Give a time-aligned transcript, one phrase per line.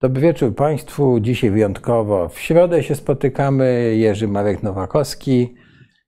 [0.00, 1.20] Dobry wieczór Państwu.
[1.20, 3.96] Dzisiaj wyjątkowo w środę się spotykamy.
[3.96, 5.54] Jerzy Marek Nowakowski.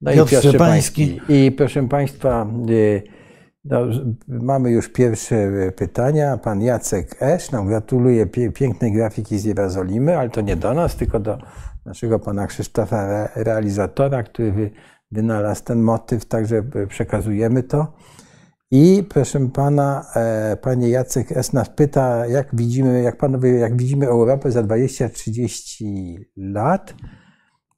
[0.01, 1.21] No Piotr i Piotr Szczepański.
[1.29, 3.03] I proszę Państwa, y,
[3.65, 3.81] no,
[4.27, 6.37] mamy już pierwsze pytania.
[6.37, 11.19] Pan Jacek Esz nam gratuluje pięknej grafiki z Jerozolimy, ale to nie do nas, tylko
[11.19, 11.37] do
[11.85, 14.71] naszego pana Krzysztofa, realizatora, który
[15.11, 17.93] wynalazł ten motyw, także przekazujemy to.
[18.71, 21.53] I proszę pana, e, panie Jacek S.
[21.53, 26.93] nas pyta, jak widzimy, jak panowie, jak widzimy Europę za 20-30 lat.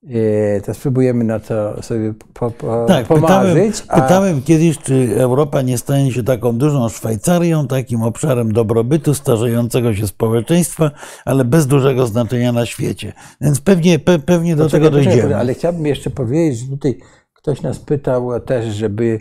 [0.09, 3.81] E, to spróbujemy na to sobie po, po, tak, pomarzyć.
[3.81, 4.01] Pytałem, a...
[4.01, 10.07] pytałem kiedyś, czy Europa nie stanie się taką dużą Szwajcarią, takim obszarem dobrobytu, starzejącego się
[10.07, 10.91] społeczeństwa,
[11.25, 13.13] ale bez dużego znaczenia na świecie.
[13.41, 15.37] Więc pewnie, pe, pewnie do tego dojdziemy.
[15.37, 16.97] Ale chciałbym jeszcze powiedzieć, że tutaj
[17.33, 19.19] ktoś nas pytał też, żeby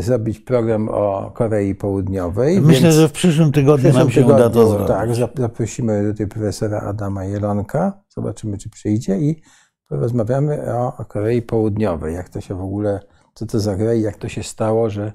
[0.00, 2.60] zrobić program o Korei Południowej.
[2.60, 4.88] Myślę, że w przyszłym tygodniu nam się tygodniu, uda to zrobić.
[4.88, 9.42] Tak, zaprosimy tutaj profesora Adama Jelonka, zobaczymy, czy przyjdzie i
[9.88, 13.00] porozmawiamy o Korei Południowej, jak to się w ogóle,
[13.34, 15.12] co to za kraj, jak to się stało, że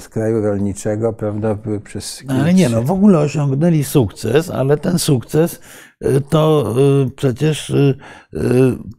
[0.00, 2.22] z kraju rolniczego, prawda, przez...
[2.26, 5.60] No, ale nie, no w ogóle osiągnęli sukces, ale ten sukces
[6.04, 6.74] y, to
[7.06, 7.96] y, przecież y,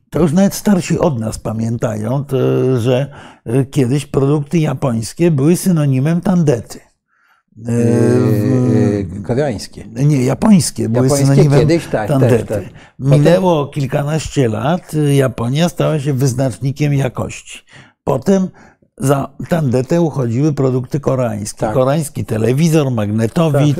[0.09, 2.37] to już nawet starsi od nas pamiętają, to,
[2.79, 3.13] że
[3.71, 6.79] kiedyś produkty japońskie były synonimem tandety.
[9.23, 9.85] Koreańskie.
[9.85, 12.45] Nie, japońskie były japońskie synonimem kiedyś, tak, tandety.
[12.45, 12.73] Też, tak.
[12.99, 17.59] Minęło kilkanaście lat, Japonia stała się wyznacznikiem jakości.
[18.03, 18.47] Potem
[18.97, 21.59] za tandetę uchodziły produkty koreańskie.
[21.59, 21.73] Tak.
[21.73, 23.77] Koreański telewizor, magnetowid,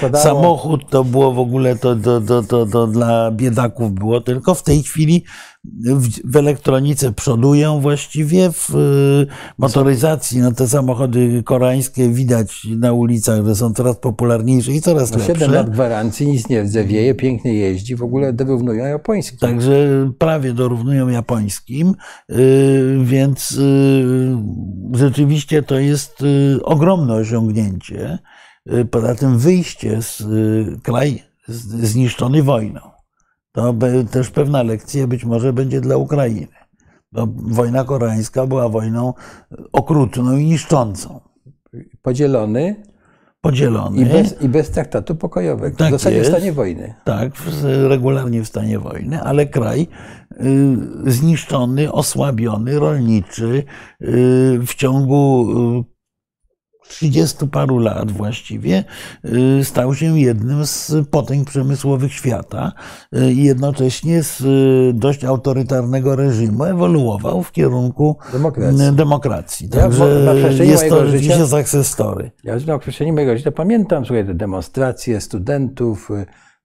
[0.00, 4.54] tak, samochód, to było w ogóle, to, to, to, to, to dla biedaków było, tylko
[4.54, 5.24] w tej chwili
[6.24, 9.26] w, elektronice przodują właściwie, w y,
[9.58, 15.18] motoryzacji, no te samochody koreańskie widać na ulicach, że są coraz popularniejsze i coraz no,
[15.18, 15.34] lepsze.
[15.34, 19.38] 7 lat gwarancji, nic nie rdzewieje, pięknie jeździ, w ogóle dorównują japońskim.
[19.38, 21.94] Także prawie dorównują japońskim,
[22.30, 24.36] y, więc y,
[24.92, 26.24] rzeczywiście to jest
[26.62, 28.18] ogromne osiągnięcie.
[28.90, 30.22] Poza tym wyjście z
[30.82, 32.91] kraj zniszczony wojną
[33.52, 33.74] to
[34.10, 36.46] też pewna lekcja być może będzie dla Ukrainy.
[37.12, 39.14] Bo wojna koreańska była wojną
[39.72, 41.20] okrutną i niszczącą.
[42.02, 42.76] Podzielony.
[43.40, 44.02] Podzielony.
[44.02, 45.76] I bez, i bez traktatu pokojowego.
[45.76, 46.94] Tak w zasadzie jest, w stanie wojny.
[47.04, 47.32] Tak,
[47.88, 49.88] regularnie w stanie wojny, ale kraj
[50.32, 53.64] y, zniszczony, osłabiony, rolniczy,
[54.02, 55.46] y, w ciągu
[55.80, 55.91] y,
[56.92, 58.84] 30 paru lat właściwie
[59.60, 62.72] y, stał się jednym z potęg przemysłowych świata
[63.16, 68.92] y, i jednocześnie z y, dość autorytarnego reżimu ewoluował w kierunku demokracji.
[68.92, 69.68] demokracji.
[69.68, 70.24] Także
[70.58, 72.30] ja jest to rzeczywiście success story.
[72.44, 76.10] Ja na określeniu mojego życia pamiętam słuchaj, te demonstracje studentów,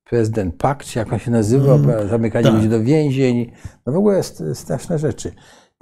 [0.09, 2.53] prezydent Pak, jak on się nazywał, mm, zamykanie tak.
[2.53, 3.51] ludzi do więzień.
[3.85, 4.23] No w ogóle
[4.53, 5.31] straszne rzeczy.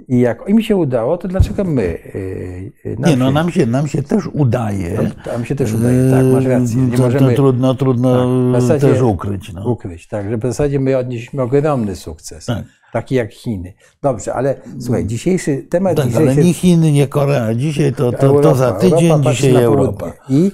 [0.08, 1.82] I jak im się udało, to dlaczego my?
[1.82, 4.98] Y, y, nam nie, no nam się, nam się też udaje.
[5.02, 6.76] No, nam się też udaje, tak, masz rację.
[6.82, 8.26] Nie to, możemy, to trudno, trudno
[8.68, 9.52] tak, też ukryć.
[9.52, 9.68] No.
[9.68, 12.46] Ukryć, tak, że w zasadzie my odnieśliśmy ogromny sukces.
[12.46, 12.64] Tak.
[12.92, 13.74] Taki jak Chiny.
[14.02, 15.96] Dobrze, ale słuchaj, dzisiejszy temat...
[15.96, 17.54] Tak, dzisiejszy, ale nie Chiny, nie Korea.
[17.54, 20.12] Dzisiaj to, to, Europa, to za tydzień, Europa dzisiaj Europa.
[20.28, 20.50] I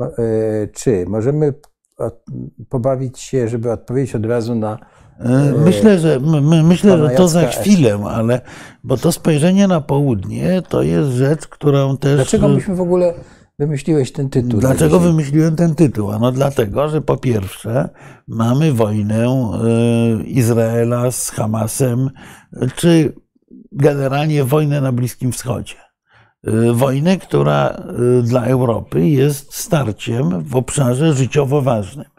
[0.00, 1.54] y, czy możemy
[2.68, 4.78] pobawić się, żeby odpowiedzieć od razu na
[5.64, 8.40] myślę, że, my, myślę, że to za chwilę, ale
[8.84, 12.16] bo to spojrzenie na południe to jest rzecz, którą też.
[12.16, 13.14] Dlaczego myśmy w ogóle
[13.58, 14.60] wymyśliłeś ten tytuł?
[14.60, 16.10] Dlaczego wymyśliłem ten tytuł?
[16.10, 17.88] Ano dlatego, że po pierwsze
[18.28, 22.10] mamy wojnę e, Izraela z Hamasem,
[22.76, 23.12] czy
[23.72, 25.76] generalnie wojnę na Bliskim Wschodzie.
[26.44, 27.82] E, wojnę, która
[28.22, 32.11] dla Europy jest starciem w obszarze życiowo ważnym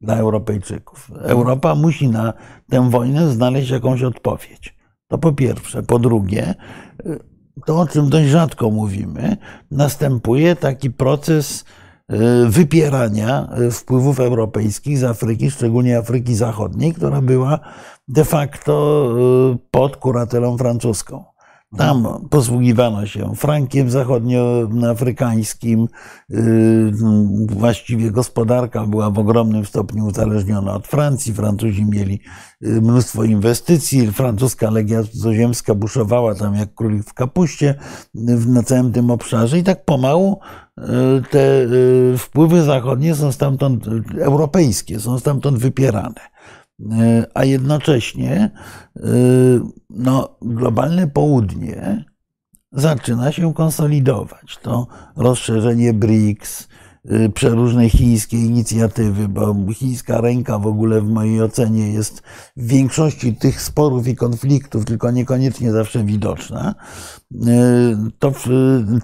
[0.00, 1.10] dla Europejczyków.
[1.22, 2.32] Europa musi na
[2.70, 4.78] tę wojnę znaleźć jakąś odpowiedź.
[5.08, 5.82] To po pierwsze.
[5.82, 6.54] Po drugie,
[7.66, 9.36] to o czym dość rzadko mówimy,
[9.70, 11.64] następuje taki proces
[12.08, 12.16] e,
[12.46, 17.58] wypierania e, wpływów europejskich z Afryki, szczególnie Afryki Zachodniej, która była
[18.08, 19.08] de facto
[19.70, 21.24] pod kuratelą francuską.
[21.76, 25.88] Tam posługiwano się frankiem zachodnioafrykańskim.
[26.30, 26.92] Y,
[27.46, 31.34] właściwie gospodarka była w ogromnym stopniu uzależniona od Francji.
[31.34, 32.20] Francuzi mieli
[32.62, 34.12] y, mnóstwo inwestycji.
[34.12, 37.74] Francuska legia cudzoziemska buszowała tam jak królik w kapuście
[38.48, 39.58] na całym tym obszarze.
[39.58, 40.40] I tak pomału
[41.30, 41.66] te
[42.18, 43.84] wpływy zachodnie są stamtąd,
[44.20, 46.20] europejskie, są stamtąd wypierane
[47.34, 48.50] a jednocześnie
[48.96, 49.00] y,
[49.90, 52.04] no, globalne południe
[52.72, 54.58] zaczyna się konsolidować.
[54.62, 54.86] To
[55.16, 56.68] rozszerzenie BRICS,
[57.10, 62.22] y, przeróżne chińskie inicjatywy, bo chińska ręka w ogóle w mojej ocenie jest
[62.56, 66.74] w większości tych sporów i konfliktów, tylko niekoniecznie zawsze widoczna,
[67.32, 67.36] y,
[68.18, 68.32] to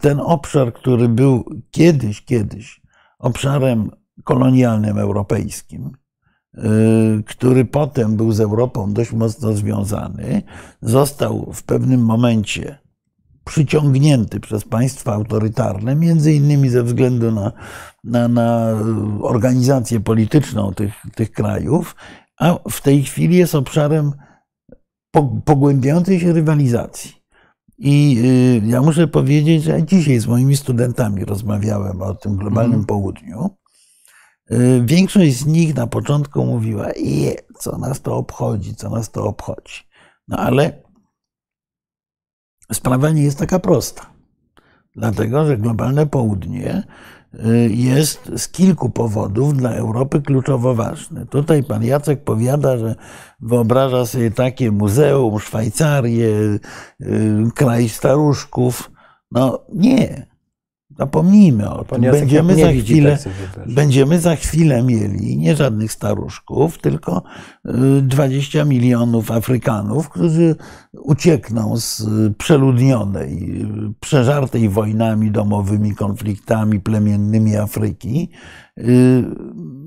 [0.00, 2.80] ten obszar, który był kiedyś, kiedyś
[3.18, 3.90] obszarem
[4.24, 5.92] kolonialnym europejskim,
[7.26, 10.42] który potem był z Europą dość mocno związany,
[10.82, 12.78] został w pewnym momencie
[13.44, 17.52] przyciągnięty przez państwa autorytarne, między innymi ze względu na,
[18.04, 18.68] na, na
[19.22, 21.96] organizację polityczną tych, tych krajów,
[22.38, 24.12] a w tej chwili jest obszarem
[25.44, 27.12] pogłębiającej się rywalizacji.
[27.78, 28.22] I
[28.64, 32.86] y, ja muszę powiedzieć, że dzisiaj z moimi studentami rozmawiałem o tym globalnym mm.
[32.86, 33.50] południu.
[34.52, 39.24] Y, większość z nich na początku mówiła, je, co nas to obchodzi, co nas to
[39.24, 39.82] obchodzi.
[40.28, 40.82] No ale
[42.72, 44.14] sprawa nie jest taka prosta.
[44.96, 46.82] Dlatego, że globalne południe
[47.34, 51.26] y, jest z kilku powodów dla Europy kluczowo ważne.
[51.26, 52.94] Tutaj pan Jacek powiada, że
[53.40, 56.60] wyobraża sobie takie muzeum, Szwajcarię, y,
[57.54, 58.90] kraj staruszków.
[59.30, 60.33] No nie.
[60.98, 62.02] Zapomnijmy o tym.
[62.02, 63.18] Będziemy za, chwilę,
[63.66, 67.22] będziemy za chwilę mieli nie żadnych staruszków, tylko
[68.02, 70.56] 20 y, milionów Afrykanów, którzy
[70.92, 72.02] uciekną z
[72.38, 73.64] przeludnionej,
[74.00, 78.30] przeżartej wojnami domowymi, konfliktami plemiennymi Afryki
[78.78, 79.24] y,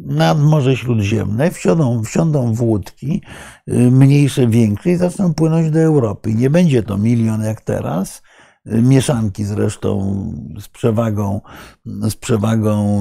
[0.05, 3.21] nad Morze Śródziemne, wsiądą, wsiądą w łódki,
[3.69, 6.33] y, mniejsze, większe i zaczną płynąć do Europy.
[6.33, 8.21] Nie będzie to milion jak teraz,
[8.68, 10.24] mieszanki zresztą
[10.60, 11.42] z przewagą,
[11.86, 12.98] z przewagą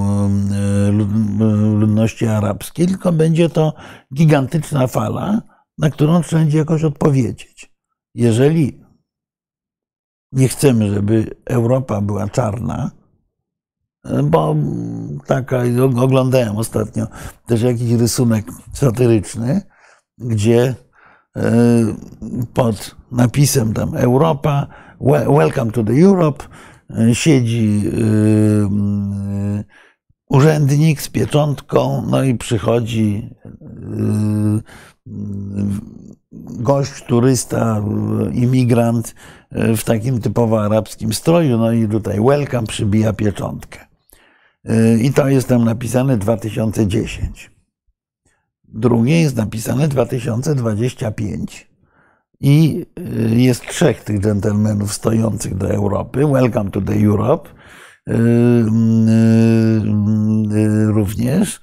[1.79, 3.75] ludności arabskiej, tylko będzie to
[4.15, 5.43] gigantyczna fala,
[5.79, 7.73] na którą trzeba będzie jakoś odpowiedzieć.
[8.15, 8.81] Jeżeli
[10.33, 12.91] nie chcemy, żeby Europa była czarna,
[14.25, 14.57] bo
[15.27, 15.63] taka,
[16.01, 17.07] oglądałem ostatnio
[17.47, 19.63] też jakiś rysunek satyryczny,
[20.19, 20.75] gdzie
[22.55, 24.67] pod napisem tam Europa
[25.01, 26.45] Welcome to the Europe.
[26.91, 29.65] E, siedzi e, e,
[30.29, 33.35] urzędnik z pieczątką, no i przychodzi
[36.33, 37.83] gość, turysta,
[38.33, 39.15] imigrant
[39.53, 43.87] w takim typowo arabskim stroju, no i tutaj welcome przybija pieczątkę.
[45.01, 47.51] I to jest tam napisane 2010.
[48.65, 51.66] Drugie jest napisane 2025.
[52.41, 56.27] I y, jest trzech tych dżentelmenów stojących do Europy.
[56.27, 57.49] Welcome to the Europe.
[58.09, 58.17] Y, y,
[60.87, 61.61] również,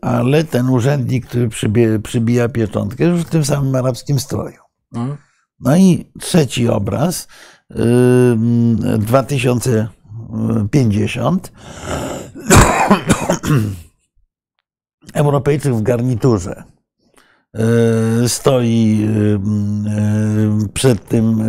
[0.00, 4.58] ale ten urzędnik, który przybija, przybija pieczątkę, już w tym samym arabskim stroju.
[4.94, 5.16] Mhm.
[5.60, 7.28] No i trzeci obraz,
[8.98, 11.52] 2050.
[15.14, 16.64] Europejczyk w garniturze
[18.26, 21.42] stoi e, e, przed tym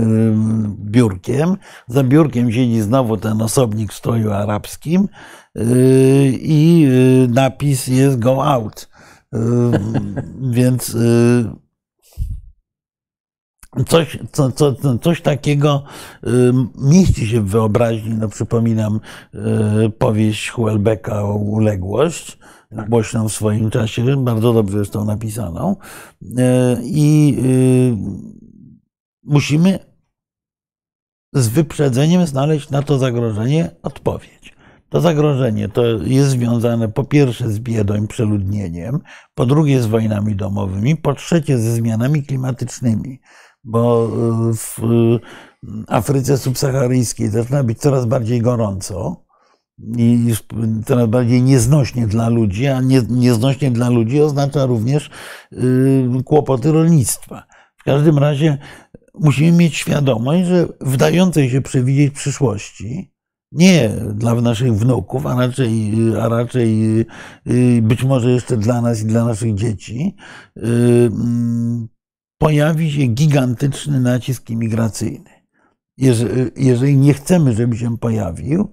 [0.79, 1.57] biurkiem.
[1.87, 5.07] Za biurkiem siedzi znowu ten osobnik w stroju arabskim
[6.31, 6.87] i
[7.29, 8.89] napis jest go out.
[10.57, 10.97] Więc
[13.87, 15.83] coś, co, co, coś takiego
[16.77, 18.13] mieści się w wyobraźni.
[18.13, 18.99] No, przypominam
[19.97, 22.37] powieść Huelbecka o uległość.
[22.71, 25.75] Głośną w swoim czasie, bardzo dobrze zresztą napisaną.
[26.37, 27.97] E, I y,
[29.23, 29.79] musimy
[31.33, 34.55] z wyprzedzeniem znaleźć na to zagrożenie odpowiedź.
[34.89, 38.99] To zagrożenie to jest związane po pierwsze z biedą i przeludnieniem,
[39.35, 43.19] po drugie z wojnami domowymi, po trzecie ze zmianami klimatycznymi,
[43.63, 44.09] bo
[44.51, 44.79] y, w
[45.87, 49.20] Afryce subsaharyjskiej zaczyna być coraz bardziej gorąco
[50.85, 55.09] coraz bardziej nieznośnie dla ludzi, a nie, nieznośnie dla ludzi oznacza również
[55.53, 57.43] y, kłopoty rolnictwa.
[57.77, 58.57] W każdym razie
[59.13, 63.11] musimy mieć świadomość, że w dającej się przewidzieć przyszłości,
[63.51, 66.99] nie dla naszych wnuków, a raczej, a raczej
[67.47, 70.15] y, być może jeszcze dla nas i dla naszych dzieci,
[70.57, 70.61] y,
[71.11, 71.87] mm,
[72.37, 75.29] pojawi się gigantyczny nacisk imigracyjny.
[76.55, 78.71] Jeżeli nie chcemy, żeby się pojawił,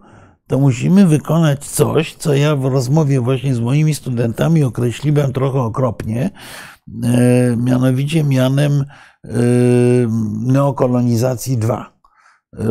[0.49, 6.31] to musimy wykonać coś, co ja w rozmowie właśnie z moimi studentami określiłem trochę okropnie,
[7.05, 8.85] e, mianowicie mianem
[9.25, 9.29] e,
[10.47, 11.93] neokolonizacji 2.
[12.57, 12.65] E,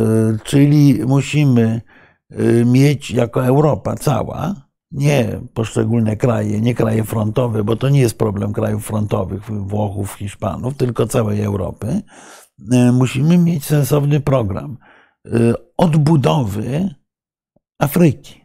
[0.44, 1.80] czyli musimy
[2.66, 4.54] mieć jako Europa cała,
[4.92, 10.76] nie poszczególne kraje, nie kraje frontowe, bo to nie jest problem krajów frontowych, Włochów, Hiszpanów,
[10.76, 12.02] tylko całej Europy.
[12.92, 14.76] Musimy mieć sensowny program
[15.76, 16.94] odbudowy
[17.78, 18.40] Afryki.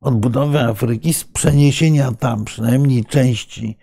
[0.00, 3.78] odbudowy Afryki z przeniesienia tam przynajmniej części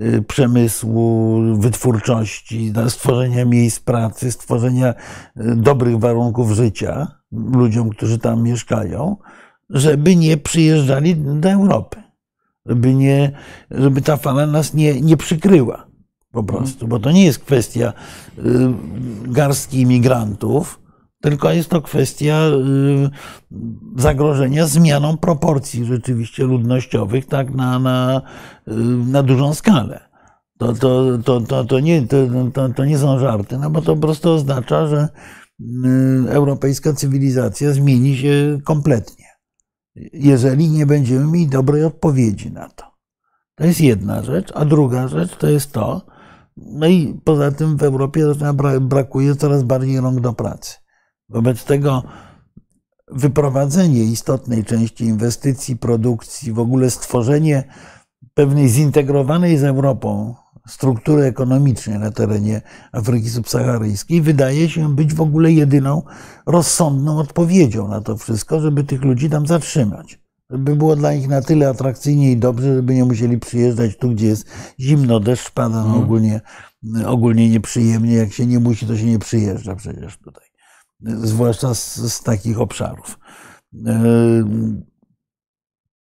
[0.00, 9.16] y, przemysłu, wytwórczości, stworzenia miejsc pracy, stworzenia y, dobrych warunków życia ludziom, którzy tam mieszkają,
[9.70, 12.02] żeby nie przyjeżdżali do Europy,
[12.66, 13.32] żeby, nie,
[13.70, 15.86] żeby ta fala nas nie, nie przykryła
[16.32, 17.92] po prostu, bo to nie jest kwestia
[18.38, 18.42] y,
[19.28, 20.85] garstki imigrantów,
[21.20, 23.10] tylko jest to kwestia y,
[23.96, 28.22] zagrożenia zmianą proporcji rzeczywiście ludnościowych tak na, na,
[28.68, 28.72] y,
[29.06, 30.00] na dużą skalę.
[30.58, 32.16] To, to, to, to, to, nie, to,
[32.52, 35.08] to, to nie są żarty, no bo to po prostu oznacza, że
[36.28, 39.26] europejska cywilizacja zmieni się kompletnie,
[40.12, 42.84] jeżeli nie będziemy mieli dobrej odpowiedzi na to.
[43.54, 46.06] To jest jedna rzecz, a druga rzecz to jest to,
[46.56, 48.26] no i poza tym w Europie
[48.80, 50.85] brakuje coraz bardziej rąk do pracy.
[51.28, 52.02] Wobec tego
[53.08, 57.64] wyprowadzenie istotnej części inwestycji, produkcji, w ogóle stworzenie
[58.34, 60.34] pewnej zintegrowanej z Europą
[60.66, 62.60] struktury ekonomicznej na terenie
[62.92, 66.02] Afryki Subsaharyjskiej wydaje się być w ogóle jedyną
[66.46, 70.20] rozsądną odpowiedzią na to wszystko, żeby tych ludzi tam zatrzymać.
[70.50, 74.26] Żeby było dla nich na tyle atrakcyjnie i dobrze, żeby nie musieli przyjeżdżać tu, gdzie
[74.26, 74.46] jest
[74.80, 76.40] zimno, deszcz pada, no ogólnie,
[77.06, 78.14] ogólnie nieprzyjemnie.
[78.14, 80.45] Jak się nie musi, to się nie przyjeżdża przecież tutaj
[81.00, 83.18] zwłaszcza z, z takich obszarów.
[83.86, 84.02] E,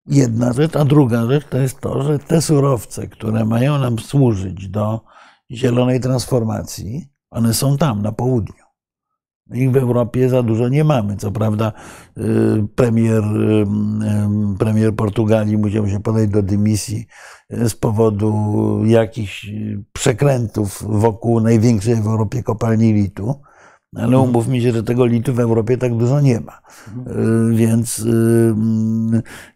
[0.08, 4.70] jedna rzecz, a druga rzecz to jest to, że te surowce, które mają nam służyć
[4.70, 5.02] do
[5.52, 8.66] zielonej transformacji, one są tam, na południu.
[9.54, 11.18] Ich w Europie za dużo nie mamy.
[11.18, 11.74] Co prawda,
[12.18, 12.22] e,
[12.76, 17.08] premier, e, premier Portugalii musiał się podać do dymisji
[17.50, 19.52] z powodu jakichś
[19.94, 23.42] przekrętów wokół największej w Europie kopalni litu
[23.96, 24.24] ale mhm.
[24.24, 26.62] umówmy się, że tego litu w Europie tak dużo nie ma.
[26.98, 27.52] Mhm.
[27.52, 28.56] Y, więc y,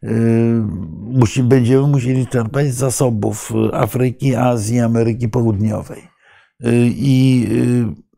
[0.04, 0.62] y,
[1.02, 6.10] musi, będziemy musieli czerpać z zasobów Afryki, Azji, Ameryki Południowej.
[6.86, 7.48] I,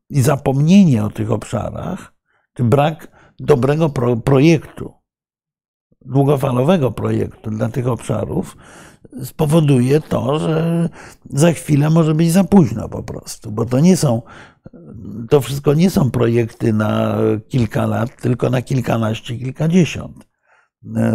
[0.09, 2.13] i zapomnienie o tych obszarach,
[2.53, 3.07] czy brak
[3.39, 4.93] dobrego pro, projektu,
[6.05, 8.57] długofalowego projektu dla tych obszarów,
[9.23, 10.89] spowoduje to, że
[11.29, 14.21] za chwilę może być za późno po prostu, bo to nie są
[15.29, 17.17] to wszystko nie są projekty na
[17.47, 20.27] kilka lat, tylko na kilkanaście, kilkadziesiąt,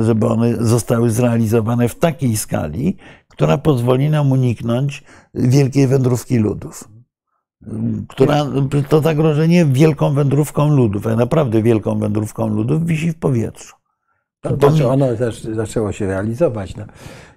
[0.02, 2.96] żeby one zostały zrealizowane w takiej skali,
[3.28, 6.88] która pozwoli nam uniknąć wielkiej wędrówki ludów.
[8.08, 8.46] Która,
[8.88, 13.76] to zagrożenie wielką wędrówką ludów, a naprawdę wielką wędrówką ludów wisi w powietrzu.
[14.40, 15.06] To, znaczy ono
[15.54, 16.76] zaczęło się realizować.
[16.76, 16.84] No.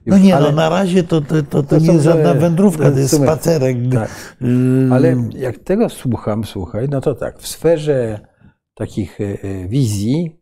[0.09, 2.91] No nie, no, ale, no na razie to, to, to, to nie jest żadna wędrówka,
[2.91, 3.77] to jest spacerek.
[3.93, 4.35] Tak.
[4.41, 8.19] Y, ale jak tego słucham, słuchaj, no to tak, w sferze
[8.73, 10.41] takich y, y, wizji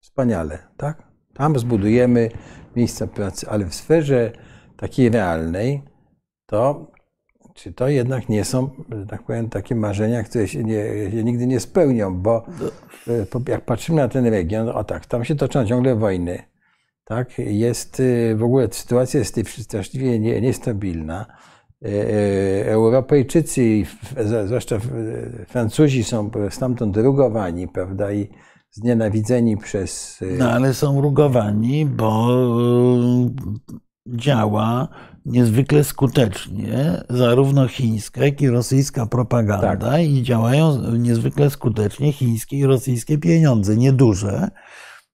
[0.00, 1.02] wspaniale, tak?
[1.34, 2.30] Tam zbudujemy
[2.76, 4.32] miejsca pracy, ale w sferze
[4.76, 5.82] takiej realnej,
[6.46, 6.90] to
[7.56, 8.70] czy to jednak nie są,
[9.08, 12.46] tak powiem, takie marzenia, które się, nie, się nigdy nie spełnią, bo
[13.48, 16.42] jak patrzymy na ten region, o tak, tam się toczą ciągle wojny,
[17.06, 17.38] tak?
[17.38, 21.26] Jest y, w ogóle sytuacja jest straszliwie niestabilna.
[21.84, 23.82] E, e, Europejczycy,
[24.44, 24.78] zwłaszcza
[25.48, 28.12] Francuzi, są stamtąd rugowani, prawda?
[28.12, 28.28] I
[28.70, 30.22] znienawidzeni przez.
[30.22, 32.28] Y, no ale są rugowani, bo
[33.26, 34.88] y, działa
[35.26, 40.02] niezwykle skutecznie zarówno chińska, jak i rosyjska propaganda tak.
[40.02, 44.50] i działają niezwykle skutecznie chińskie i rosyjskie pieniądze, nieduże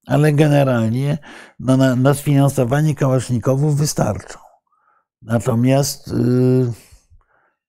[0.06, 1.18] ale generalnie
[1.60, 2.94] no, na, na sfinansowanie
[3.76, 4.38] wystarczą.
[5.22, 6.72] Natomiast y,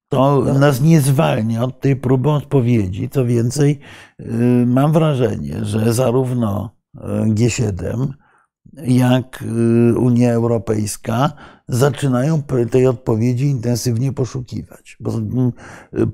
[0.10, 3.10] to nas nie zwalnia od tej próby odpowiedzi.
[3.10, 3.80] Co więcej,
[4.20, 4.26] y,
[4.68, 8.08] mam wrażenie, że zarówno y, G7,
[8.78, 9.44] jak
[9.98, 11.34] Unia Europejska
[11.68, 14.98] zaczynają tej odpowiedzi intensywnie poszukiwać.
[15.00, 15.52] Bo mm,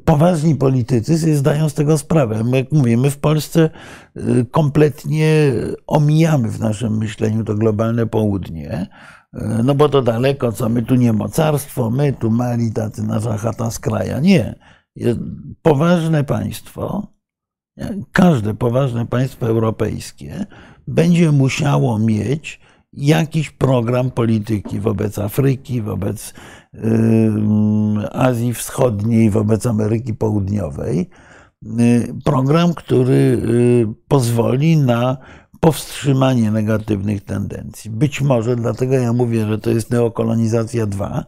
[0.06, 2.44] poważni politycy sobie zdają z tego sprawę.
[2.44, 3.70] My, jak mówimy, w Polsce
[4.18, 5.54] y, kompletnie
[5.88, 8.88] omijamy w naszym myśleniu to globalne południe.
[9.34, 13.38] Y, no bo to daleko, co my tu nie mocarstwo, my tu mali, tacy nasza
[13.38, 14.20] chata z kraja.
[14.20, 14.56] Nie.
[14.96, 15.20] Jest
[15.62, 17.08] poważne państwo,
[18.12, 20.46] każde poważne państwo europejskie
[20.89, 22.60] będzie musiało mieć
[22.93, 26.34] jakiś program polityki wobec Afryki, wobec
[28.12, 31.10] Azji Wschodniej, wobec Ameryki Południowej.
[31.79, 35.17] Y, program, który y, pozwoli na
[35.60, 37.91] powstrzymanie negatywnych tendencji.
[37.91, 41.25] Być może dlatego ja mówię, że to jest neokolonizacja 2.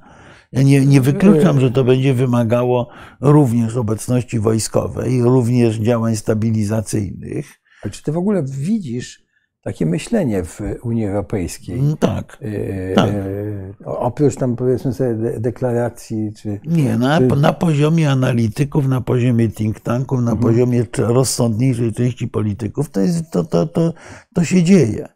[0.51, 2.89] Ja nie, nie wykluczam, że to będzie wymagało
[3.22, 7.62] również obecności wojskowej, również działań stabilizacyjnych.
[7.84, 9.21] Ale czy ty w ogóle widzisz
[9.63, 11.80] takie myślenie w Unii Europejskiej.
[11.80, 12.38] Mm, Tak.
[12.41, 13.10] E, Tak.
[13.10, 19.01] e, Oprócz tam powiedzmy sobie de- deklaracji, czy Nie, na, Czy- na poziomie analityków, na
[19.01, 23.94] poziomie think tanków, na poziomie cze- rozsądniejszej części polityków, to, jest, to, to, to,
[24.34, 25.08] to się dzieje.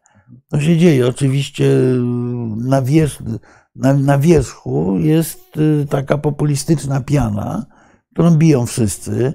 [0.50, 1.08] To się dzieje.
[1.08, 1.66] Oczywiście
[2.58, 3.22] na, wierzch,
[3.76, 7.66] na, na wierzchu jest y, taka populistyczna piana,
[8.14, 9.34] którą biją wszyscy, y,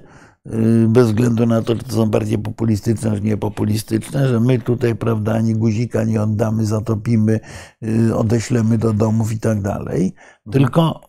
[0.87, 5.33] bez względu na to, czy to są bardziej populistyczne, czy niepopulistyczne, że my tutaj, prawda,
[5.33, 7.39] ani guzika nie oddamy, zatopimy,
[7.83, 10.13] y, odeślemy do domów i tak dalej.
[10.51, 11.01] Tylko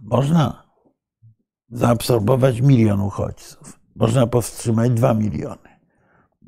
[0.00, 0.66] można
[1.68, 3.80] zaabsorbować milion uchodźców.
[3.96, 5.68] Można powstrzymać dwa miliony.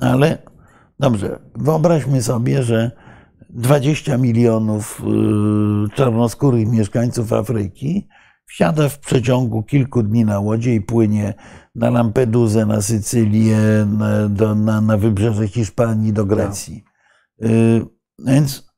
[0.01, 0.39] Ale
[1.01, 2.91] dobrze, wyobraźmy sobie, że
[3.51, 5.03] 20 milionów
[5.87, 8.09] y, czarnoskórych mieszkańców Afryki
[8.49, 11.35] wsiada w przeciągu kilku dni na łodzie i płynie
[11.75, 13.59] na Lampedusę, na Sycylię,
[13.99, 16.85] na, do, na, na wybrzeże Hiszpanii, do Grecji.
[17.43, 17.81] Y,
[18.27, 18.69] Więc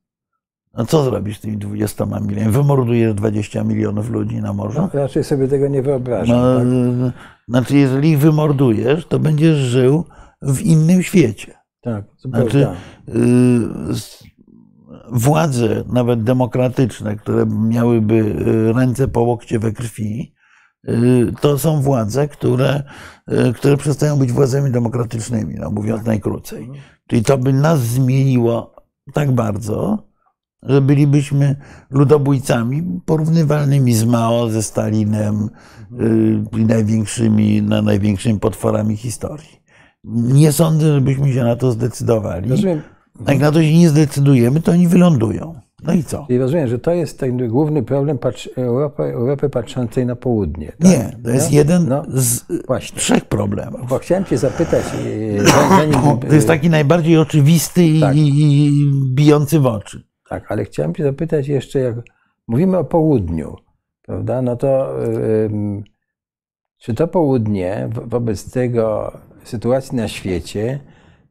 [0.74, 2.52] no co zrobisz z tymi 20 milionami?
[2.52, 4.80] Wymordujesz 20 milionów ludzi na morzu?
[4.80, 6.36] no, raczej sobie tego nie wyobrażam.
[6.36, 7.20] No, tak?
[7.48, 10.04] Znaczy, jeżeli ich wymordujesz, to będziesz żył
[10.42, 11.54] w innym świecie.
[11.80, 12.74] tak, to Znaczy, prawda.
[13.08, 13.94] y,
[15.12, 20.34] władze, nawet demokratyczne, które miałyby y, ręce po łokcie we krwi,
[20.88, 22.82] y, to są władze, które,
[23.48, 26.70] y, które przestają być władzami demokratycznymi, no, mówiąc najkrócej.
[27.06, 28.74] Czyli to by nas zmieniło
[29.12, 29.98] tak bardzo,
[30.62, 31.56] że bylibyśmy
[31.90, 35.48] ludobójcami porównywalnymi z Mao, ze Stalinem
[36.58, 39.60] i największymi, na największymi potworami historii.
[40.04, 42.50] Nie sądzę, żebyśmy się na to zdecydowali.
[42.50, 42.82] Rozumiem,
[43.28, 45.54] Jak na to się nie zdecydujemy, to oni wylądują.
[45.82, 46.26] No i co?
[46.28, 48.18] i rozumiem, że to jest ten główny problem
[48.56, 50.66] Europy, Europy patrzącej na południe.
[50.72, 50.90] Tak?
[50.90, 51.56] Nie, to jest No?
[51.56, 52.98] jeden No, z właśnie.
[52.98, 53.80] trzech problemów.
[53.88, 54.84] Bo chciałem cię zapytać,
[55.38, 58.16] e, zanim, To jest taki najbardziej oczywisty i, Tak.
[58.16, 58.72] i,
[59.14, 60.02] bijący w oczy.
[60.28, 61.94] Tak, ale chciałem cię zapytać jeszcze, jak
[62.48, 63.56] mówimy o południu,
[64.02, 64.96] prawda, no to
[66.78, 69.12] czy to południe wo- wobec tego
[69.44, 70.80] sytuacji na świecie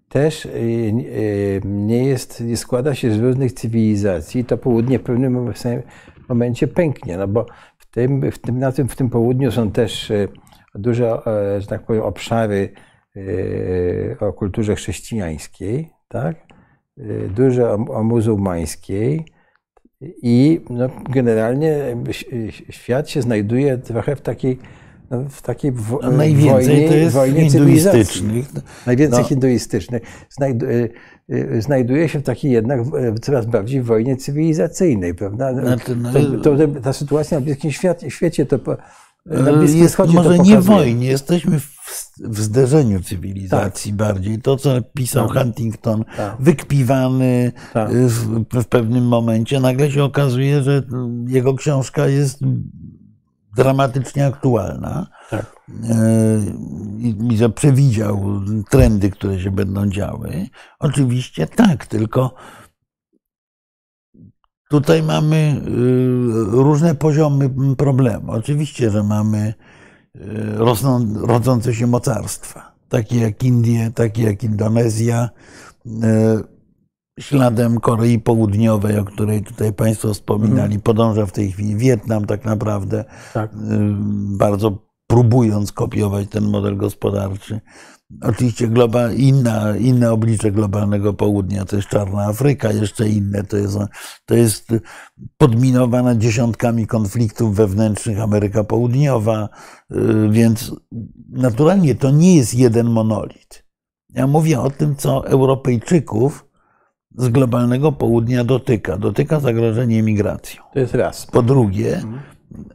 [0.09, 5.33] też y, y, nie jest, nie składa się z różnych cywilizacji, to południe w pewnym
[5.33, 5.81] mom-
[6.29, 7.45] momencie pęknie, no bo
[7.77, 10.27] w tym, w tym, na tym, w tym południu są też y,
[10.75, 12.73] duże, e, że tak powiem, obszary
[14.19, 16.35] o kulturze chrześcijańskiej, tak?
[17.35, 19.25] Dużo o, o muzułmańskiej
[20.21, 21.97] i no, generalnie
[22.69, 24.59] świat się znajduje trochę w takiej,
[25.29, 28.45] w takiej wo- A najwięcej wojnie, to jest wojnie hinduistycznych.
[28.85, 29.27] Najwięcej No.
[29.27, 30.01] hinduistycznych.
[30.29, 30.89] Znajdu, y,
[31.33, 35.53] y, znajduje się w takiej jednak w- coraz bardziej wojnie cywilizacyjnej, prawda?
[35.53, 36.11] Znaczy, no,
[36.43, 38.59] to, to, ta sytuacja na Bliskim świecie, świecie to
[39.25, 41.79] na E, Bliskim jest Wschodzie może nie wojnie, jesteśmy w,
[42.19, 44.41] w zderzeniu cywilizacji bardziej.
[44.41, 45.37] To, co pisał Tak.
[45.37, 46.35] Huntington, Tak.
[46.39, 47.91] wykpiwany Tak.
[47.93, 50.83] w, w pewnym momencie, nagle się okazuje, że
[51.27, 52.39] jego książka jest
[53.59, 55.45] dramatycznie aktualna Tak.
[55.89, 55.95] e,
[56.99, 60.47] i, że przewidział trendy, które się będą działy.
[60.79, 62.33] Oczywiście tak, tylko
[64.69, 65.71] tutaj mamy y,
[66.51, 68.31] różne poziomy problemu.
[68.31, 69.53] Oczywiście, że mamy
[70.15, 70.21] y,
[70.55, 75.29] rosną, rodzące się mocarstwa, takie jak Indie, takie jak Indonezja,
[77.19, 83.05] śladem Korei Południowej, o której tutaj Państwo wspominali, podąża w tej chwili Wietnam tak naprawdę,
[83.33, 83.53] Tak.
[83.53, 83.57] y,
[84.37, 87.61] bardzo próbując kopiować ten model gospodarczy.
[88.21, 93.77] Oczywiście globa, inna, inne oblicze globalnego południa to jest Czarna Afryka, jeszcze inne to jest,
[94.25, 94.73] to jest
[95.37, 99.49] podminowana dziesiątkami konfliktów wewnętrznych Ameryka Południowa,
[99.91, 100.71] y, więc
[101.29, 103.65] naturalnie to nie jest jeden monolit.
[104.13, 106.48] Ja mówię o tym, co Europejczyków
[107.17, 108.97] z globalnego południa dotyka.
[108.97, 110.63] Dotyka zagrożenie migracją.
[110.73, 111.25] To jest raz.
[111.25, 112.03] Po drugie,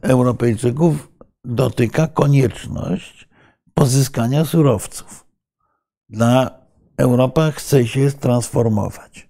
[0.01, 1.11] Europejczyków
[1.45, 3.29] dotyka konieczność
[3.73, 5.25] pozyskania surowców.
[6.09, 6.51] Dla
[6.97, 9.29] Europa chce się transformować.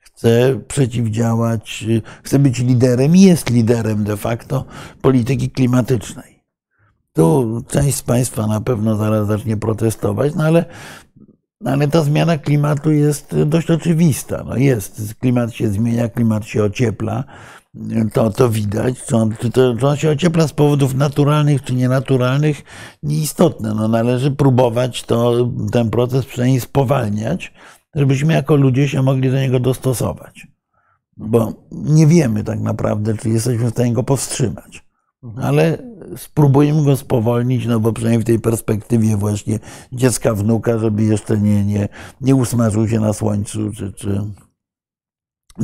[0.00, 1.84] Chce przeciwdziałać,
[2.22, 4.64] chce być liderem i jest liderem de facto
[5.02, 6.44] polityki klimatycznej.
[7.12, 10.64] Tu część z Państwa na pewno zaraz zacznie protestować, no ale,
[11.64, 14.44] ale ta zmiana klimatu jest dość oczywista.
[14.46, 17.24] No jest, klimat się zmienia, klimat się ociepla
[18.12, 19.04] to, to widać.
[19.04, 22.62] Czy on, czy, to, czy on się ociepla z powodów naturalnych czy nienaturalnych,
[23.02, 23.74] nieistotne.
[23.74, 27.52] No, należy próbować to, ten proces przynajmniej spowalniać,
[27.94, 30.46] żebyśmy jako ludzie się mogli do niego dostosować.
[31.16, 34.84] Bo nie wiemy tak naprawdę, czy jesteśmy w stanie go powstrzymać.
[35.42, 35.78] ale
[36.16, 39.58] spróbujemy go spowolnić, no bo przynajmniej w tej perspektywie właśnie
[39.92, 41.88] dziecka wnuka, żeby jeszcze nie, nie,
[42.20, 44.24] nie usmażył się na słońcu, czy, czy,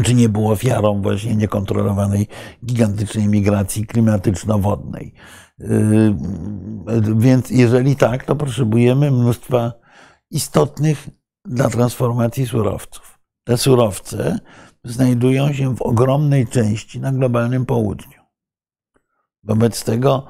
[0.05, 2.27] czy nie był ofiarą właśnie niekontrolowanej
[2.65, 5.15] gigantycznej migracji klimatyczno-wodnej.
[5.59, 6.15] Yy,
[7.17, 9.73] więc jeżeli tak, to potrzebujemy mnóstwa
[10.31, 11.09] istotnych
[11.45, 13.19] dla transformacji surowców.
[13.47, 14.39] Te surowce
[14.85, 18.14] znajdują się w ogromnej części na globalnym południu.
[19.45, 20.27] Wobec tego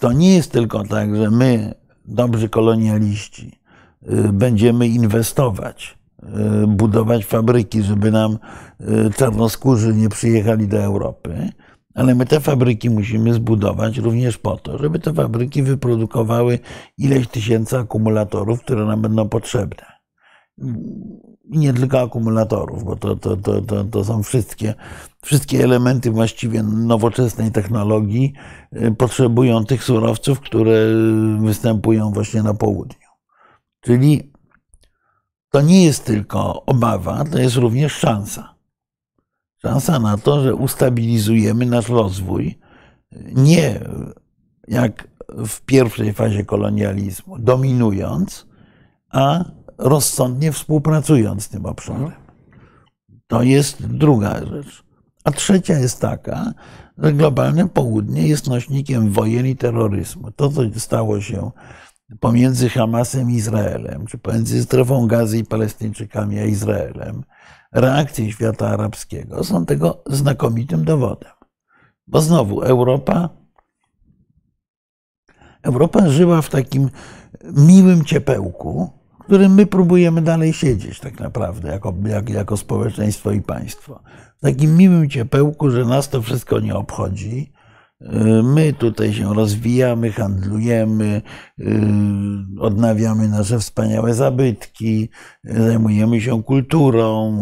[0.00, 3.58] to nie jest tylko tak, że my, dobrzy kolonialiści,
[4.02, 8.38] yy, będziemy inwestować, yy, budować fabryki, żeby nam
[9.16, 11.52] czarnoskórzy nie przyjechali do Europy,
[11.98, 16.58] ale my te fabryki musimy zbudować również po to, żeby te fabryki wyprodukowały
[16.98, 19.84] ileś tysięcy akumulatorów, które nam będą potrzebne.
[21.52, 24.74] I nie tylko akumulatorów, bo to, to, to, to, to są wszystkie,
[25.22, 28.32] wszystkie elementy właściwie nowoczesnej technologii
[28.72, 30.80] y, potrzebują tych surowców, które
[31.40, 33.08] występują właśnie na południu.
[33.80, 34.32] Czyli
[35.50, 38.58] to nie jest tylko obawa, to jest również szansa
[39.62, 42.58] szansa na to, że ustabilizujemy nasz rozwój
[43.34, 43.80] nie
[44.68, 48.46] jak w pierwszej fazie kolonializmu, dominując,
[49.10, 49.44] a
[49.78, 52.12] rozsądnie współpracując z tym obszarem.
[53.26, 54.84] To jest druga rzecz.
[55.28, 56.52] A trzecia jest taka,
[56.98, 60.30] że globalne południe jest nośnikiem wojen i terroryzmu.
[60.30, 61.50] To, co stało się
[62.20, 67.24] pomiędzy Hamasem i Izraelem, czy pomiędzy strefą gazy i Palestyńczykami a Izraelem,
[67.72, 71.32] reakcje świata arabskiego są tego znakomitym dowodem.
[72.06, 73.28] Bo znowu Europa,
[75.62, 76.90] Europa żyła w takim
[77.44, 78.97] miłym ciepełku,
[79.28, 84.00] którym my próbujemy dalej siedzieć tak naprawdę jako, jak, jako społeczeństwo i państwo.
[84.38, 87.52] W takim miłym ciepełku, że nas to wszystko nie obchodzi,
[88.42, 91.22] My tutaj się rozwijamy, handlujemy,
[91.58, 91.64] y,
[92.60, 95.08] odnawiamy nasze wspaniałe zabytki,
[95.44, 97.32] zajmujemy się kulturą,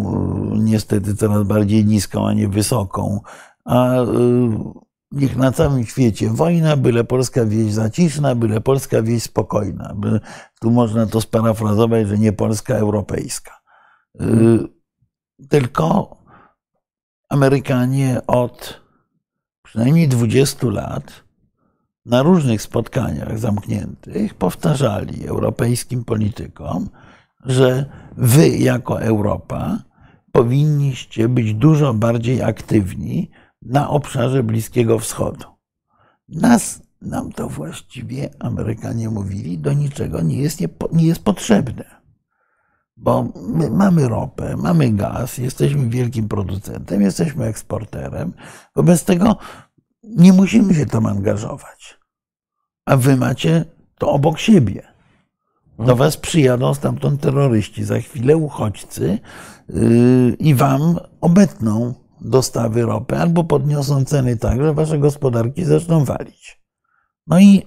[0.54, 3.20] y, niestety coraz bardziej niską, a nie wysoką.
[3.64, 4.06] A y,
[5.12, 9.94] niech na całym świecie wojna, byle polska wieś zaciszna, byle polska wieś spokojna.
[10.60, 13.60] Tu można to sparafrazować, że nie polska, europejska.
[15.48, 16.16] Tylko
[17.28, 18.80] Amerykanie od
[19.62, 21.24] przynajmniej 20 lat
[22.04, 26.88] na różnych spotkaniach zamkniętych powtarzali europejskim politykom,
[27.44, 29.78] że wy jako Europa
[30.32, 33.30] powinniście być dużo bardziej aktywni
[33.68, 35.44] na obszarze Bliskiego Wschodu.
[36.28, 41.84] Nas, nam to właściwie Amerykanie mówili, do niczego nie jest, nie, nie jest potrzebne.
[42.96, 48.32] Bo my mamy ropę, mamy gaz, jesteśmy wielkim producentem, jesteśmy eksporterem.
[48.76, 49.36] Wobec tego
[50.04, 51.98] nie musimy się tam angażować.
[52.84, 53.64] A wy macie
[53.98, 54.82] to obok siebie.
[55.78, 59.18] Do was przyjadą stamtąd terroryści, za chwilę uchodźcy
[59.68, 61.94] yy, i wam obetną
[62.26, 66.60] dostawy ropy albo podniosą ceny tak, że wasze gospodarki zaczną walić.
[67.26, 67.62] No i,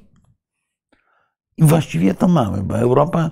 [1.58, 3.32] i właściwie to mamy, bo Europa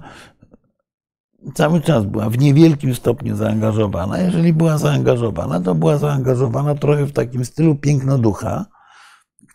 [1.54, 4.20] cały czas była w niewielkim stopniu zaangażowana.
[4.20, 8.66] Jeżeli była zaangażowana, to była zaangażowana trochę w takim stylu piękno ducha,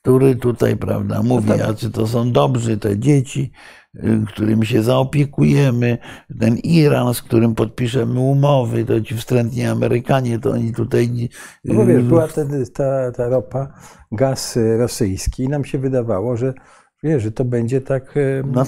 [0.02, 1.68] który tutaj, prawda, mówi, no tak.
[1.68, 3.52] jacy to są dobrzy te dzieci,
[3.94, 5.98] y, którymi się zaopiekujemy,
[6.40, 11.28] ten Iran, z którym podpiszemy umowy, to ci wstrętni Amerykanie, to oni tutaj...
[11.64, 13.72] No bo wiesz, była wtedy ta, ta ropa,
[14.12, 16.54] gaz rosyjski i nam się wydawało, że
[17.02, 18.64] wiesz, że to będzie tak no,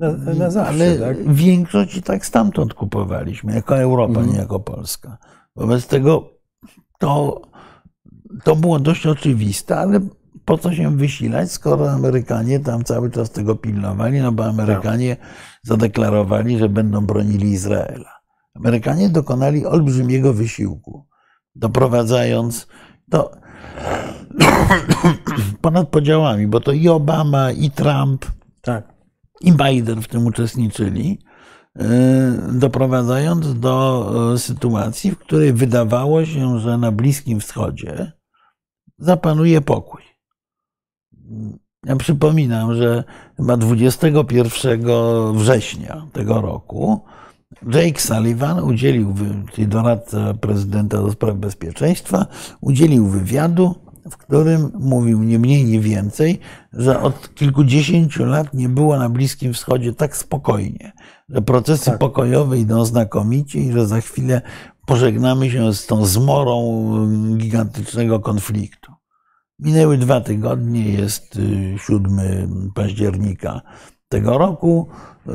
[0.00, 0.72] na, na zawsze.
[0.72, 1.34] Ale tak?
[1.34, 4.32] większość i tak stamtąd kupowaliśmy, jako Europa, mhm.
[4.32, 5.18] nie jako Polska.
[5.56, 6.30] Wobec tego
[6.98, 7.42] to,
[8.44, 10.00] to było dość oczywiste, ale
[10.44, 15.16] po co się wysilać, skoro Amerykanie tam cały czas tego pilnowali, no bo Amerykanie
[15.62, 18.20] zadeklarowali, że będą bronili Izraela.
[18.54, 21.06] Amerykanie dokonali olbrzymiego wysiłku,
[21.54, 22.66] doprowadzając
[23.08, 23.30] do
[25.62, 28.26] ponad podziałami, bo to i Obama, i Trump,
[28.60, 28.92] tak.
[29.40, 31.18] i Biden w tym uczestniczyli,
[31.78, 31.88] e,
[32.52, 38.12] doprowadzając do e, sytuacji, w której wydawało się, że na Bliskim Wschodzie
[38.98, 40.11] zapanuje pokój.
[41.86, 43.04] Ja przypominam, że
[43.36, 44.82] chyba 21
[45.32, 47.00] września tego roku
[47.74, 49.14] Jake Sullivan udzielił,
[49.52, 52.26] czyli doradca prezydenta do spraw bezpieczeństwa,
[52.60, 53.74] udzielił wywiadu,
[54.10, 56.38] w którym mówił nie mniej, nie więcej,
[56.72, 60.92] że od kilkudziesięciu lat nie było na Bliskim Wschodzie tak spokojnie,
[61.28, 61.98] że procesy tak.
[61.98, 64.40] pokojowe idą znakomicie i że za chwilę
[64.86, 66.86] pożegnamy się z tą zmorą
[67.36, 68.91] gigantycznego konfliktu.
[69.58, 73.60] Minęły dwa tygodnie, jest y, 7 października
[74.08, 74.88] tego roku.
[75.28, 75.32] Y,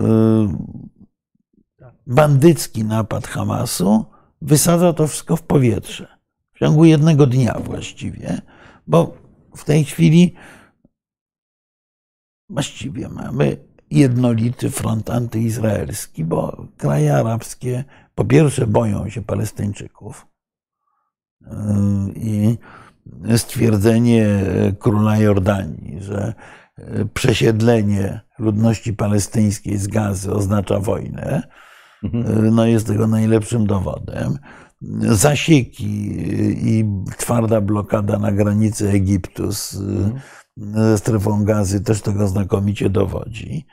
[2.07, 4.05] Bandycki napad Hamasu
[4.41, 6.17] wysadza to wszystko w powietrze.
[6.53, 8.41] W ciągu jednego dnia właściwie,
[8.87, 9.17] bo
[9.55, 10.35] w tej chwili
[12.49, 13.57] właściwie mamy
[13.91, 17.83] jednolity front antyizraelski, bo kraje arabskie
[18.15, 20.27] po pierwsze boją się Palestyńczyków
[21.41, 21.49] yy,
[22.15, 22.57] i
[23.37, 24.27] stwierdzenie
[24.79, 26.33] króla Jordanii, że
[27.13, 31.43] przesiedlenie ludności palestyńskiej z gazy oznacza wojnę,
[32.03, 32.55] Mhm.
[32.55, 34.37] no jest tego najlepszym dowodem.
[35.01, 36.07] Zasieki
[36.69, 36.85] i
[37.17, 39.77] twarda blokada na granicy Egiptu z,
[40.57, 43.65] ze strefą gazy też tego znakomicie dowodzi.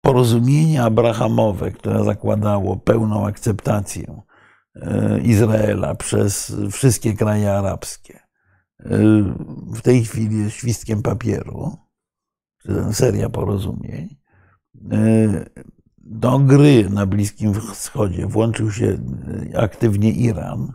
[0.00, 4.33] Porozumienie abrahamowe, które zakładało pełną akceptację e,
[5.22, 8.20] Izraela przez wszystkie kraje arabskie,
[8.80, 8.88] e,
[9.74, 11.76] w tej chwili jest świstkiem papieru,
[12.92, 14.16] seria porozumień.
[14.92, 15.44] E,
[15.98, 18.98] do gry na Bliskim Wschodzie włączył się
[19.56, 20.72] aktywnie Iran,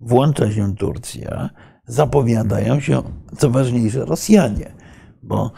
[0.00, 1.50] włącza się Turcja,
[1.86, 3.02] zapowiadają się,
[3.38, 4.72] co ważniejsze, Rosjanie,
[5.22, 5.52] bo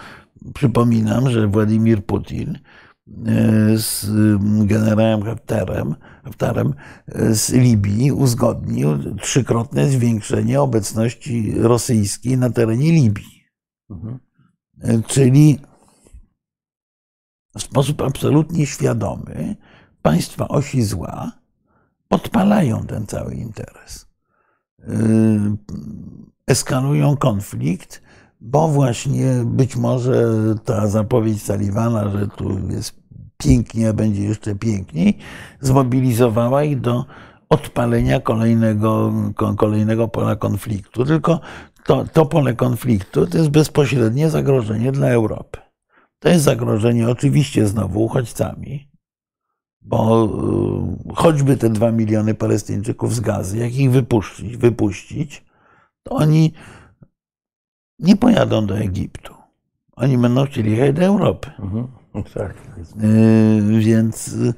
[0.54, 2.58] przypominam, że Władimir Putin
[3.76, 4.06] z
[4.66, 5.94] generałem Haftarem,
[6.24, 6.74] Haftarem
[7.30, 13.44] z Libii uzgodnił trzykrotne zwiększenie obecności rosyjskiej na terenie Libii.
[13.90, 14.18] Mhm.
[15.06, 15.58] Czyli
[17.56, 19.56] w sposób absolutnie świadomy
[20.02, 21.32] państwa osi zła
[22.08, 24.06] podpalają ten cały interes.
[26.46, 28.02] Eskalują konflikt,
[28.40, 32.99] bo właśnie być może ta zapowiedź Sullivana, że tu jest
[33.44, 35.18] pięknie, a będzie jeszcze piękniej,
[35.60, 37.04] zmobilizowała ich do
[37.48, 39.12] odpalenia kolejnego,
[39.56, 41.04] kolejnego pola konfliktu.
[41.04, 41.40] Tylko
[41.84, 45.58] to, to pole konfliktu to jest bezpośrednie zagrożenie dla Europy.
[46.18, 48.90] To jest zagrożenie oczywiście znowu uchodźcami,
[49.80, 50.24] bo
[51.10, 55.44] y, choćby te dwa miliony Palestyńczyków z gazy, jak ich wypuścić, wypuścić,
[56.02, 56.52] to oni
[57.98, 59.34] nie pojadą do Egiptu.
[59.96, 61.50] Oni będą chcieli jechać do Europy.
[61.58, 61.99] Mhm.
[62.12, 62.54] Tak.
[63.04, 64.54] Y, Więc y,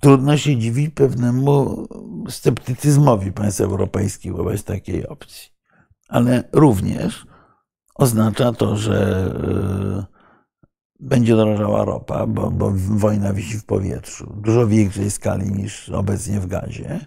[0.00, 1.86] trudno się dziwić pewnemu
[2.28, 5.50] sceptycyzmowi państw europejskich wobec takiej opcji.
[6.08, 7.26] Ale również
[7.94, 9.26] oznacza to, że
[10.10, 10.16] y,
[11.00, 16.40] będzie drożała ropa, bo, bo wojna wisi w powietrzu, w dużo większej skali niż obecnie
[16.40, 17.00] w gazie.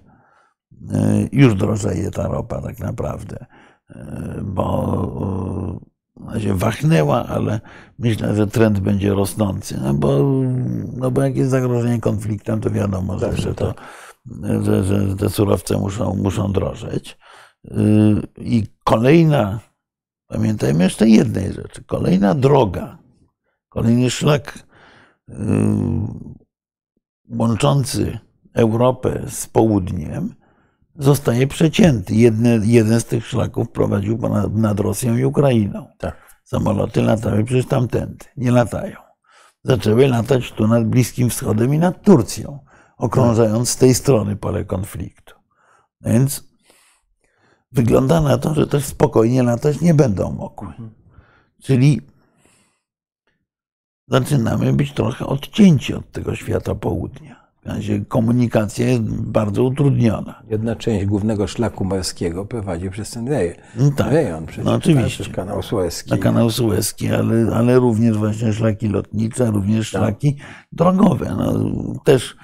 [0.73, 3.45] Y, Już drożeje ta ropa tak naprawdę,
[4.43, 5.79] bo
[6.37, 7.61] się wachnęła, ale
[7.99, 10.19] myślę, że trend będzie rosnący, no bo,
[10.97, 13.73] no bo jak jest zagrożenie konfliktem, to wiadomo, że, że, to,
[14.61, 17.17] że, że te surowce muszą, muszą drożeć.
[18.37, 19.59] I kolejna
[20.29, 21.83] Pamiętajmy jeszcze jednej rzeczy.
[21.83, 22.97] Kolejna droga,
[23.69, 24.67] kolejny szlak
[25.27, 25.35] yy,
[27.29, 28.19] łączący
[28.53, 30.35] Europę z południem
[30.99, 32.15] zostaje przecięty.
[32.15, 35.87] Jedne, jeden z tych szlaków prowadził ponad, nad Rosją i Ukrainą.
[35.97, 36.29] Tak.
[36.43, 38.25] Samoloty latały przecież tamtędy.
[38.37, 38.95] Nie latają.
[39.63, 42.59] Zaczęły latać tu nad Bliskim Wschodem i nad Turcją,
[42.97, 45.35] okrążając z tej strony pole konfliktu.
[46.01, 46.43] Więc
[47.71, 50.73] wygląda na to, że też spokojnie latać nie będą mogły.
[51.63, 52.01] Czyli
[54.07, 57.38] zaczynamy być trochę odcięci od tego świata południa.
[57.65, 60.43] W razie komunikacja jest bardzo utrudniona.
[60.49, 63.55] Jedna część głównego szlaku morskiego prowadzi przez ten rejon.
[63.75, 65.17] No tak, rejon przecież, no oczywiście.
[65.17, 66.11] Tak, przez kanał Suezki.
[66.11, 70.37] Na kanał Suezki, ale, ale również właśnie szlaki lotnicze, również szlaki
[70.71, 71.35] drogowe.
[71.37, 71.53] No,
[72.03, 72.35] też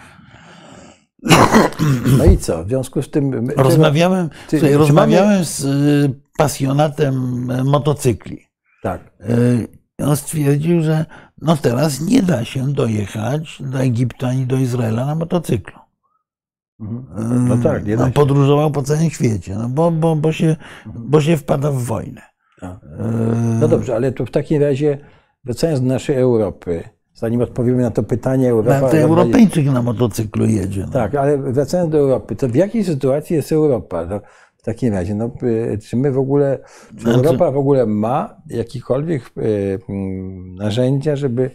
[2.17, 2.63] No i co?
[2.65, 3.49] W związku z tym...
[3.57, 8.45] rozmawiałem, ty- słuchaj, rozmawiałem z y, pasjonatem motocykli.
[8.83, 9.01] Tak.
[10.03, 11.05] On stwierdził, że
[11.41, 15.79] no teraz nie da się dojechać do Egiptu ani do Izraela na motocyklu.
[16.79, 17.47] Mhm.
[17.47, 18.13] No tak, nie da On się.
[18.13, 20.55] podróżował po całym świecie, no bo, bo, bo, się,
[20.85, 22.21] bo się wpada w wojnę.
[22.59, 22.83] Tak.
[22.83, 24.97] Y, No dobrze, ale to w takim razie,
[25.43, 28.81] wracając do naszej Europy, zanim odpowiemy na to pytanie, Europa...
[28.81, 30.81] Na to Europejczyk na motocyklu jedzie.
[30.85, 30.91] No.
[30.91, 34.05] Tak, ale wracając do Europy, to w jakiej sytuacji jest Europa?
[34.05, 34.19] No,
[34.65, 36.59] w takim razie, no, y, czy my w ogóle,
[36.95, 41.51] czy Znaczy- Europa w ogóle ma jakiekolwiek y, mm, narzędzia, żeby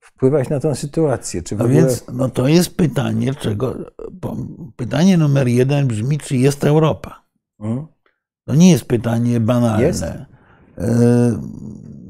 [0.00, 1.42] wpływać na tę sytuację?
[1.42, 1.80] Czy No ogóle...
[1.80, 3.74] więc no to jest pytanie, czego.
[4.76, 7.22] Pytanie numer jeden brzmi, czy jest Europa?
[7.60, 7.86] Mhm.
[8.44, 9.86] To nie jest pytanie banalne.
[9.86, 10.02] Jest?
[10.02, 10.22] E,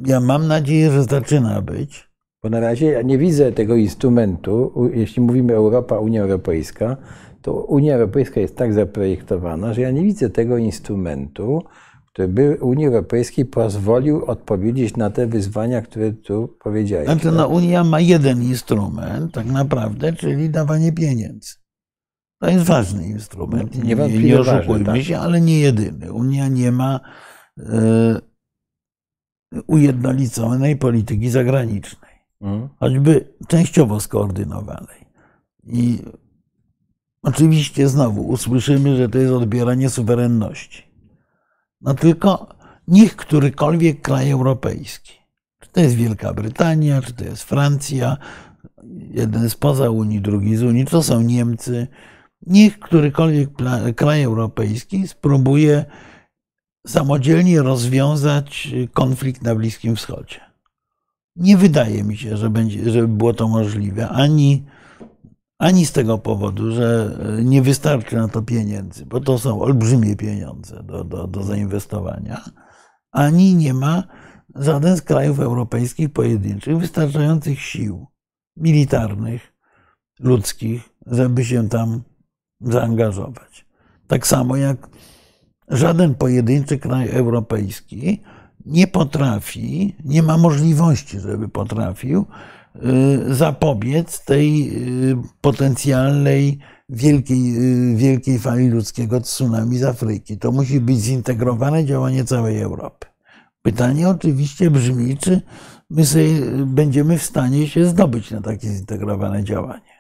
[0.07, 2.09] Ja mam nadzieję, że zaczyna być.
[2.43, 6.97] Bo na razie ja nie widzę tego instrumentu, jeśli mówimy Europa, Unia Europejska,
[7.42, 11.62] to Unia Europejska jest tak zaprojektowana, że ja nie widzę tego instrumentu,
[12.12, 17.07] który by Unii Europejskiej pozwolił odpowiedzieć na te wyzwania, które tu powiedziałeś.
[17.07, 21.55] Znaczy, no, Unia ma jeden instrument, tak naprawdę, czyli dawanie pieniędzy.
[22.40, 23.74] To jest ważny instrument.
[23.78, 25.02] No, nie, nie, nie oszukujmy ważny, tak.
[25.02, 26.12] się, ale nie jedyny.
[26.12, 27.00] Unia nie ma
[27.59, 28.20] e,
[29.66, 32.68] ujednoliconej polityki zagranicznej, mhm.
[32.81, 35.07] choćby częściowo skoordynowanej.
[35.64, 35.98] I
[37.23, 40.83] oczywiście znowu usłyszymy, że to jest odbieranie suwerenności.
[41.81, 42.55] No tylko
[42.89, 45.13] niech którykolwiek kraj europejski,
[45.61, 48.17] czy to jest Wielka Brytania, czy to jest Francja,
[49.11, 51.87] jeden spoza Unii, drugi z Unii, to są Niemcy,
[52.47, 53.51] niech którykolwiek
[53.97, 55.85] kraj europejski spróbuje
[56.87, 60.41] samodzielnie rozwiązać konflikt na Bliskim Wschodzie.
[61.37, 64.65] Nie wydaje mi się, że będzie, żeby było to możliwe, ani,
[65.62, 70.83] ani z tego powodu, że nie wystarczy na to pieniędzy, bo to są olbrzymie pieniądze
[70.83, 72.44] do, do, do zainwestowania,
[73.12, 74.03] ani nie ma
[74.55, 78.07] żaden z krajów europejskich pojedynczych wystarczających sił
[78.57, 79.53] militarnych,
[80.20, 82.03] ludzkich, żeby się tam
[82.61, 83.66] zaangażować.
[84.07, 84.88] Tak samo jak
[85.68, 88.22] żaden pojedynczy kraj europejski
[88.66, 92.27] nie potrafi, nie ma możliwości, żeby potrafił
[93.29, 94.71] zapobiec tej
[95.11, 96.59] y, potencjalnej
[96.89, 97.57] wielkiej,
[97.93, 100.39] y, wielkiej fali ludzkiego tsunami z Afryki.
[100.39, 103.07] To musi być zintegrowane działanie całej Europy.
[103.63, 105.41] Pytanie oczywiście brzmi, czy
[105.91, 106.05] my
[106.67, 109.93] będziemy w stanie się zdobyć na takie zintegrowane działanie.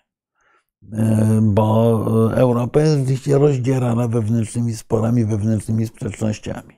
[1.42, 6.74] Bo Europa jest oczywiście rozdzierana wewnętrznymi sporami, wewnętrznymi sprzecznościami.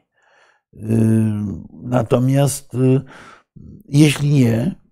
[1.83, 2.77] Natomiast
[3.89, 4.84] jeśli nie,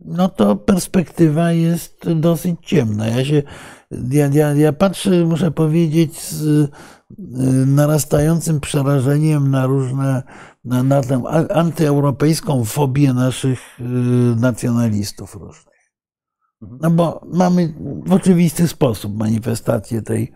[0.00, 3.06] no to perspektywa jest dosyć ciemna.
[3.06, 3.42] Ja, się,
[4.10, 6.70] ja, ja, ja patrzę, muszę powiedzieć, z
[7.66, 10.22] narastającym przerażeniem na różne,
[10.64, 11.22] na, na tę
[11.54, 13.78] antyeuropejską fobię naszych
[14.36, 15.92] nacjonalistów różnych.
[16.62, 16.80] Mhm.
[16.82, 17.74] No bo mamy
[18.06, 20.32] w oczywisty sposób manifestację tej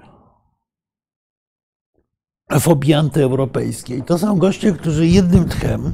[2.61, 4.03] fobii antyeuropejskiej.
[4.03, 5.93] To są goście, którzy jednym tchem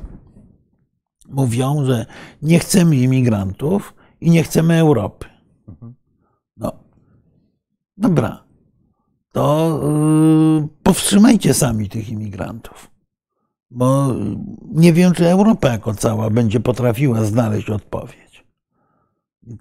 [1.29, 2.07] mówią, że
[2.43, 5.27] nie chcemy imigrantów i nie chcemy Europy.
[5.69, 5.95] Mhm.
[6.57, 6.73] No,
[7.97, 8.45] dobra.
[9.33, 9.81] To
[10.63, 12.91] yy, powstrzymajcie sami tych imigrantów.
[13.71, 14.15] Bo
[14.73, 18.27] nie wiem, czy Europa jako cała będzie potrafiła znaleźć odpowiedź.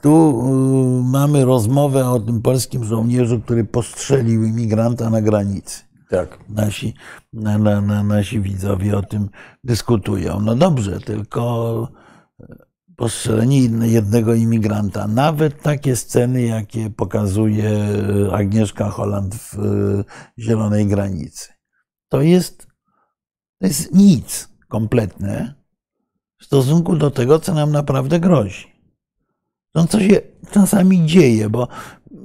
[0.02, 0.42] Tu
[1.00, 5.84] y, mamy rozmowę o tym polskim żołnierzu, który postrzelił imigranta na granicy.
[6.10, 6.40] Tak.
[6.50, 6.94] Nasi,
[7.34, 9.30] na, na, na, nasi widzowie o tym
[9.64, 10.40] dyskutują.
[10.40, 11.88] No dobrze, tylko
[12.96, 17.88] postrzelenie jednego imigranta, nawet takie sceny, jakie pokazuje
[18.32, 20.04] Agnieszka Holland w y,
[20.40, 21.54] Zielonej Granicy,
[22.10, 22.68] to jest,
[23.60, 25.56] to jest nic kompletne
[26.42, 28.68] w stosunku do tego, co nam naprawdę grozi.
[29.76, 32.18] No co się czasami dzieje, bo y,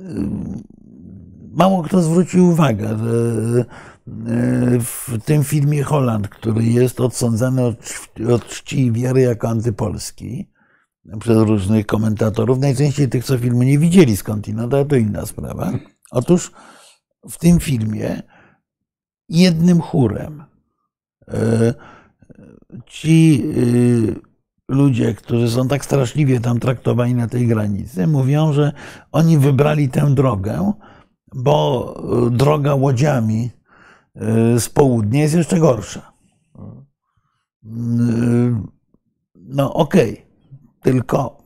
[1.50, 8.86] mało kto zwrócił uwagę, że y, w tym filmie Holland, który jest odsądzany od, czci
[8.86, 10.50] i wiary jako antypolski
[11.20, 15.72] przez różnych komentatorów, najczęściej tych, co filmu nie widzieli skądinąd, ale to inna sprawa.
[16.10, 16.52] Otóż
[17.30, 18.22] w tym filmie
[19.28, 20.44] jednym chórem
[21.28, 21.74] y,
[22.86, 23.44] ci
[24.68, 28.72] ludzie, którzy są tak straszliwie tam traktowani na tej granicy, mówią, że
[29.12, 30.72] oni wybrali tę drogę,
[31.34, 31.94] bo
[32.26, 33.50] e, droga łodziami
[34.14, 36.12] e, z południa jest jeszcze gorsza.
[36.58, 37.70] E,
[39.34, 40.24] no okej, okay.
[40.80, 41.42] tylko,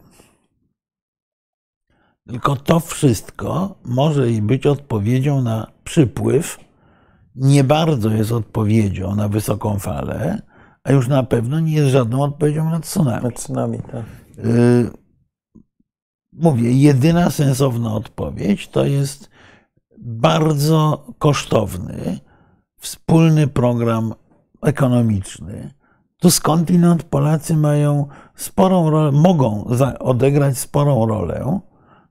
[2.27, 6.59] tylko to wszystko może i być odpowiedzią na przypływ,
[7.35, 10.43] nie bardzo jest odpowiedzią na wysoką falę,
[10.85, 13.25] a już na pewno nie jest żadną odpowiedzią na tsunami.
[13.25, 14.05] Na tsunami, tak.
[14.39, 14.91] Y,
[16.33, 19.34] mówię, jedyna sensowna odpowiedź to jest
[19.99, 22.19] bardzo kosztowny,
[22.77, 24.15] wspólny program
[24.63, 25.75] ekonomiczny.
[26.19, 29.65] Tu skądinąd Polacy mają sporą rolę, mogą
[29.99, 31.61] odegrać sporą rolę,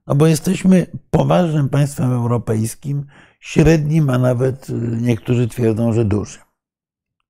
[0.06, 3.06] no bo jesteśmy poważnym państwem europejskim,
[3.40, 6.42] średnim, a nawet y, niektórzy twierdzą, że dużym.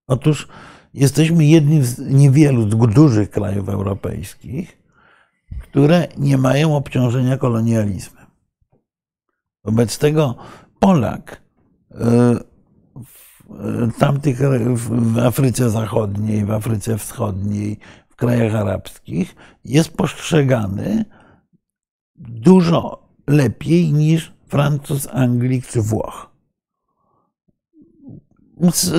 [0.06, 0.48] Otóż
[0.94, 4.82] jesteśmy jednym z niewielu dużych krajów europejskich,
[5.62, 8.13] które nie mają obciążenia kolonializmem.
[9.64, 10.34] Wobec tego
[10.78, 11.42] Polak
[11.90, 11.96] e,
[13.44, 14.38] w tamtych,
[14.74, 21.04] w Afryce Zachodniej, w Afryce Wschodniej, w krajach arabskich jest postrzegany
[22.16, 26.30] dużo lepiej niż Francuz, Anglik czy Włoch.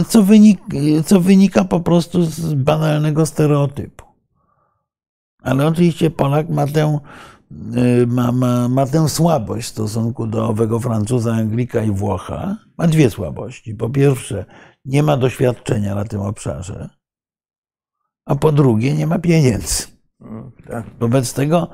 [0.07, 0.65] Co wynika,
[1.05, 4.05] co wynika po prostu z banalnego stereotypu.
[5.41, 6.99] Ale oczywiście Polak ma tę,
[8.07, 12.57] ma, ma, ma tę słabość w stosunku do owego Francuza, Anglika i Włocha.
[12.77, 13.75] Ma dwie słabości.
[13.75, 14.45] Po pierwsze,
[14.85, 16.89] nie ma doświadczenia na tym obszarze,
[18.25, 19.83] a po drugie, nie ma pieniędzy.
[20.67, 20.85] Tak.
[20.99, 21.69] Wobec tego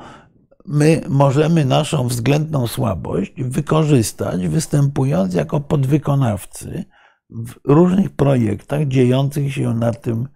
[0.66, 6.86] my możemy naszą względną słabość wykorzystać, występując jako podwykonawcy
[7.30, 10.28] w różnych projektach dziejących się na tym,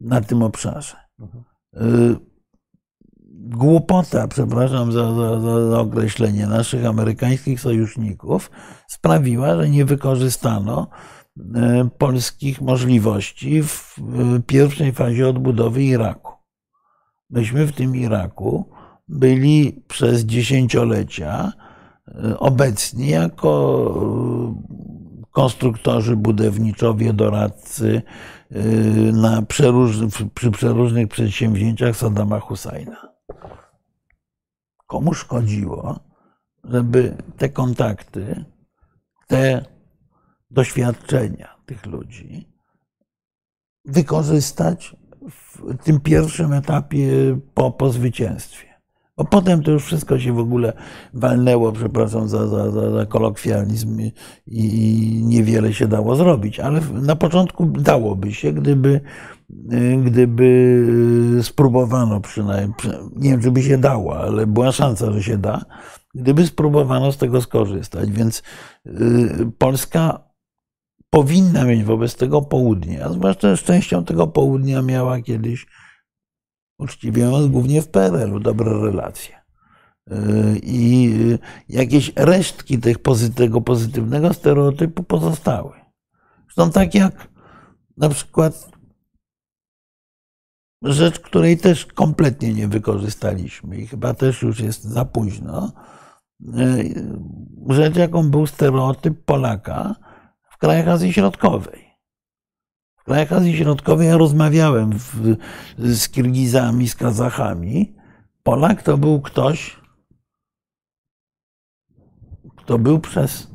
[0.00, 0.96] na tym obszarze.
[1.76, 2.29] Y,
[3.50, 8.50] Głupota, przepraszam za, za, za określenie, naszych amerykańskich sojuszników
[8.88, 10.88] sprawiła, że nie wykorzystano
[11.38, 11.42] y,
[11.98, 13.98] polskich możliwości w
[14.38, 16.32] y, pierwszej fazie odbudowy Iraku.
[17.30, 18.70] Myśmy w tym Iraku
[19.08, 21.52] byli przez dziesięciolecia
[22.38, 23.60] obecni jako
[25.30, 28.02] konstruktorzy, budowniczowie, doradcy
[29.12, 29.96] na przeróż,
[30.34, 33.09] przy przeróżnych przedsięwzięciach Saddama Husajna.
[34.86, 36.00] Komu szkodziło,
[36.64, 38.44] żeby te kontakty,
[39.26, 39.64] te
[40.50, 42.48] doświadczenia tych ludzi
[43.84, 44.96] wykorzystać
[45.28, 48.70] w tym pierwszym etapie po, po zwycięstwie.
[49.16, 50.72] Bo potem to już wszystko się w ogóle
[51.14, 54.12] walnęło, przepraszam za, za, za, za kolokwializm i,
[54.46, 56.60] i niewiele się dało zrobić.
[56.60, 59.00] Ale na początku dałoby się, gdyby,
[60.04, 62.74] gdyby spróbowano przynajmniej,
[63.16, 65.64] nie wiem, czy by się dało, ale była szansa, że się da,
[66.14, 68.10] gdyby spróbowano z tego skorzystać.
[68.10, 68.42] Więc
[68.86, 70.30] y, Polska
[71.10, 75.66] powinna mieć wobec tego południa, zwłaszcza z częścią tego południa miała kiedyś
[76.78, 79.34] uczciwie mówiąc, głównie w PRL-u dobre relacje.
[80.10, 80.14] Y,
[80.62, 81.14] I
[81.68, 82.78] jakieś resztki
[83.34, 85.72] tego pozytywnego stereotypu pozostały.
[86.44, 87.28] Zresztą tak jak
[87.96, 88.79] na przykład
[90.82, 95.72] rzecz, której też kompletnie nie wykorzystaliśmy i chyba też już jest za późno.
[96.58, 96.94] Y,
[97.68, 99.94] rzecz, jaką był stereotyp Polaka
[100.50, 101.90] w krajach Azji Środkowej.
[102.96, 105.36] W krajach Azji Środkowej ja rozmawiałem w,
[105.78, 107.94] z Kirgizami, z Kazachami.
[108.42, 109.80] Polak to był ktoś,
[112.56, 113.50] kto był przez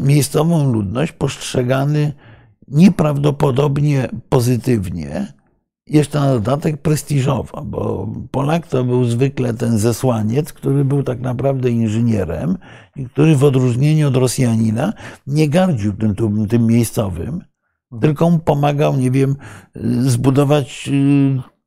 [0.00, 2.12] miejscową ludność postrzegany
[2.68, 5.37] nieprawdopodobnie pozytywnie,
[5.90, 11.70] jeszcze na dodatek prestiżowo, bo Polak to był zwykle ten zesłaniec, który był tak naprawdę
[11.70, 12.58] inżynierem
[12.96, 14.92] i który w odróżnieniu od Rosjanina
[15.26, 16.14] nie gardził tym,
[16.48, 17.44] tym, miejscowym,
[18.00, 19.36] tylko mu pomagał, nie wiem,
[20.00, 20.88] zbudować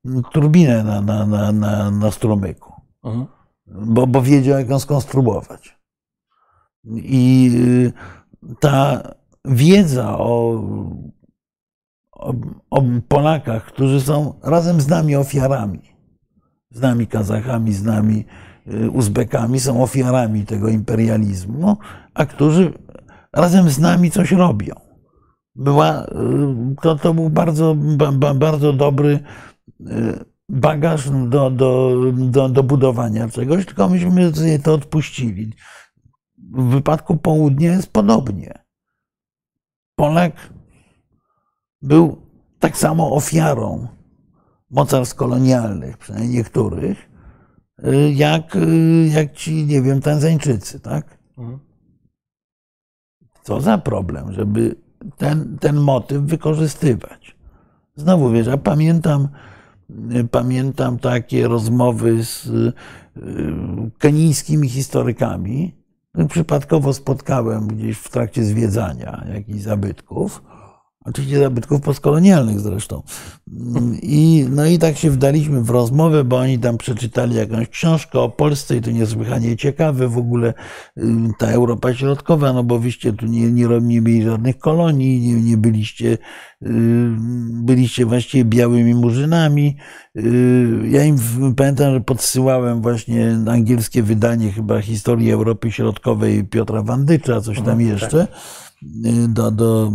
[0.06, 3.26] y, turbinę na, na, na, na, na strumyku, mhm.
[3.68, 5.80] bo, bo wiedział, jak ją skonstruować.
[6.96, 7.94] I y,
[8.60, 9.02] ta
[9.46, 10.62] wiedza o
[13.08, 15.82] Polakach, którzy są razem z nami ofiarami,
[16.72, 18.26] z nami Kazachami, z nami
[18.68, 21.78] y, Uzbekami, są ofiarami tego imperializmu,
[22.14, 22.74] a którzy
[23.34, 24.74] razem z nami coś robią
[25.56, 26.08] była, y,
[26.82, 27.76] to, to był bardzo,
[28.36, 29.20] bardzo dobry
[29.82, 35.54] y, bagaż do, do, do, do budowania czegoś, tylko myśmy sobie to odpuścili.
[36.54, 38.54] W wypadku południa jest podobnie.
[39.96, 40.34] Polak
[41.82, 42.22] był
[42.60, 43.88] tak samo ofiarą
[44.70, 47.10] mocarstw kolonialnych, przynajmniej niektórych,
[47.88, 48.58] y, jak,
[49.10, 51.18] jak ci, nie wiem, Tanzańczycy, tak?
[51.38, 51.60] Mhm.
[53.44, 54.76] Co za problem, żeby
[55.18, 57.36] ten, ten motyw wykorzystywać.
[57.96, 59.28] Znowu wiesz, ja pamiętam,
[60.32, 62.74] pamiętam takie rozmowy z y,
[63.98, 65.76] kenijskimi historykami.
[66.30, 70.44] Przypadkowo spotkałem gdzieś w trakcie zwiedzania jakichś zabytków
[71.06, 73.04] Oczywiście zabytków postkolonialnych zresztą.
[74.02, 78.30] I, no i tak się wdaliśmy w rozmowę, bo oni tam przeczytali jakąś książkę o
[78.30, 80.54] Polsce i to niesłychanie ciekawe w ogóle
[81.40, 85.58] ta Europa Środkowa, no bo wyście tu nie, nie, nie mieli żadnych kolonii, nie, nie
[85.58, 86.18] byliście,
[87.50, 89.78] byliście właściwie białymi murzynami.
[90.18, 91.18] Y, ja im
[91.58, 97.90] pamiętam, że podsyłałem właśnie angielskie wydanie chyba historii Europy Środkowej Piotra Wandycza, coś tam mhm,
[97.90, 98.28] jeszcze.
[98.82, 99.92] Do, do,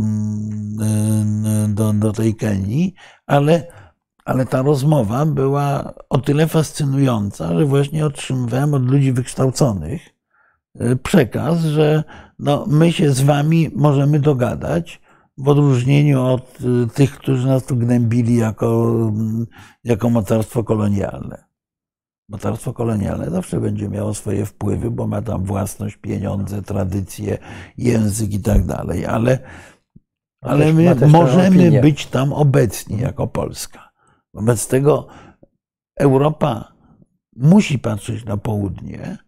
[1.69, 2.95] do, do tej Kenii,
[3.27, 3.67] ale,
[4.25, 10.03] ale ta rozmowa była o tyle fascynująca, że właśnie otrzymywałem od ludzi wykształconych
[10.79, 12.05] e, przekaz, że
[12.39, 15.01] no, my się z wami możemy dogadać,
[15.39, 19.13] w odróżnieniu od e, tych, którzy nas tu gnębili jako,
[19.85, 21.46] jako mocarstwo kolonialne.
[22.29, 27.39] Mocarstwo kolonialne zawsze będzie miało swoje wpływy, bo ma tam własność, pieniądze, tradycje,
[27.79, 29.39] język i tak dalej, ale,
[30.41, 33.91] ale my możemy być tam obecni jako Polska.
[34.35, 35.07] Wobec tego
[35.97, 36.73] Europa
[37.37, 39.19] musi patrzeć na południe,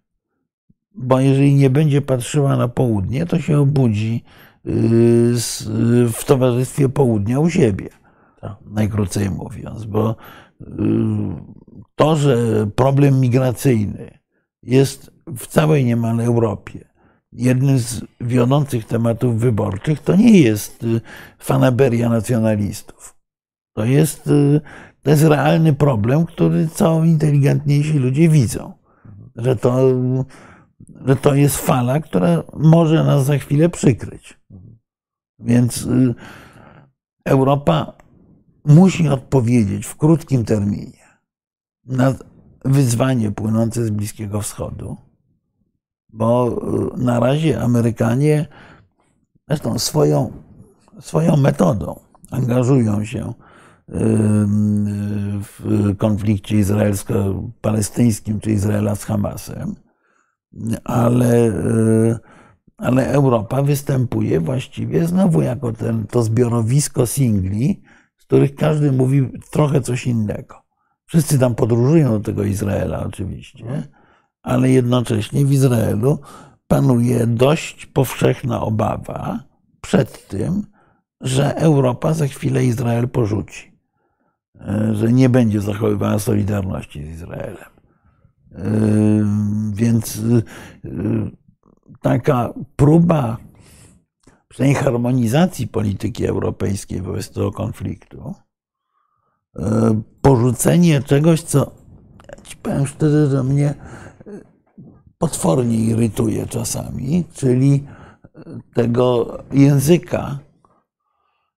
[0.94, 4.24] bo jeżeli nie będzie patrzyła na południe, to się obudzi
[5.32, 5.62] z-
[6.16, 7.88] w towarzystwie południa u siebie.
[8.40, 8.56] Tak.
[8.66, 10.16] Najkrócej mówiąc, bo
[10.60, 10.66] yy,
[11.98, 14.18] to, że problem migracyjny
[14.62, 16.88] jest w całej niemal Europie
[17.32, 21.00] jednym z wiodących tematów wyborczych, to nie jest y,
[21.38, 23.16] fanaberia nacjonalistów.
[23.72, 24.60] To jest, y,
[25.02, 28.72] to jest realny problem, który co inteligentniejsi ludzie widzą.
[29.36, 29.78] Że to,
[31.06, 34.38] że to jest fala, która może nas za chwilę przykryć.
[35.38, 36.14] Więc y,
[37.24, 37.92] Europa
[38.64, 40.97] musi odpowiedzieć w krótkim terminie
[41.88, 42.14] na
[42.64, 44.96] wyzwanie płynące z Bliskiego Wschodu,
[46.12, 46.58] bo
[46.96, 48.46] y, na razie Amerykanie
[49.48, 50.32] zresztą swoją,
[51.00, 53.32] swoją metodą angażują się
[55.42, 59.74] w konflikcie izraelsko-palestyńskim, czy Izraela z Hamasem,
[60.84, 62.18] ale, y,
[62.76, 67.82] ale Europa występuje właściwie znowu jako ten, to zbiorowisko singli,
[68.18, 70.67] z których każdy mówi trochę coś innego.
[71.08, 73.88] Wszyscy tam podróżują do tego Izraela oczywiście,
[74.42, 76.18] ale jednocześnie w Izraelu
[76.66, 79.40] panuje dość powszechna obawa
[79.80, 80.66] przed tym,
[81.20, 83.78] że Europa za chwilę Izrael porzuci,
[84.60, 87.70] E, że nie będzie zachowywała solidarności z Izraelem.
[88.52, 88.64] E,
[89.72, 90.42] Więc y,
[92.00, 93.36] taka próba
[94.48, 98.47] przynajmniej harmonizacji polityki europejskiej wobec tego konfliktu, e,
[100.22, 101.70] porzucenie czegoś, co
[102.28, 103.74] ja ci powiem szczerze, że mnie
[105.18, 107.84] potwornie irytuje czasami, czyli
[108.74, 110.38] tego języka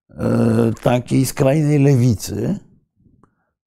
[0.09, 2.59] e, takiej skrajnej lewicy,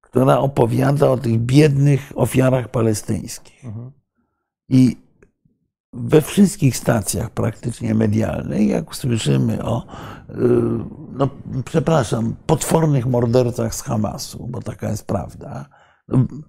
[0.01, 3.65] która opowiada o tych biednych ofiarach palestyńskich.
[4.69, 4.97] I
[5.95, 9.87] we wszystkich stacjach praktycznie medialnych, jak słyszymy o,
[10.31, 10.35] y,
[11.13, 11.29] no,
[11.65, 15.69] przepraszam, potwornych mordercach z Hamasu, bo taka jest prawda,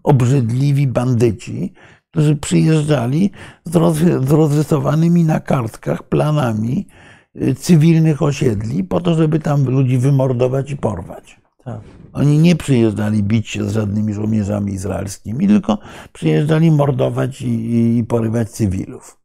[0.04, 1.74] obrzydliwi bandyci,
[2.12, 3.32] którzy przyjeżdżali
[3.66, 6.88] z roz- z rozrysowanymi na kartkach planami
[7.36, 11.40] y, cywilnych osiedli po to, żeby tam ludzi wymordować i porwać.
[11.64, 11.82] Tak.
[12.14, 15.78] Oni nie przyjeżdżali bić się z żadnymi żołnierzami izraelskimi, tylko
[16.14, 19.25] przyjeżdżali mordować i, i porywać cywilów.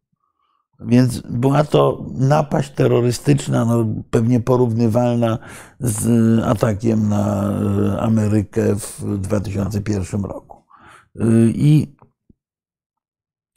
[0.86, 5.38] Więc była to napaść terrorystyczna, no, pewnie porównywalna
[5.80, 6.06] z
[6.44, 7.50] atakiem na
[7.96, 10.62] e, Amerykę w 2001 roku.
[11.16, 11.22] Y,
[11.54, 11.94] I,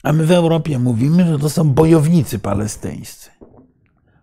[0.02, 3.30] a my w Europie mówimy, że to są bojownicy palestyńscy.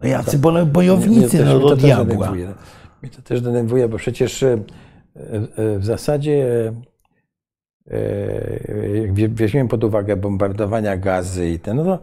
[0.03, 2.05] No Jacy bole- bojownicy Mnie no, mnie do też diabła.
[2.05, 2.53] denerwuje.
[3.01, 4.53] Mnie to też denerwuje, bo przecież e,
[5.55, 6.71] e, w zasadzie
[7.91, 11.99] e, e, jak weźmiemy pod uwagę bombardowania gazy i ten, no to e,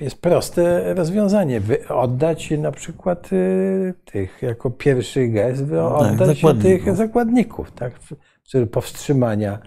[0.00, 1.60] jest proste rozwiązanie.
[1.88, 7.92] Oddać na przykład e, tych, jako pierwszy gest, wy- oddać Tak, tych zakładników, tak,
[8.70, 9.58] powstrzymania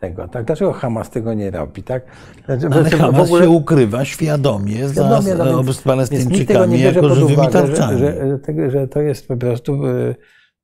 [0.00, 0.28] tego.
[0.28, 0.44] Tak?
[0.44, 1.82] Dlaczego Hamas tego nie robi?
[1.82, 2.02] Tak?
[2.44, 7.44] Znaczy, Ale Hamas ogóle- się ukrywa świadomie, Świadomie, za, no więc- z Palestyńczykami jako żywymi
[7.44, 7.98] że, tarczami.
[7.98, 10.14] że, że, tego- że to jest po prostu e,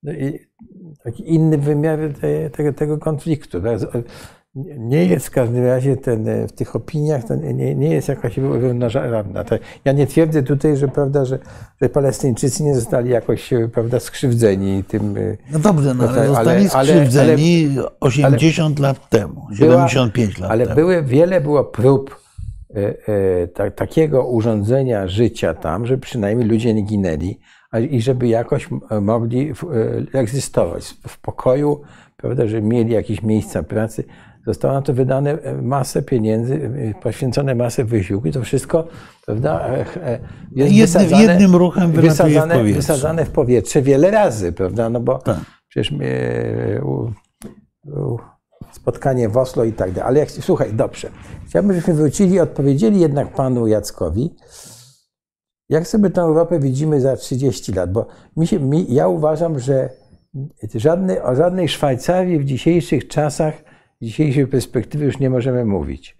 [0.02, 0.12] no
[1.04, 3.60] taki inny wymiar te, tego, tego konfliktu.
[3.60, 3.78] tak?
[4.78, 8.36] Nie jest w każdym razie ten, e, w tych opiniach to nie, nie jest jakaś
[8.36, 9.44] równorzędna.
[9.44, 11.38] To Ja nie twierdzę tutaj, że, prawda, że,
[11.82, 15.16] że Palestyńczycy nie zostali jakoś e, prawda, skrzywdzeni tym.
[15.16, 20.64] e, No dobrze, no, ale zostali ale- ale- skrzywdzeni 80 lat temu, 75 lat Ale
[20.64, 20.76] temu.
[20.76, 22.22] były, wiele było prób
[23.54, 27.38] ta, takiego urządzenia życia tam, żeby przynajmniej ludzie nie ginęli
[27.90, 28.68] i żeby jakoś
[29.00, 29.52] mogli
[30.12, 31.80] egzystować w pokoju,
[32.16, 34.04] prawda, że mieli jakieś miejsca pracy.
[34.46, 38.88] Zostało na to wydane e, masę pieniędzy, e, poświęcone masę wysiłku to wszystko,
[39.26, 40.18] prawda, e, e,
[40.52, 42.80] jest Jednym- wysadzane, jednym ruchem wylatuje w wysadzane, powietrze.
[42.80, 45.38] wysadzane w powietrze wiele razy, prawda, no bo Tak.
[45.68, 45.96] przecież e,
[48.72, 50.08] spotkanie w Oslo i tak dalej.
[50.08, 51.08] Ale jak, słuchaj, dobrze.
[51.46, 54.34] Chciałbym, żebyśmy wrócili i odpowiedzieli jednak panu Jackowi,
[55.68, 59.88] jak sobie tę Europę widzimy za 30 lat, bo mi się, mi, ja uważam, że
[61.22, 63.54] o żadnej Szwajcarii w dzisiejszych czasach,
[64.02, 66.16] dzisiejszej perspektywy już nie możemy mówić.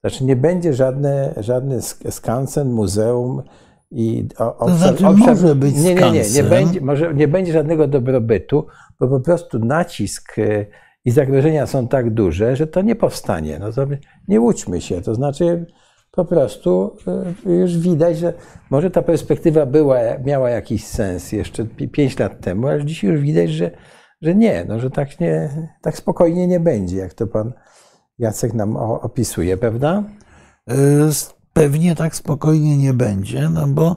[0.00, 3.42] Znaczy nie będzie żadne, żadny sk- skansen, muzeum
[3.90, 7.52] i o, obszar, znaczy obszar, może być nie, nie, nie, nie będzie, może nie będzie
[7.52, 8.66] żadnego dobrobytu,
[9.00, 10.66] bo po prostu nacisk e,
[11.04, 13.58] i zagrożenia są tak duże, że to nie powstanie.
[13.58, 13.86] No to
[14.28, 15.00] nie łudźmy się.
[15.00, 15.66] To znaczy,
[16.10, 16.96] po prostu
[17.46, 18.32] y, już widać, że
[18.70, 23.50] może ta perspektywa była, miała jakiś sens jeszcze 5 lat temu, ale dzisiaj już widać,
[23.50, 23.70] że,
[24.22, 25.50] że nie, no, że tak, nie,
[25.82, 27.52] tak spokojnie nie będzie, jak to pan
[28.18, 30.04] Jacek nam opisuje, prawda?
[30.70, 30.74] Y,
[31.52, 33.96] pewnie tak spokojnie nie będzie, no bo,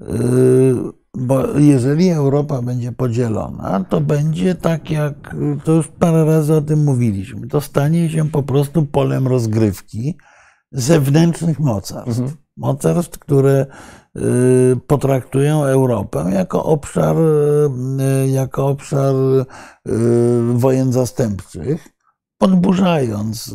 [0.00, 0.74] y,
[1.14, 6.84] bo jeżeli Europa będzie podzielona, to będzie tak jak, to już parę razy o tym
[6.84, 10.16] mówiliśmy, to stanie się po prostu polem rozgrywki
[10.72, 12.20] zewnętrznych mocarstw.
[12.20, 12.41] Mhm.
[12.56, 13.66] Mocarstw, które
[14.16, 17.16] y, potraktują Europę jako obszar,
[18.26, 19.14] jako obszar
[20.54, 21.92] wojen zastępczych
[22.42, 23.54] podburzając y,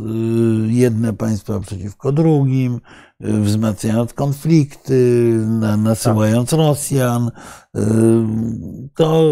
[0.74, 2.80] jedne państwa przeciwko drugim,
[3.26, 5.32] y, wzmacniając konflikty,
[5.78, 6.60] nasyłając tak.
[6.60, 7.28] Rosjan.
[7.28, 7.82] Y,
[8.96, 9.24] to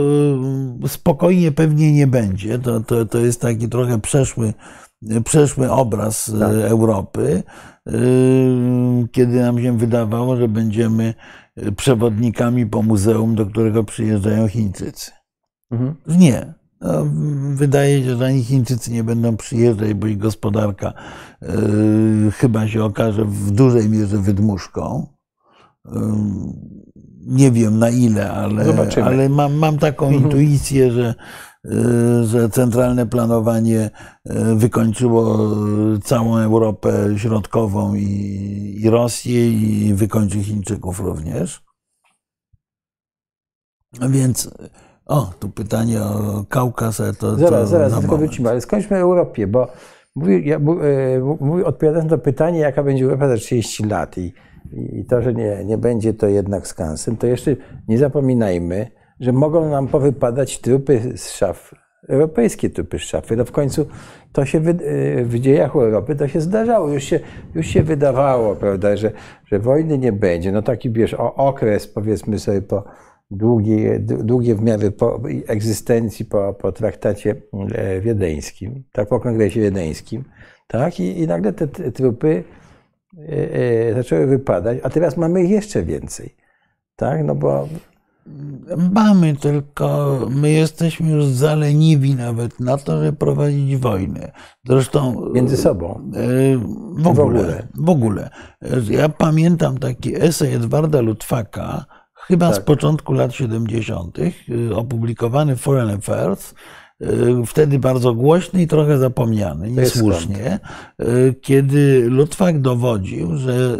[0.87, 2.59] spokojnie pewnie nie będzie.
[2.59, 4.53] To, to, to jest taki trochę przeszły,
[5.25, 6.51] przeszły obraz tak.
[6.51, 7.43] Europy,
[9.11, 11.13] kiedy nam się wydawało, że będziemy
[11.77, 15.11] przewodnikami po muzeum, do którego przyjeżdżają Chińczycy.
[15.71, 15.95] Mhm.
[16.07, 16.53] Nie.
[16.81, 17.05] No,
[17.53, 20.93] wydaje się, że ani Chińczycy nie będą przyjeżdżać, bo ich gospodarka
[21.41, 25.07] yy, chyba się okaże w dużej mierze wydmuszką.
[25.85, 25.91] Yy,
[27.27, 28.65] nie wiem na ile, ale,
[29.03, 30.23] ale mam, mam taką mhm.
[30.23, 31.15] intuicję, że, yy,
[32.23, 33.89] że centralne planowanie
[34.55, 35.37] wykończyło
[36.03, 41.65] całą Europę Środkową i, i Rosję i wykończy Chińczyków również.
[44.09, 44.49] Więc
[45.05, 47.35] o, tu pytanie o Kaukaz, to.
[47.35, 49.67] Zaraz, to zaraz, tylko wrócimy, ale skończmy Europie, bo
[50.15, 54.33] mówi, ja, e, odpowiadając na pytanie, jaka będzie Europa za 30 lat i,
[54.73, 57.55] i to, że nie, nie będzie to jednak Skansen, to jeszcze
[57.87, 61.75] nie zapominajmy, że mogą nam powypadać trupy z szaf,
[62.07, 63.35] europejskie trupy z szafy.
[63.35, 63.85] No w końcu
[64.31, 64.73] to się w, e,
[65.25, 66.89] w dziejach Europy to się zdarzało.
[66.89, 67.19] Już się,
[67.55, 69.11] już się wydawało, prawda, że,
[69.45, 70.51] że wojny nie będzie.
[70.51, 72.83] No taki wiesz, okres powiedzmy sobie po
[73.31, 77.35] długie, długie w miarę po egzystencji po, po traktacie
[77.71, 80.23] e, wiedeńskim, tak, po kongresie wiedeńskim,
[80.67, 82.43] tak, i, i nagle te trupy
[83.17, 83.53] e,
[83.89, 86.35] e, zaczęły wypadać, a teraz mamy ich jeszcze więcej,
[86.95, 87.67] tak, no bo
[88.93, 94.31] Mamy, tylko my jesteśmy już zaleniwi nawet na to, żeby prowadzić wojnę.
[94.67, 95.29] Zresztą.
[95.33, 96.11] Między sobą.
[96.97, 97.13] W ogóle.
[97.13, 97.67] W ogóle.
[97.75, 98.29] W ogóle.
[98.89, 102.55] Ja pamiętam taki esej Edwarda Lutwaka, chyba tak.
[102.55, 106.53] z początku lat 70., y, opublikowany w Foreign Affairs,
[107.01, 107.07] y,
[107.45, 110.59] wtedy bardzo głośny i trochę zapomniany, niesłusznie,
[111.41, 113.77] kiedy Lutwak dowodził, że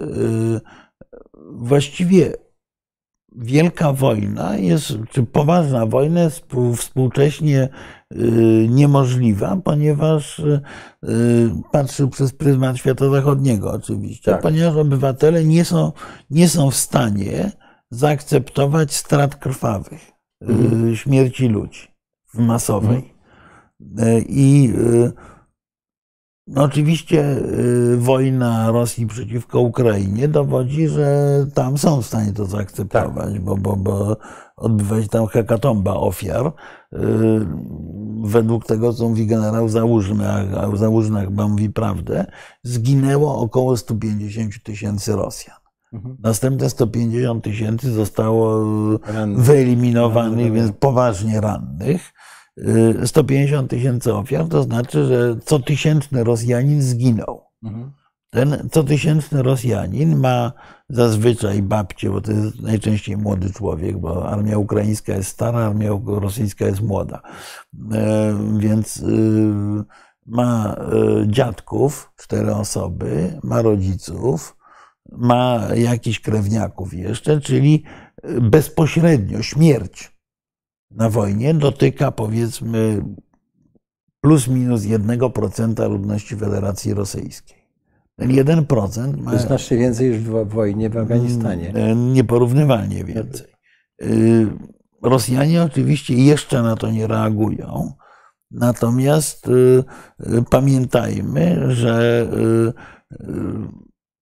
[1.52, 2.45] właściwie
[3.38, 6.45] wielka wojna jest, czy poważna wojna jest
[6.77, 7.69] współcześnie
[8.69, 10.41] niemożliwa, ponieważ
[11.71, 14.41] patrzył przez pryzmat świata zachodniego oczywiście, tak.
[14.41, 15.91] ponieważ obywatele nie są,
[16.29, 17.51] nie są w stanie
[17.89, 20.11] zaakceptować strat krwawych,
[20.41, 20.95] mhm.
[20.95, 21.88] śmierci ludzi
[22.33, 23.13] masowej.
[23.81, 24.23] Mhm.
[24.27, 25.11] I y,
[26.48, 27.38] no oczywiście
[27.93, 33.43] y, wojna Rosji przeciwko Ukrainie dowodzi, że tam są w stanie to zaakceptować, tak.
[33.43, 34.18] bo, bo, bo
[34.56, 36.52] odbywa się tam hekatomba ofiar.
[38.24, 42.26] Według tego, co mówi generał Załużny, a Załużny chyba mówi prawdę,
[42.64, 45.58] zginęło około 150 tysięcy Rosjan.
[45.93, 46.18] Mhm.
[46.24, 48.66] Następne 150 tysięcy zostało
[49.36, 52.14] wyeliminowanych, więc poważnie rannych.
[53.06, 57.41] 150 y, tysięcy ofiar to znaczy, że co tysięczny Rosjanin zginął.
[57.64, 57.91] Mhm.
[58.30, 60.51] Ten co tysięczny Rosjanin ma
[60.89, 66.66] zazwyczaj babcie, bo to jest najczęściej młody człowiek, bo armia ukraińska jest stara, armia rosyjska
[66.66, 67.22] jest młoda.
[67.93, 69.03] E, więc y,
[70.26, 70.76] ma
[71.24, 74.58] y, dziadków, cztery osoby, ma rodziców,
[75.12, 77.84] ma jakichś krewniaków jeszcze, czyli
[78.41, 80.14] bezpośrednio śmierć
[80.96, 83.02] na wojnie dotyka powiedzmy
[84.22, 87.66] plus minus 1% ludności Federacji Rosyjskiej.
[88.16, 89.32] Ten 1% ma.
[89.32, 91.70] To jest znacznie więcej niż w wojnie w Afganistanie.
[91.70, 93.48] Mm, nieporównywalnie więcej.
[94.02, 94.48] Y,
[95.02, 97.93] Rosjanie oczywiście jeszcze na to nie reagują.
[98.52, 99.84] Natomiast y,
[100.50, 102.28] pamiętajmy, że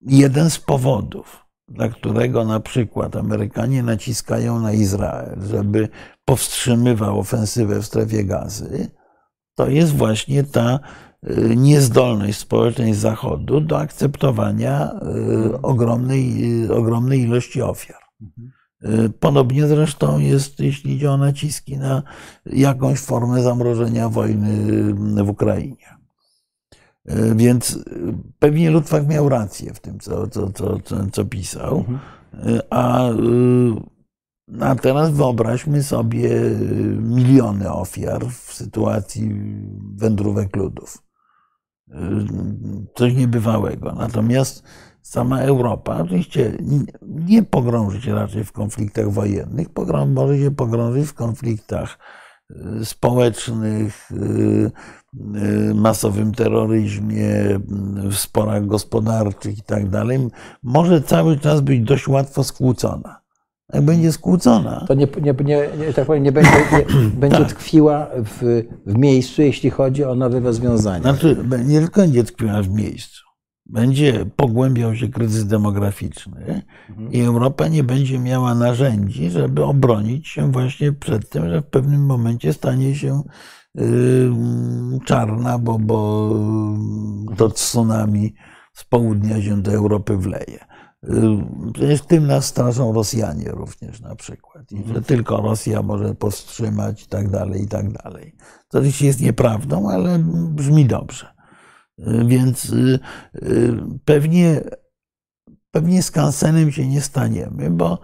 [0.02, 5.90] jeden z powodów, dla którego na przykład Amerykanie naciskają na Izrael, żeby
[6.26, 8.92] powstrzymywał ofensywę w strefie gazy,
[9.56, 10.80] to jest właśnie ta
[11.30, 14.92] y, niezdolność społeczeństw Zachodu do akceptowania
[15.52, 18.00] y, ogromnej, y, ogromnej ilości ofiar.
[18.84, 22.04] Y, Podobnie zresztą jest, jeśli idzie o naciski na
[22.46, 24.94] jakąś formę zamrożenia wojny
[25.24, 26.03] w Ukrainie.
[27.10, 30.78] Y, Więc y, pewnie Ludwak miał rację w tym, co, co, co,
[31.12, 31.78] co, pisał.
[31.78, 32.00] Mhm.
[32.50, 33.10] Y, A,
[34.60, 36.30] a teraz wyobraźmy sobie
[37.00, 39.32] miliony ofiar w sytuacji
[39.96, 40.98] wędrówek ludów.
[42.96, 43.92] Coś niebywałego.
[43.92, 44.64] Natomiast
[45.02, 46.58] sama Europa, oczywiście
[47.02, 49.68] nie pogrąży się raczej w konfliktach wojennych,
[50.08, 51.98] może się pogrążyć w konfliktach
[52.84, 54.10] społecznych,
[55.76, 57.60] masowym terroryzmie, y,
[58.10, 60.28] w sporach gospodarczych i tak dalej.
[60.64, 63.24] Może cały czas być dość łatwo skłócona.
[63.74, 65.34] Jak będzie skłócona, To nie, nie,
[65.80, 66.86] nie, tak powiem, nie będzie, nie,
[67.22, 67.54] będzie Tak.
[67.54, 71.02] tkwiła w, w miejscu, jeśli chodzi o nowe rozwiązania.
[71.02, 73.24] Znaczy, nie tylko będzie tkwiła w miejscu.
[73.66, 76.62] Będzie pogłębiał się kryzys demograficzny
[77.12, 82.06] i Europa nie będzie miała narzędzi, żeby obronić się właśnie przed tym, że w pewnym
[82.06, 83.24] momencie stanie się
[85.06, 86.30] czarna, bo, bo
[87.38, 88.34] to tsunami
[88.74, 90.66] z południa się do Europy wleje.
[91.74, 94.72] Przecież tym nas straszą Rosjanie również na przykład.
[94.72, 98.36] I że tylko Rosja może powstrzymać i tak dalej, i tak dalej.
[98.70, 100.20] To oczywiście jest nieprawdą, ale
[100.50, 101.34] brzmi dobrze.
[102.26, 103.00] Więc yy,
[103.42, 104.62] yy, pewnie,
[105.72, 108.00] pewnie skansenem się nie staniemy, bo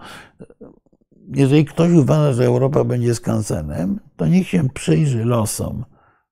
[1.30, 5.84] jeżeli ktoś uważa, że Europa będzie skansenem, to niech się przyjrzy losom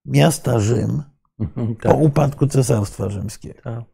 [0.05, 1.03] miasta Rzym
[1.41, 3.61] Mhm, po tak, upadku Cesarstwa Rzymskiego.
[3.65, 3.85] tak.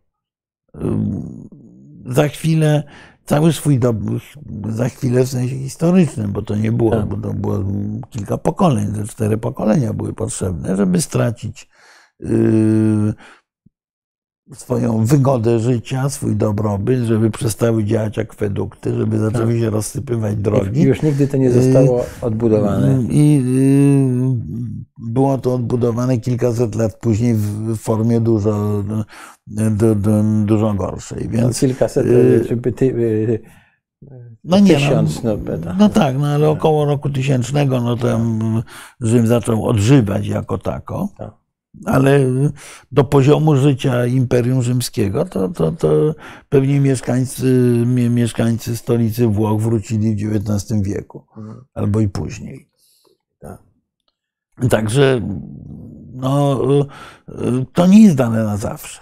[2.07, 2.83] Za chwilę
[3.25, 3.97] cały swój dob,
[4.69, 7.07] za chwilę w sensie historycznym, bo to nie było, Tak.
[7.07, 7.59] bo to było
[8.11, 11.69] kilka pokoleń, te cztery pokolenia były potrzebne, żeby stracić
[12.21, 13.15] yy,
[14.53, 20.83] swoją wygodę życia, swój dobrobyt, żeby przestały działać akwedukty, żeby zaczęły się rozsypywać I drogi.
[20.83, 23.03] już nigdy to nie zostało odbudowane.
[23.11, 28.85] I y, było to odbudowane kilkaset lat później w formie dużo,
[29.47, 30.11] du, du,
[30.45, 31.25] dużo gorszej.
[31.25, 33.43] No, Więc, kilkaset, y, czy ty, y,
[34.45, 35.77] no nie, tysiąc, no, no, tak.
[35.79, 38.63] no tak, no ale około roku tysięcznego no tam
[39.01, 41.09] Rzym zaczął odżywać jako tako.
[41.85, 42.21] Ale
[42.93, 46.15] do poziomu życia Imperium Rzymskiego to, to, to
[46.49, 47.45] pewnie mieszkańcy,
[47.87, 51.65] mie- mieszkańcy stolicy Włoch wrócili w XIX wieku Mhm.
[51.75, 52.69] albo i później.
[53.39, 53.59] Tak.
[54.71, 55.21] Także
[56.13, 56.61] no,
[57.73, 59.01] to nie jest dane na zawsze.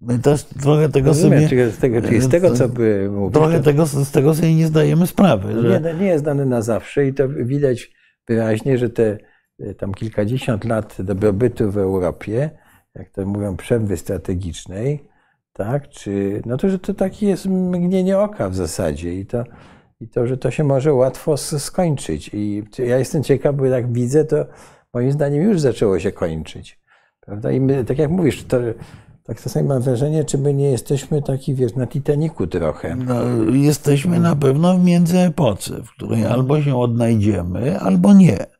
[0.00, 3.60] My też trochę tego Rozumiem, sobie, z tego, czyli z tego, co by mówić, trochę
[3.62, 5.54] tego, z tego sobie nie zdajemy sprawy.
[5.54, 7.90] No Że, Nie, nie jest dane na zawsze i to widać
[8.28, 9.18] wyraźnie, że te
[9.78, 12.50] tam kilkadziesiąt lat dobrobytu w Europie,
[12.94, 15.08] jak to mówią, przerwy strategicznej,
[15.52, 19.44] tak, czy, no to, że to takie jest mgnienie oka w zasadzie i to,
[20.00, 22.30] i to, że to się może łatwo skończyć.
[22.32, 24.46] I ja jestem ciekaw, bo jak widzę, to
[24.94, 26.80] moim zdaniem już zaczęło się kończyć.
[27.20, 27.52] Prawda?
[27.52, 28.56] I my, tak jak mówisz, to,
[29.24, 32.96] tak czasami mam wrażenie, czy my nie jesteśmy taki, wiesz, na Titaniku trochę.
[32.96, 33.14] no,
[33.52, 38.57] jesteśmy na pewno w międzyepoce, w której albo się odnajdziemy, albo nie.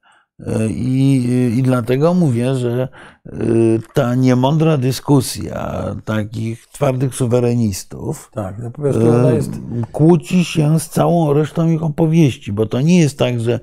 [0.71, 1.25] I,
[1.57, 2.89] I dlatego mówię, że
[3.27, 8.71] y, ta niemądra dyskusja takich twardych suwerenistów Tak, no
[9.11, 9.53] ona jest...
[9.53, 9.59] e,
[9.93, 13.61] kłóci się z całą resztą ich opowieści, bo to nie jest tak, że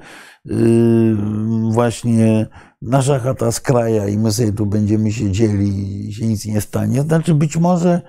[1.72, 2.48] właśnie
[2.82, 7.02] nasza chata z kraja i my sobie tu będziemy siedzieli i się nic nie stanie.
[7.02, 8.02] Znaczy być może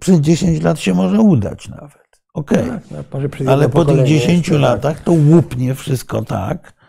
[0.00, 2.02] przez 10 lat się może udać nawet.
[2.34, 2.68] Okej.
[2.68, 4.60] Tak, no, Ale po tych pokolenie 10 jeszcze, tak.
[4.60, 6.81] latach to łupnie wszystko tak,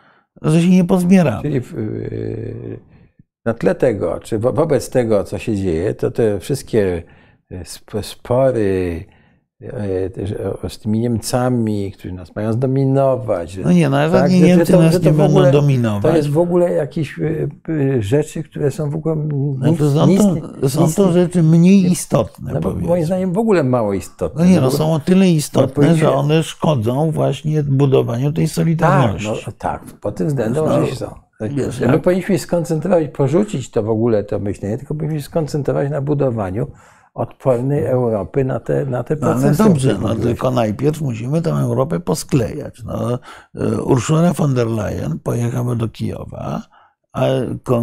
[0.52, 1.42] że się nie pozbieramy.
[1.42, 2.80] Czyli yy,
[3.46, 7.04] na tle tego, czy wo- wobec tego, co się dzieje, to te wszystkie
[7.74, 9.04] sp- spory
[10.70, 13.58] z tymi Niemcami, którzy nas mają zdominować.
[13.64, 15.32] No nie, no tak, żadni że- że Niemcy to- nas że to nie w będą
[15.34, 16.02] ogóle- dominować.
[16.12, 17.48] To jest w ogóle jakieś e,
[17.98, 20.22] e, rzeczy, które są w ogóle nic, Znaczy, są, nic,
[20.62, 22.88] to, są nic- to rzeczy mniej istotne, no, powiedzmy.
[22.88, 24.44] moim zdaniem w ogóle mało istotne.
[24.44, 28.54] No nie, no ogóle- są o tyle istotne, że one szkodzą właśnie budowaniu tej Tak,
[28.56, 29.44] solidarności.
[29.48, 31.16] no, tak, pod tym względem No, oczywiście są.
[31.42, 36.02] wiesz, My jak- powinniśmy skoncentrować, porzucić to w ogóle to myślenie, tylko powinniśmy skoncentrować na
[36.02, 36.68] budowaniu
[37.14, 39.64] odpornej Europy na te, na te No, ale procesy.
[39.64, 42.84] dobrze, no tylko najpierw musimy tę Europę posklejać.
[42.84, 43.20] No,
[43.62, 46.62] y, Ursula von der Leyen pojechała do Kijowa,
[47.14, 47.22] a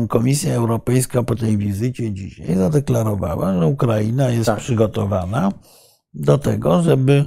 [0.08, 4.58] Komisja Europejska po tej wizycie dzisiaj zadeklarowała, że Ukraina jest Tak.
[4.58, 5.52] przygotowana
[6.14, 7.24] do tego, żeby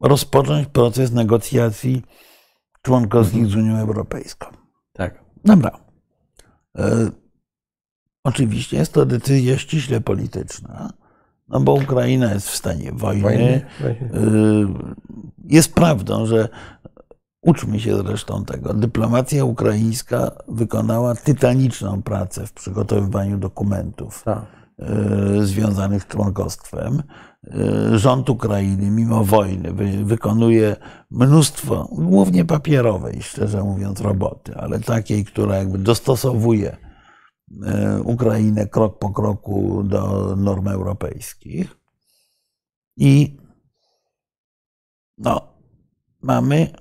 [0.00, 2.02] rozpocząć proces negocjacji
[2.82, 4.46] członkowskich z Unią Europejską.
[4.92, 5.24] Tak.
[5.44, 5.70] Dobra.
[6.78, 7.10] E,
[8.24, 10.92] Oczywiście jest to decyzja ściśle polityczna,
[11.50, 13.22] no bo Ukraina jest w stanie wojny.
[13.22, 13.66] Wojny.
[13.82, 14.18] E,
[15.44, 16.48] Jest prawdą, że
[17.42, 18.74] uczmy się zresztą tego.
[18.74, 24.42] Dyplomacja ukraińska wykonała tytaniczną pracę w przygotowywaniu dokumentów Tak.
[24.78, 27.02] e, związanych z członkostwem.
[27.92, 30.76] E, Rząd Ukrainy, mimo wojny, wy- wykonuje
[31.10, 36.76] mnóstwo, głównie papierowej, szczerze mówiąc, roboty, ale takiej, która jakby dostosowuje
[38.04, 41.76] Ukrainę krok po kroku do norm europejskich.
[42.96, 43.36] I
[45.18, 45.40] no,
[46.22, 46.72] mamy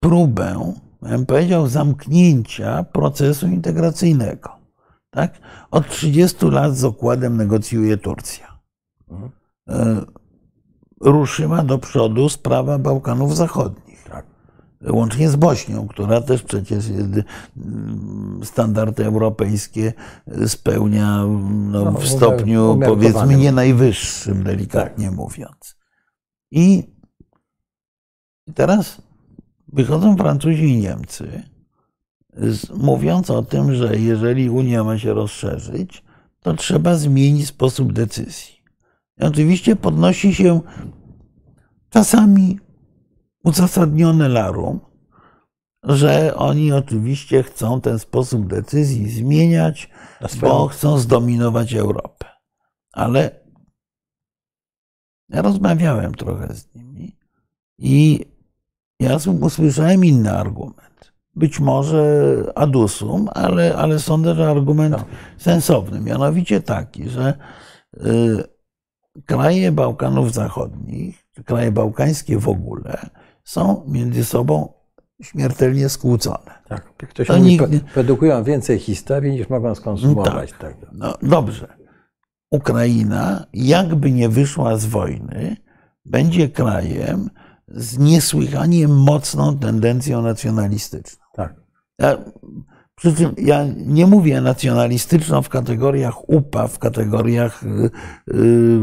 [0.00, 0.72] próbę,
[1.02, 4.50] bym powiedział, zamknięcia procesu integracyjnego.
[5.10, 5.38] Tak?
[5.70, 8.58] Od 30 lat z okładem negocjuje Turcja.
[9.10, 9.30] Mhm.
[9.68, 10.04] E,
[11.00, 13.83] Ruszyła do przodu sprawa Bałkanów Zachodnich.
[14.84, 14.94] Tak.
[14.94, 19.92] Łącznie z Bośnią, która też przecież mm, standardy europejskie
[20.46, 25.76] spełnia no, No, w stopniu powiedzmy nie najwyższym, delikatnie mówiąc.
[26.50, 26.82] I
[28.54, 29.02] teraz
[29.72, 31.42] wychodzą Francuzi i Niemcy,
[32.76, 36.04] mówiąc o tym, że jeżeli Unia ma się rozszerzyć,
[36.40, 38.54] to trzeba zmienić sposób decyzji.
[39.20, 40.60] I oczywiście podnosi się
[41.90, 42.58] czasami
[43.44, 44.80] uzasadnione larum,
[45.82, 49.90] że oni oczywiście chcą ten sposób decyzji zmieniać,
[50.40, 52.26] bo chcą zdominować Europę.
[52.92, 53.44] Ale
[55.28, 57.18] ja rozmawiałem trochę z nimi
[57.78, 58.26] i
[59.00, 61.12] ja usłyszałem inny argument.
[61.36, 65.06] Być może adusum, ale, ale sądzę, że argument Tak.
[65.38, 66.00] sensowny.
[66.00, 67.38] Mianowicie taki, że
[67.94, 68.44] y,
[69.26, 73.10] kraje Bałkanów Zachodnich, kraje bałkańskie w ogóle,
[73.44, 74.72] są między sobą
[75.22, 76.62] śmiertelnie skłócone.
[76.68, 76.96] Tak.
[76.96, 80.52] Ktoś To mówi, nikt po- nie- produkują więcej historii niż mogą skonsumować.
[80.58, 80.76] Tak.
[80.92, 81.76] No dobrze.
[82.50, 85.56] Ukraina, jakby nie wyszła z wojny,
[86.04, 87.30] będzie krajem
[87.68, 91.24] z niesłychanie mocną tendencją nacjonalistyczną.
[91.34, 91.54] tak.
[91.98, 92.16] Ja,
[92.94, 97.66] przy czym ja nie mówię nacjonalistyczną w kategoriach UPA, w kategoriach y,
[98.34, 98.80] y,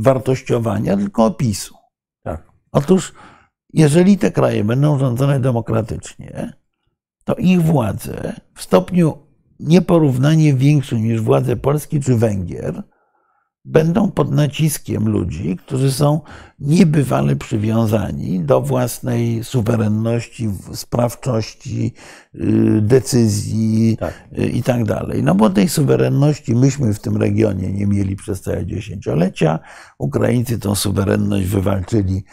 [0.00, 1.74] wartościowania, tylko opisu.
[2.22, 2.42] tak.
[2.72, 3.12] Otóż,
[3.72, 6.52] jeżeli te kraje będą rządzone demokratycznie,
[7.24, 9.18] to ich władze w stopniu
[9.60, 12.82] nieporównanie większym niż władze Polski czy Węgier
[13.64, 16.20] będą pod naciskiem ludzi, którzy są
[16.58, 21.94] niebywale przywiązani do własnej suwerenności, sprawczości,
[22.34, 24.28] y, decyzji Tak.
[24.38, 25.22] y, i tak dalej.
[25.22, 29.58] No bo tej suwerenności myśmy w tym regionie nie mieli przez całe dziesięciolecia.
[29.98, 32.24] Ukraińcy tą suwerenność wywalczyli,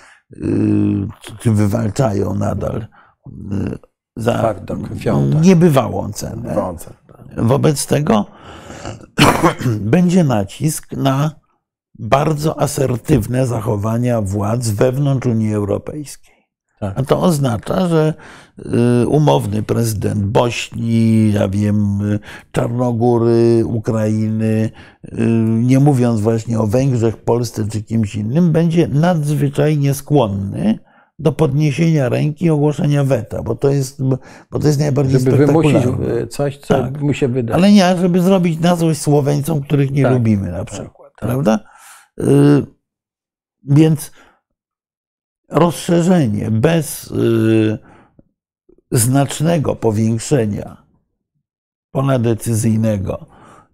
[1.39, 2.87] czy wywalczają nadal
[3.27, 3.77] y,
[4.15, 4.57] za tak.
[5.41, 6.55] niebywałą cenę.
[6.55, 6.93] Wące.
[7.37, 8.25] Wobec tego
[9.93, 11.31] będzie nacisk na
[11.99, 16.36] bardzo asertywne zachowania władz wewnątrz Unii Europejskiej.
[16.79, 16.99] Tak.
[16.99, 18.13] A to oznacza, że
[19.03, 22.19] y, umowny prezydent Bośni, ja wiem, y,
[22.51, 24.69] Czarnogóry, Ukrainy,
[25.05, 25.11] y,
[25.63, 30.79] nie mówiąc właśnie o Węgrzech, Polsce czy kimś innym, będzie nadzwyczajnie skłonny
[31.19, 34.03] do podniesienia ręki i ogłoszenia weta, bo to jest,
[34.51, 36.21] bo to jest najbardziej Żeby wymusić spektakularne.
[36.21, 37.01] e, coś, co Tak.
[37.01, 37.55] mu się wydaje.
[37.55, 41.29] Ale nie, żeby zrobić na złość Słoweńcom, których nie Tak, lubimy na przykład, tak.
[41.29, 41.59] prawda?
[42.19, 42.23] Y,
[43.69, 44.11] Więc
[45.49, 47.77] rozszerzenie bez y,
[48.91, 50.83] znacznego powiększenia
[51.91, 53.25] pola decyzyjnego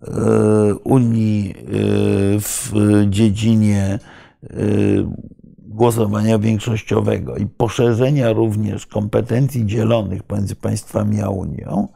[0.01, 2.71] y, Unii y, w
[3.09, 3.99] dziedzinie
[5.57, 11.87] głosowania większościowego i poszerzenia również kompetencji dzielonych pomiędzy państwami a Unią,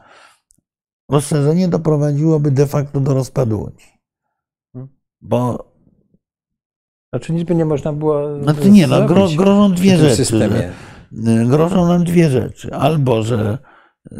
[1.10, 3.98] rozszerzenie doprowadziłoby de facto do rozpadu Unii.
[4.72, 4.88] Hmm.
[5.20, 5.72] Bo
[7.12, 10.16] Znaczy nic by nie można było znaczy nie, no, gro, grożą dwie rzeczy.
[10.16, 10.70] systemie.
[11.12, 12.74] Y, grożą nam dwie rzeczy.
[12.74, 13.58] Albo, że
[14.12, 14.16] y,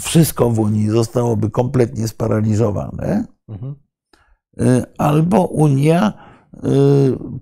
[0.00, 3.74] wszystko w Unii zostałoby kompletnie sparaliżowane, Mhm.
[4.98, 6.12] albo Unia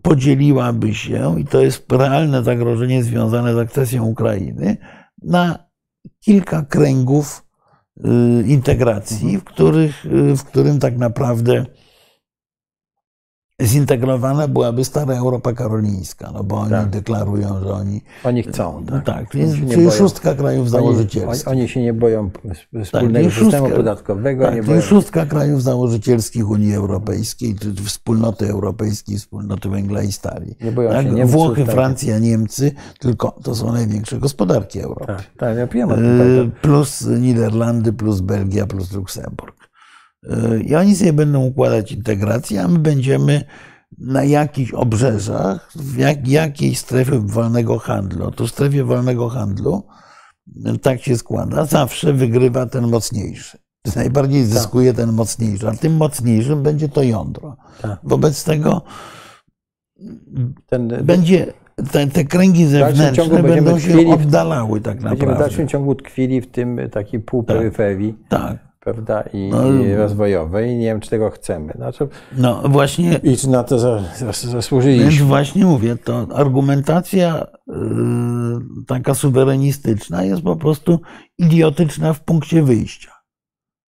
[0.02, 4.76] podzieliłaby się, i to jest realne zagrożenie związane z akcesją Ukrainy,
[5.22, 5.58] na
[6.24, 7.46] kilka kręgów
[8.46, 10.04] integracji, w, których,
[10.36, 11.66] w którym tak naprawdę
[13.66, 16.88] zintegrowana byłaby stara Europa karolińska, no bo oni Tak.
[16.90, 18.00] deklarują, że oni.
[18.24, 18.84] Oni chcą.
[18.86, 19.90] Tak, Tak, tak czyli boją.
[19.90, 21.48] szóstka krajów założycielskich.
[21.48, 24.44] oni, oni się nie boją Tak, wspólnego nie systemu szóstka- podatkowego.
[24.44, 24.80] Tak, nie boją...
[24.80, 30.54] szóstka krajów założycielskich Unii Europejskiej, czy wspólnoty europejskiej, wspólnoty węgla i stali.
[30.60, 31.74] Nie boją Tak, się Niemców, Włochy, tak.
[31.74, 35.06] Francja, Niemcy, tylko to są największe gospodarki Europy.
[35.06, 36.50] Tak, tak, ja wiem Y, tym.
[36.52, 39.61] tak, Plus Niderlandy, plus Belgia, plus Luksemburg.
[40.24, 43.44] Y, I oni sobie będą układać integrację, a my będziemy
[43.98, 48.30] na jakichś obrzeżach, w jak, jakiejś strefie wolnego handlu.
[48.30, 49.82] To w strefie wolnego handlu
[50.82, 53.58] tak się składa, zawsze wygrywa ten mocniejszy.
[53.96, 57.56] Najbardziej zyskuje ten mocniejszy, a tym mocniejszym będzie to jądro.
[57.82, 57.98] Tak.
[58.04, 58.82] Wobec tego
[60.66, 61.52] Ten, będzie,
[61.92, 65.44] te, te kręgi zewnętrzne będą się oddalały tak Będziemy w naprawdę.
[65.44, 68.71] dalszym ciągu tkwili w tym takiej półperyferii, Tak.
[68.82, 71.72] Prawda, i, No, i rozwojowej i nie wiem, czy tego chcemy.
[71.76, 75.26] Znaczy, No właśnie, I czy na to za, za, więc zasłużyliśmy.
[75.26, 77.72] właśnie mówię, to argumentacja y,
[78.86, 81.00] taka suwerenistyczna jest po prostu
[81.38, 83.12] idiotyczna w punkcie wyjścia.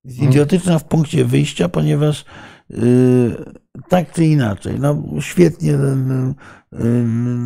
[0.03, 0.31] Jest Mhm.
[0.31, 2.25] idiotyczna w punkcie wyjścia, ponieważ
[2.71, 2.75] y,
[3.89, 5.77] tak czy inaczej, no świetnie, y,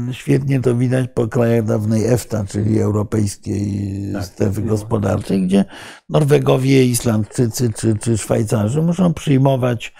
[0.09, 4.25] y, świetnie to widać po krajach dawnej EFTA, czyli Europejskiej Tak.
[4.25, 5.65] Strefy Gospodarczej, gdzie
[6.09, 9.93] Norwegowie, Islandczycy czy, czy Szwajcarzy muszą przyjmować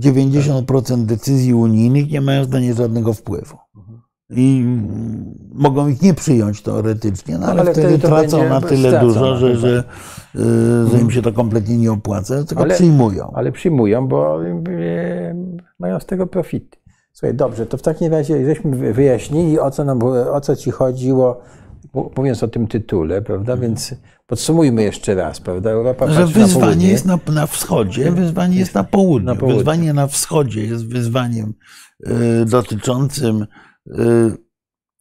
[0.00, 3.63] 90% decyzji unijnych, nie mając na nie żadnego wpływu.
[4.30, 4.64] I
[5.52, 9.56] mogą ich nie przyjąć teoretycznie, no ale, Ale wtedy tracą na tyle stracą, dużo, że,
[9.56, 9.84] że,
[10.36, 10.40] y,
[10.90, 13.32] że im się to kompletnie nie opłaca, tylko Ale- przyjmują.
[13.34, 14.54] Ale przyjmują, bo e,
[15.78, 16.78] mają z tego profity.
[17.12, 20.02] Słuchaj, dobrze, to w takim razie żeśmy wy- wyjaśnili, o co, nam,
[20.32, 21.40] o co ci chodziło,
[22.16, 23.56] mówiąc o tym tytule, prawda?
[23.56, 23.94] Więc
[24.26, 25.70] podsumujmy jeszcze raz, prawda?
[25.70, 26.88] Europa że na wyzwanie południe.
[26.88, 29.26] jest na, na wschodzie, wyzwanie jest na południu.
[29.26, 29.58] Na południu.
[29.58, 31.54] Wyzwanie na wschodzie jest wyzwaniem
[32.06, 33.46] y, dotyczącym y,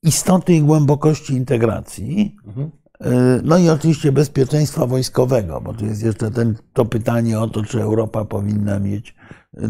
[0.04, 2.36] istoty i głębokości integracji.
[2.48, 2.72] Mhm.
[3.06, 7.64] Y, No i oczywiście bezpieczeństwa wojskowego, bo tu jest jeszcze ten, to pytanie o to,
[7.64, 9.16] czy Europa powinna mieć,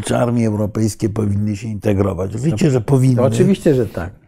[0.05, 2.35] czy armie europejskie powinny się integrować.
[2.35, 3.15] Oczywiście, że powinny.
[3.15, 4.22] No, oczywiście, że tak.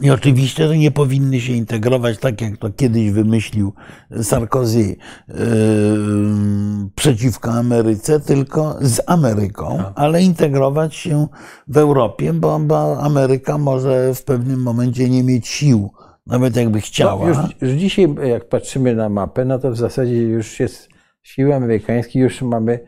[0.00, 3.72] I oczywiście, że nie powinny się integrować tak, jak to kiedyś wymyślił
[4.22, 4.96] Sarkozy
[5.28, 5.36] yy,
[6.94, 9.92] przeciwko Ameryce, tylko z Ameryką, Tak.
[9.96, 11.26] ale integrować się
[11.68, 15.90] w Europie, bo, bo Ameryka może w pewnym momencie nie mieć sił,
[16.26, 17.28] nawet jakby chciała.
[17.28, 20.88] No, już, już dzisiaj, jak patrzymy na mapę, no to w zasadzie już jest
[21.22, 22.80] siły amerykańskie, już mamy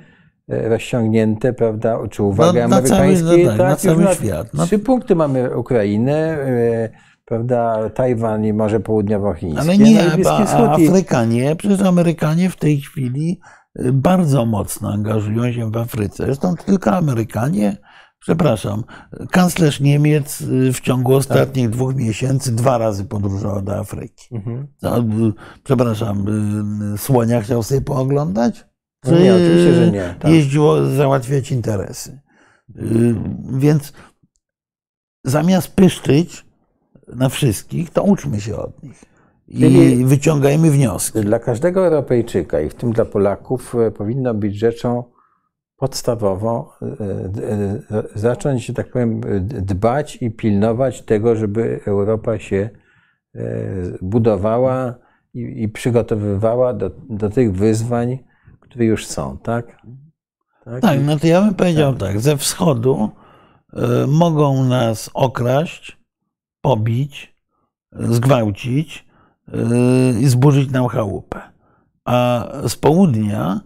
[0.49, 3.45] rozciągnięte, prawda, czy uwagę No, na cały- amerykańskie.
[3.45, 4.55] no tak, na cały świat.
[4.55, 4.66] No.
[4.66, 6.90] Trzy punkty mamy Ukrainę, e,
[7.24, 9.61] prawda, Tajwan i Morze Południowochińskie.
[9.61, 10.30] Ale nie, no
[10.70, 13.40] Afrykanie, przecież Amerykanie w tej chwili
[13.80, 16.24] y, bardzo mocno angażują się w Afryce.
[16.24, 17.76] Zresztą tylko Amerykanie,
[18.20, 18.84] przepraszam,
[19.30, 20.42] kanclerz Niemiec
[20.72, 24.34] w ciągu ostatnich dwóch miesięcy dwa razy podróżował do Afryki.
[24.34, 24.66] Mhm.
[25.64, 26.26] Przepraszam,
[26.97, 28.66] słonia chciał sobie pooglądać?
[29.07, 30.31] No nie, oczywiście, że nie, tak.
[30.31, 32.21] Jeździło załatwiać interesy.
[32.77, 33.15] Y,
[33.59, 33.93] Więc
[35.25, 36.47] zamiast pyszczyć
[37.09, 39.05] na wszystkich, to uczmy się od nich.
[39.49, 41.21] I Czyli- wyciągajmy wnioski.
[41.21, 45.05] Dla każdego Europejczyka i w tym dla Polaków e, powinno być rzeczą
[45.77, 46.87] podstawową e,
[47.97, 52.71] e, zacząć, że tak powiem, dbać i pilnować tego, żeby Europa się
[54.03, 54.95] budowała
[55.35, 58.19] i, i przygotowywała do, do tych wyzwań,
[58.75, 59.83] które już są, tak?
[60.81, 63.11] Tak, no to ja bym powiedział tak, ze wschodu
[63.75, 65.99] y, mogą nas okraść,
[66.61, 67.35] pobić,
[67.93, 69.07] zgwałcić
[69.49, 71.41] y, i zburzyć nam chałupę.
[72.05, 73.61] A z południa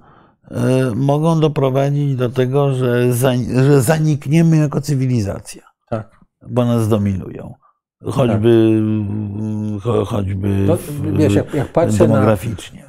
[0.90, 3.32] y, mogą doprowadzić do tego, że, za,
[3.64, 6.20] że zanikniemy jako cywilizacja, tak.
[6.48, 7.54] bo nas dominują.
[8.05, 8.49] Choćby,
[9.76, 12.36] y, cho, choćby w- wiesz, jak, jak patrzę na,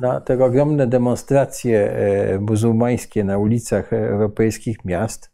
[0.02, 5.32] na te ogromne demonstracje e, muzułmańskie na ulicach europejskich miast,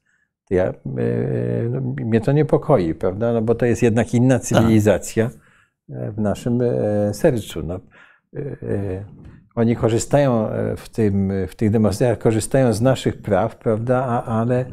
[0.50, 0.74] to ja, e,
[1.70, 3.34] no, mnie to niepokoi, prawda?
[3.34, 5.30] No, bo to jest jednak inna cywilizacja
[5.90, 6.60] e, w naszym
[7.14, 7.64] sercu.
[7.64, 7.80] No,
[9.56, 10.48] oni korzystają
[10.78, 14.06] w, tym, w tych demonstracjach, korzystają z naszych praw, prawda?
[14.06, 14.66] A, ale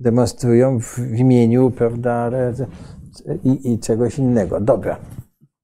[0.00, 2.30] demonstrują w, w imieniu, prawda?
[3.44, 4.60] I, I czegoś innego.
[4.60, 4.96] Dobra.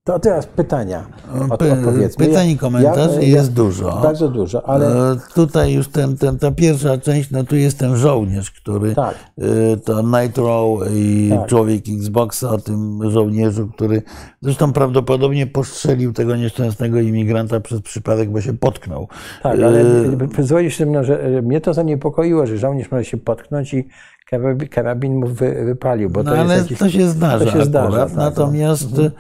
[0.05, 1.07] To teraz pytania.
[1.51, 2.27] Od, odpowiedzmy.
[2.27, 4.01] pytań i komentarzy jest dużo.
[4.03, 7.97] Bardzo dużo, ale E, Tutaj już ten, ten, ta pierwsza część, no tu jest ten
[7.97, 9.15] żołnierz, który Tak.
[9.39, 11.49] e, to Night Row i Tak.
[11.49, 14.03] człowiek Xboxa o tym żołnierzu, który
[14.41, 19.09] zresztą prawdopodobnie postrzelił tego nieszczęsnego imigranta przez przypadek, bo się potknął.
[19.43, 23.89] tak, ale E, pozwolisz, no, że mnie to zaniepokoiło, że żołnierz może się potknąć i
[24.33, 26.79] karabin, karabin mu wy, wypalił, bo No to ale jest jakiś...
[26.79, 28.23] to się zdarza to się zdarza, tak, no.
[28.23, 29.11] Natomiast y,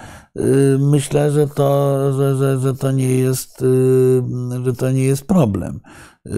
[0.80, 4.22] myślę, że to, że, że, że to nie jest, y,
[4.64, 5.80] że to nie jest problem
[6.26, 6.30] y,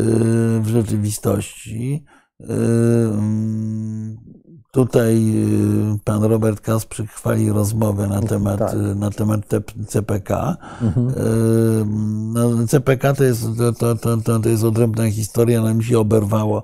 [0.60, 2.04] w rzeczywistości.
[2.40, 4.16] Mm,
[4.72, 5.34] Tutaj
[6.04, 8.74] pan Robert Kasprzyk chwali rozmowę na temat, tak.
[8.96, 10.56] na temat te- CPK.
[10.82, 11.12] Mhm.
[12.32, 16.62] No, CPK to jest, to, to, to, to jest odrębna historia, mi się oberwało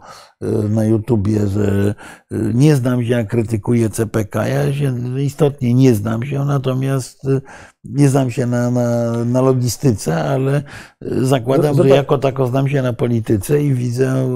[0.71, 1.95] na YouTubie, że
[2.33, 4.49] y, nie znam się, a krytykuję CPK.
[4.49, 7.41] Ja się istotnie nie znam się, natomiast y,
[7.85, 10.63] nie znam się na, na, na logistyce, ale
[11.03, 14.29] y, zakładam, Zobacz- że jako tako znam się na polityce i widzę,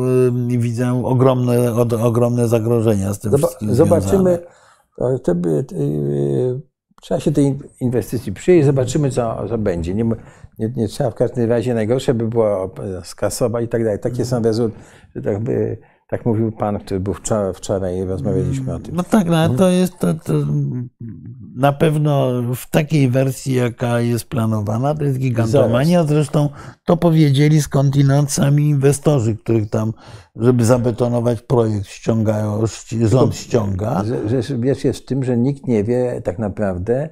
[0.53, 4.39] y, widzę ogromne, od- ogromne zagrożenia z tym wszystkim zobaczymy.
[5.73, 6.61] y,
[7.03, 9.95] trzeba się tej inwestycji przyjść, zobaczymy, co, co będzie.
[9.95, 10.05] Nie,
[10.59, 13.99] nie, nie trzeba w każdym razie, najgorsze by było skasować i tak dalej.
[13.99, 14.83] Takie są rezultaty,
[15.17, 15.79] że tak, by,
[16.17, 18.97] tak mówił pan, który był wczoraj, wczoraj rozmawialiśmy o tym.
[18.97, 20.33] No tak, no, ale to jest to, to
[21.57, 26.05] na pewno w takiej wersji, jaka jest planowana, to jest gigantomania.
[26.05, 26.49] Zresztą
[26.85, 29.93] to powiedzieli skądinąd sami inwestorzy, których tam,
[30.37, 34.03] żeby zabetonować projekt, ściągają, ści- rząd ściąga.
[34.59, 37.09] Wiesz, jest w tym, że nikt nie wie tak naprawdę,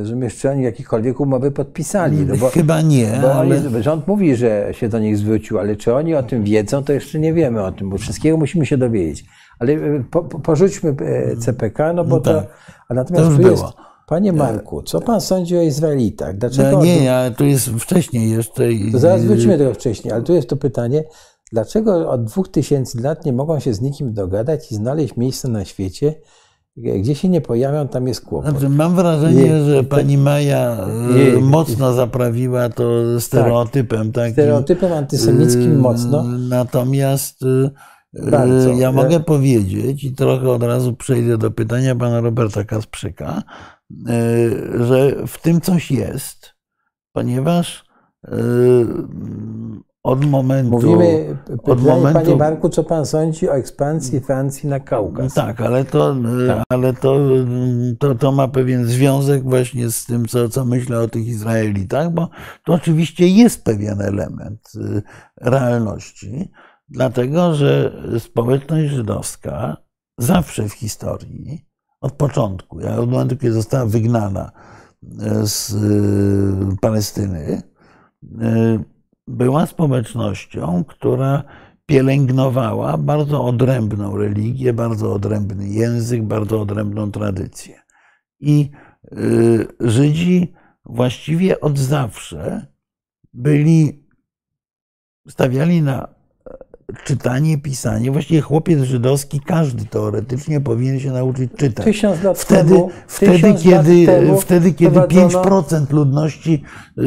[0.00, 2.16] rozumiesz, czy oni jakiekolwiek umowy podpisali.
[2.26, 5.76] No bo, Chyba nie, Bo ale oni, rząd mówi, że się do nich zwrócił, ale
[5.76, 8.78] czy oni o tym wiedzą, to jeszcze nie wiemy o tym, bo wszystkiego musimy się
[8.78, 9.24] dowiedzieć.
[9.58, 12.34] Ale e, po, po, porzućmy e, CPK, no bo No to.
[12.34, 12.46] tak.
[12.88, 13.72] A natomiast To już jest, było.
[14.06, 16.38] panie Marku, co pan sądzi o Izraelitach?
[16.38, 16.78] Dlaczego?
[16.78, 18.72] no, nie, ja, tu jest wcześniej jeszcze.
[18.72, 21.04] i- To zaraz wrócimy do tego wcześniej, ale tu jest to pytanie,
[21.52, 25.64] dlaczego od dwóch tysięcy lat nie mogą się z nikim dogadać i znaleźć miejsce na
[25.64, 26.14] świecie,
[26.76, 28.50] gdzie się nie pojawią, tam jest kłopot.
[28.50, 34.32] Znaczy, mam wrażenie, Nie, że pani Maja e, Nie, mocno zaprawiła to stereotypem takim.
[34.32, 36.22] Stereotypem antysemickim Yy, mocno.
[36.48, 37.42] Natomiast
[38.12, 38.70] yy, Bardzo.
[38.70, 43.42] ja mogę powiedzieć, i trochę od razu przejdę do pytania pana Roberta Kasprzyka,
[44.80, 46.54] że w tym coś jest,
[47.12, 47.84] ponieważ
[50.06, 50.70] od momentu.
[50.70, 55.34] Mówimy, pytanie, momentu- panie Marku, co pan sądzi o ekspansji Francji na Kaukaz?
[55.34, 56.62] Tak, ale to, Tak.
[56.68, 57.18] ale to,
[57.98, 62.28] to, to ma pewien związek właśnie z tym, co, co myślę o tych Izraelitach, bo
[62.64, 65.02] to oczywiście jest pewien element y,
[65.40, 66.50] realności,
[66.88, 69.76] dlatego że społeczność żydowska
[70.18, 71.66] zawsze w historii,
[72.00, 74.50] od początku, od momentu, kiedy została wygnana
[75.42, 75.74] z
[76.80, 77.62] Palestyny,
[79.26, 81.42] była społecznością, która
[81.86, 87.82] pielęgnowała bardzo odrębną religię, bardzo odrębny język, bardzo odrębną tradycję.
[88.40, 88.70] I
[89.12, 90.54] y, Żydzi
[90.84, 92.66] właściwie od zawsze
[93.32, 94.06] byli,
[95.28, 96.15] stawiali na
[97.04, 98.10] czytanie, pisanie.
[98.10, 101.84] Właściwie chłopiec żydowski, każdy teoretycznie powinien się nauczyć czytać.
[101.84, 106.62] Tysiąc lat Wtedy, temu, wtedy, tysiąc kiedy, lat temu wtedy, kiedy wprowadzono- 5% ludności
[106.98, 107.02] y,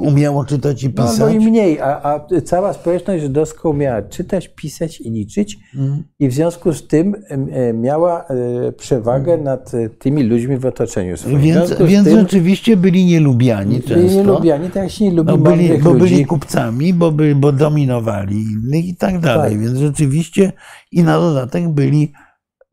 [0.00, 1.20] umiało czytać i No, pisać.
[1.20, 6.02] albo i mniej, a, a cała społeczność żydowska umiała czytać, pisać i liczyć Mhm.
[6.18, 11.16] i w związku z tym e, miała e, przewagę nad e, tymi ludźmi w otoczeniu
[11.16, 11.40] swoim.
[11.40, 13.94] Więc, więc tym rzeczywiście byli nielubiani często.
[13.94, 16.14] byli nielubiani, tak jak się nie lubi No byli, bo ludzi.
[16.14, 19.50] byli kupcami, bo, by, bo dominowali innych i tak dalej.
[19.52, 19.60] Tak.
[19.60, 20.52] Więc rzeczywiście
[20.92, 22.12] i na dodatek byli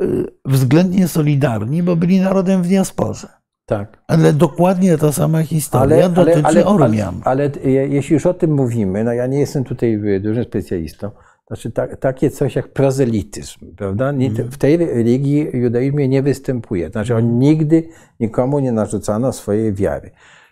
[0.02, 3.28] y, względnie solidarni, bo byli narodem w diasporze.
[3.66, 4.04] Tak.
[4.08, 7.22] Ale dokładnie ta sama historia dotyczy ale, Ormian.
[7.24, 10.44] ale, ale je- jeśli już o tym mówimy, no ja nie jestem tutaj y, dużym
[10.44, 11.12] specjalistą,
[11.48, 14.10] znaczy ta, takie coś jak prozelityzm, prawda?
[14.10, 14.52] Mhm.
[14.52, 16.90] W tej religii judaizmie nie występuje.
[16.90, 17.90] Znaczy on nigdy
[18.20, 20.12] nikomu nie narzucano swojej wiary.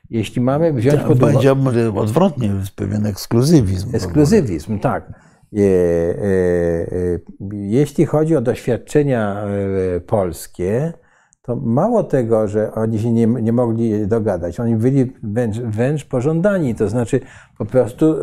[0.10, 1.34] Jeśli mamy wziąć pod uwagę...
[1.34, 3.96] Powiedziałbym, odwrotnie, jest pewien ekskluzywizm.
[3.96, 5.14] Ekskluzywizm, tak.
[5.58, 7.20] E, e, e,
[7.52, 9.44] Jeśli chodzi o doświadczenia
[10.08, 10.94] polskie,
[11.42, 16.76] to mało tego, że oni się nie, nie mogli dogadać, oni byli wręcz, wręcz pożądani.
[16.76, 17.20] To znaczy
[17.58, 18.16] po prostu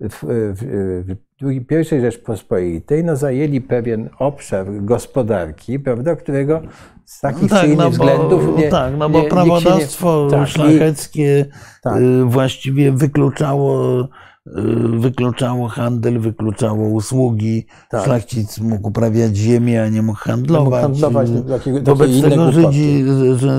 [0.00, 6.62] w, w, w, pierwszej Rzeczpospolitej no, zajęli pewien obszar gospodarki, prawda, którego
[7.04, 10.28] z takich czy tak, innych no bo, względów nie, tak, no nie- bo nie- prawodawstwo
[10.30, 11.46] tak, i- szlacheckie
[11.82, 11.96] Tak.
[11.96, 14.08] y, właściwie wykluczało,
[14.98, 17.66] wykluczało handel, wykluczało usługi.
[17.90, 18.04] Tak.
[18.04, 20.64] Szlachcic mógł uprawiać ziemię, a nie mógł handlować.
[20.64, 22.52] mógł handlować Y, takie- takie Wobec tego.
[22.52, 23.04] Żydzi,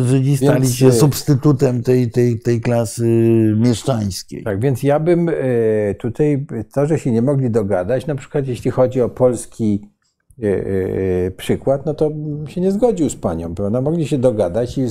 [0.05, 3.05] Żydzi stali Więc, się y, substytutem tej, tej, tej klasy
[3.57, 4.43] mieszczańskiej.
[4.43, 5.29] Tak, więc ja bym
[5.99, 9.81] tutaj to, że się nie mogli dogadać, na przykład jeśli chodzi o polski
[11.37, 13.81] przykład, no to bym się nie zgodził z panią, prawda?
[13.81, 14.81] Mogli się dogadać i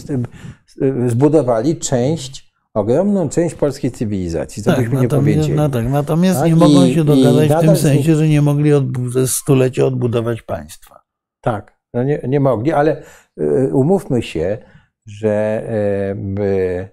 [1.07, 5.55] zbudowali część, ogromną część polskiej cywilizacji, co Tak, byśmy nie powiedzieli.
[5.55, 9.11] no tak, natomiast Tak, nie mogą się dogadać w tym sensie, że nie mogli odbu-
[9.11, 11.03] ze stulecia odbudować państwa.
[11.41, 13.03] Tak, no nie, nie mogli, ale
[13.41, 14.59] e, umówmy się,
[15.07, 16.89] że e,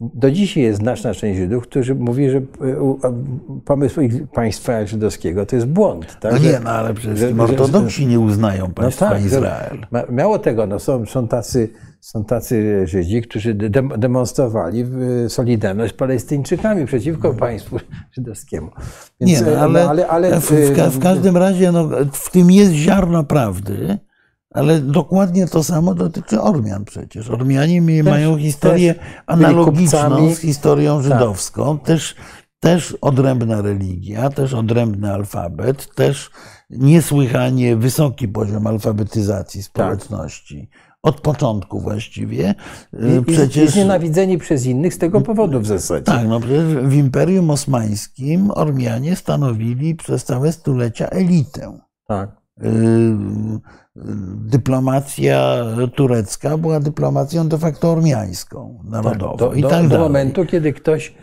[0.00, 2.42] do dzisiaj jest znaczna część Żydów, którzy mówi, że e,
[3.64, 4.00] pomysł
[4.34, 6.20] państwa żydowskiego to jest błąd.
[6.20, 6.32] Tak?
[6.32, 9.86] No nie, no ale przecież że, ortodoksi nie uznają no państwa no tak, Izrael.
[10.10, 11.68] Mało tego, no są, są, tacy,
[12.00, 13.54] są tacy Żydzi, którzy
[13.98, 14.84] demonstrowali
[15.28, 17.36] solidarność z Palestyńczykami przeciwko mhm.
[17.36, 17.78] państwu
[18.16, 18.70] żydowskiemu.
[19.20, 22.72] Więc, nie, no, ale, ale, ale w, w, w, każdym razie no, w tym jest
[22.72, 23.98] ziarno prawdy.
[24.50, 27.30] Ale dokładnie to samo dotyczy Ormian przecież.
[27.30, 28.94] Ormianie też, mają historię
[29.26, 31.04] analogiczną z historią tak.
[31.04, 31.78] żydowską.
[31.78, 31.86] Tak.
[31.86, 32.16] Też,
[32.60, 36.30] też odrębna religia, też odrębny alfabet, też
[36.70, 40.68] niesłychanie wysoki poziom alfabetyzacji społeczności.
[40.72, 40.89] Tak.
[41.02, 42.54] Od początku właściwie.
[42.92, 43.56] I, przecież...
[43.56, 46.04] Jest nienawidzeni przez innych z tego powodu w zasadzie.
[46.04, 51.78] Tak, no przecież w Imperium Osmańskim Ormianie stanowili przez całe stulecia elitę.
[52.06, 52.30] Tak.
[52.62, 53.16] Y,
[54.34, 55.64] dyplomacja
[55.94, 59.36] turecka była dyplomacją de facto ormiańską, narodową.
[59.36, 61.14] Tak, do, i tak do, do momentu, kiedy ktoś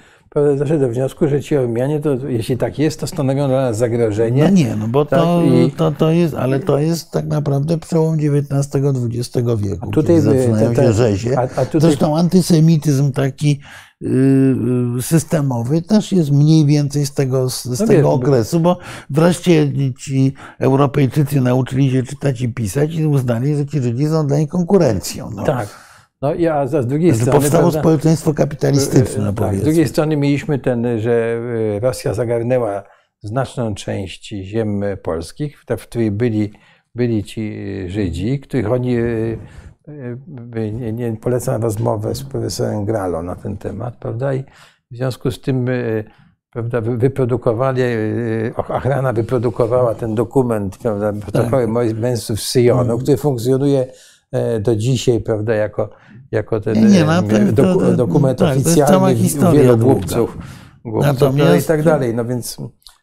[0.58, 4.44] doszedł do wniosku, że ci Ormianie, to jeśli tak jest, to stanowią dla nas zagrożenie.
[4.44, 5.72] No nie, no bo tak, to, i...
[5.72, 10.76] to, to jest, ale to jest tak naprawdę przełom XIX-XX wieku, a tutaj zaczynają te,
[10.76, 11.40] te, się rzezie.
[11.40, 11.82] A, a tutaj...
[11.82, 13.60] Zresztą antysemityzm taki
[14.02, 14.08] y,
[14.98, 18.78] y, systemowy też jest mniej więcej z tego, z no tego okresu, bo
[19.10, 24.38] wreszcie ci Europejczycy nauczyli się czytać i pisać i uznali, że ci Żydzi są dla
[24.38, 25.30] nich konkurencją.
[25.36, 25.44] No.
[25.44, 25.87] Tak.
[26.22, 27.32] No i a z drugiej strony.
[27.32, 29.34] Powstało prawda, społeczeństwo kapitalistyczne.
[29.34, 31.40] Tak, z drugiej strony mieliśmy ten, że
[31.78, 32.84] y, Rosja zagarnęła
[33.22, 36.52] znaczną część ziem polskich, w której byli,
[36.96, 37.54] byli ci
[37.88, 38.98] Żydzi, których oni.
[40.74, 44.34] Nie, nie polecam rozmowę z profesorem Gralo na ten temat, prawda?
[44.34, 44.44] I
[44.92, 45.70] w związku z tym
[46.52, 47.82] prawda, wyprodukowali,
[48.56, 51.98] ochrana wyprodukowała ten dokument, prawda, protokoły tak.
[51.98, 52.98] mężczyzn z Syjonu, mm.
[52.98, 53.88] który funkcjonuje e,
[54.62, 55.90] do dzisiaj, prawda, jako
[56.32, 57.22] jako ten nie, no,
[57.52, 59.16] doku, to, dokument tak, oficjalny
[59.54, 60.38] wielu głupców,
[60.86, 62.16] głupców no i tak dalej.
[62.16, 62.58] No więc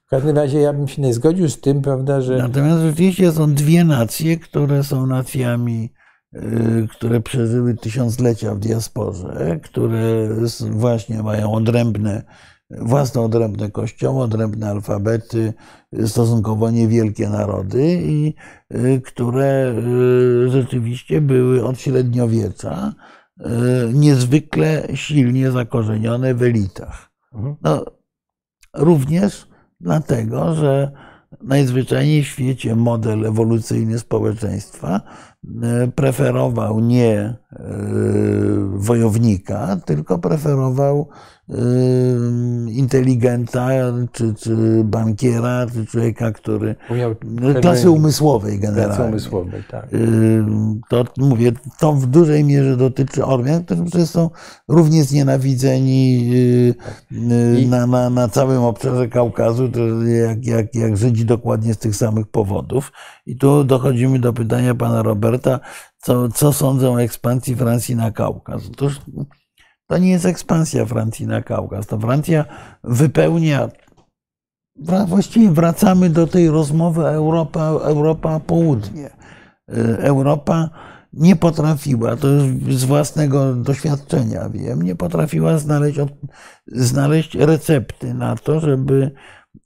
[0.07, 2.39] w każdym razie ja bym się nie zgodził z tym, prawda, że...
[2.39, 5.93] Natomiast rzeczywiście są dwie nacje, które są nacjami,
[6.35, 10.29] y, które przeżyły tysiąclecia w diasporze, które
[10.71, 12.23] właśnie mają odrębne,
[12.71, 15.55] własne odrębne kościoły, odrębne alfabety,
[16.07, 18.35] stosunkowo niewielkie narody i
[18.75, 19.75] y, które
[20.47, 22.95] y, rzeczywiście były od średniowiecza
[23.41, 23.49] E,
[23.93, 27.11] niezwykle silnie zakorzenione w elitach.
[27.35, 27.57] Mhm.
[27.63, 27.85] No,
[28.75, 29.49] również
[29.81, 30.93] dlatego, że
[31.43, 35.01] najzwyczajniej w świecie model ewolucyjny społeczeństwa
[35.95, 37.37] preferował nie
[38.75, 41.09] wojownika, tylko preferował
[42.69, 43.69] inteligenta,
[44.13, 46.77] czy, czy bankiera, czy człowieka, który.
[46.91, 47.15] Umiał
[47.61, 48.95] klasy umysłowej generalnie.
[48.95, 49.89] Klasy umysłowej, tak.
[50.89, 54.31] To mówię, to w dużej mierze dotyczy Ormian, którzy przecież są
[54.69, 56.31] równie znienawidzeni
[57.59, 57.67] I...
[57.69, 59.71] na, na, na całym obszarze Kaukazu,
[60.07, 62.93] jak, jak, jak Żydzi dokładnie z tych samych powodów.
[63.27, 65.61] I tu dochodzimy do pytania pana Roberta,
[65.99, 68.63] co, co sądzą o ekspansji Francji na Kaukaz.
[68.73, 69.01] Otóż
[69.87, 71.87] to nie jest ekspansja Francji na Kaukaz.
[71.87, 72.45] To Francja
[72.85, 73.69] wypełnia.
[75.07, 79.11] Właściwie wracamy do tej rozmowy Europa, Europa Południe.
[79.73, 80.71] Y, Europa
[81.13, 82.29] nie potrafiła, to
[82.71, 85.99] z własnego doświadczenia wiem, nie potrafiła znaleźć,
[86.67, 89.11] znaleźć recepty na to, żeby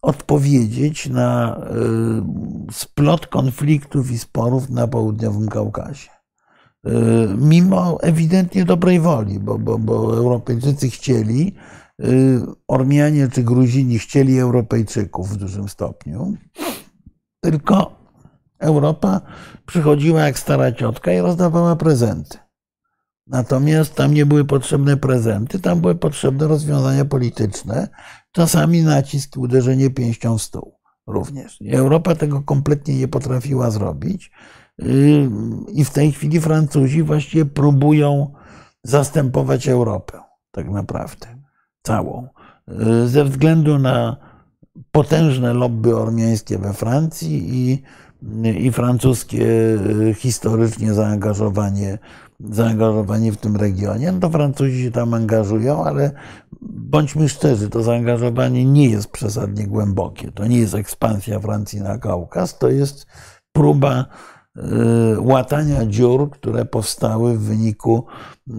[0.03, 1.61] odpowiedzieć na
[2.69, 6.18] y, splot konfliktów i sporów na południowym Kaukazie.
[6.87, 6.91] Y,
[7.39, 11.55] mimo ewidentnie dobrej woli, bo, bo, bo Europejczycy chcieli,
[12.05, 16.35] y, Ormianie czy Gruzini chcieli Europejczyków w dużym stopniu,
[17.41, 17.99] tylko
[18.59, 19.21] Europa
[19.67, 22.39] przychodziła jak stara ciotka i rozdawała prezenty.
[23.27, 27.89] Natomiast tam nie były potrzebne prezenty, tam były potrzebne rozwiązania polityczne,
[28.33, 31.59] czasami nacisk i uderzenie pięścią w stół również.
[31.73, 34.31] Europa tego kompletnie nie potrafiła zrobić.
[35.69, 38.33] I w tej chwili Francuzi właściwie próbują
[38.85, 40.19] zastępować Europę,
[40.51, 41.27] tak naprawdę,
[41.83, 42.29] całą.
[43.07, 44.17] Ze względu na
[44.91, 47.83] potężne lobby ormiańskie we Francji i,
[48.67, 49.47] i francuskie
[50.17, 51.99] historycznie zaangażowanie,
[52.41, 56.11] zaangażowanie w tym regionie, no to Francuzi się tam angażują, ale
[56.63, 60.33] bądźmy szczerzy, to zaangażowanie nie jest przesadnie głębokie.
[60.33, 63.07] To nie jest ekspansja Francji na Kaukaz, to jest
[63.53, 64.38] próba Y,
[65.19, 68.05] łatania dziur, które powstały w wyniku
[68.49, 68.53] y,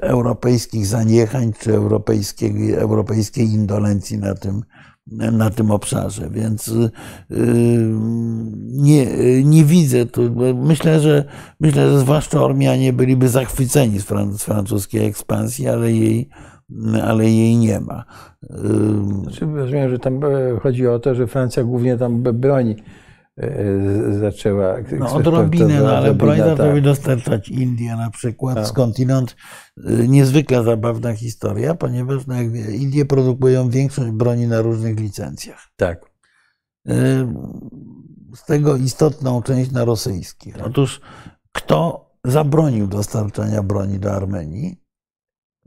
[0.00, 4.62] europejskich zaniechań czy europejskiej, europejskiej indolencji na tym,
[5.32, 6.70] na tym obszarze, więc
[8.56, 9.06] nie,
[9.44, 10.22] nie widzę tu.
[10.54, 11.24] Myślę, że
[11.60, 14.04] myślę, że zwłaszcza Ormianie byliby zachwyceni z
[14.38, 16.28] francuskiej ekspansji, ale jej,
[17.02, 18.04] ale jej nie ma.
[19.22, 20.20] Znaczy, rozumiem, że tam
[20.62, 22.76] chodzi o to, że Francja głównie tam broni
[24.20, 24.74] zaczęła.
[24.98, 28.66] No, odrobinę, no, ale broń zaczęły dostarczać Indie na przykład, tak.
[28.66, 29.36] skądinąd
[30.08, 32.34] niezwykle zabawna historia, ponieważ no,
[32.72, 35.68] Indie produkują większość broni na różnych licencjach.
[35.76, 36.10] Tak.
[38.34, 40.56] Z tego istotną część na rosyjskich.
[40.64, 41.00] Otóż
[41.52, 44.80] kto zabronił dostarczania broni do Armenii?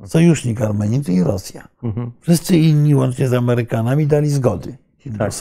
[0.06, 1.68] Sojusznik Armenii, czyli Rosja.
[1.84, 2.12] Mhm.
[2.22, 5.32] Wszyscy inni, łącznie z Amerykanami, dali zgody tak.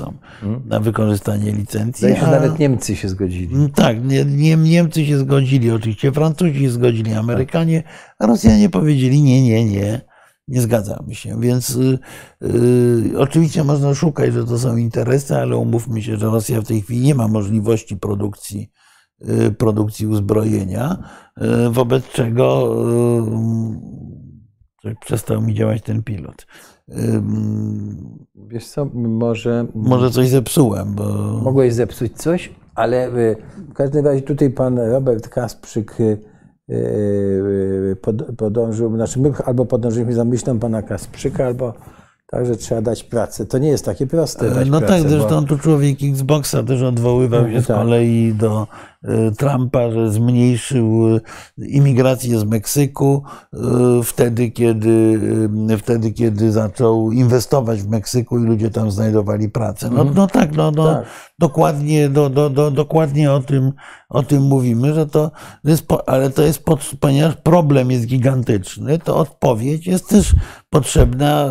[0.43, 0.69] Mhm.
[0.69, 2.01] na wykorzystanie licencji.
[2.01, 2.31] Zdaje się, a...
[2.31, 3.55] nawet Niemcy się zgodzili.
[3.55, 7.83] Mm, tak, nie, nie, Niemcy się zgodzili, oczywiście Francuzi się zgodzili, Amerykanie,
[8.19, 10.01] a Rosjanie powiedzieli nie, nie, nie,
[10.49, 11.41] nie zgadzamy się.
[11.41, 11.99] Więc y,
[12.43, 16.83] y, oczywiście można szukać, że to są interesy, ale umówmy się, że Rosja w tej
[16.83, 18.71] chwili nie ma możliwości produkcji,
[19.29, 20.97] y, produkcji uzbrojenia,
[21.71, 22.75] wobec czego
[25.01, 26.47] przestał mi działać ten pilot.
[28.49, 29.67] Wiesz co, może...
[29.75, 31.05] Może coś zepsułem, bo...
[31.45, 33.37] Mogłeś zepsuć coś, ale y,
[33.71, 36.19] w każdym razie tutaj pan Robert Kasprzyk y,
[36.71, 37.97] y,
[38.37, 41.75] podążył, znaczy my albo podążyliśmy za myślą pana Kasprzyka, albo
[42.31, 43.47] Także trzeba dać pracę.
[43.47, 44.51] To nie jest takie proste.
[44.51, 45.47] Dać no pracę, tak, zresztą bo...
[45.47, 47.77] tu człowiek Xboxa też odwoływał się z tak.
[47.77, 48.67] kolei do e,
[49.39, 51.21] Trumpa, że zmniejszył e,
[51.67, 53.23] imigrację z Meksyku
[53.55, 53.59] e,
[54.05, 55.21] wtedy kiedy,
[55.79, 59.91] wtedy, kiedy zaczął inwestować w Meksyku i ludzie tam znajdowali pracę.
[59.91, 60.17] No, mhm.
[60.17, 61.05] no tak, no, no tak.
[61.39, 63.73] Dokładnie, do, do, do, dokładnie o, tym,
[64.09, 65.31] o tym mówimy, że to
[65.65, 70.35] jest, ale to jest, pod, ponieważ problem jest gigantyczny, to odpowiedź jest też
[70.71, 71.51] potrzebna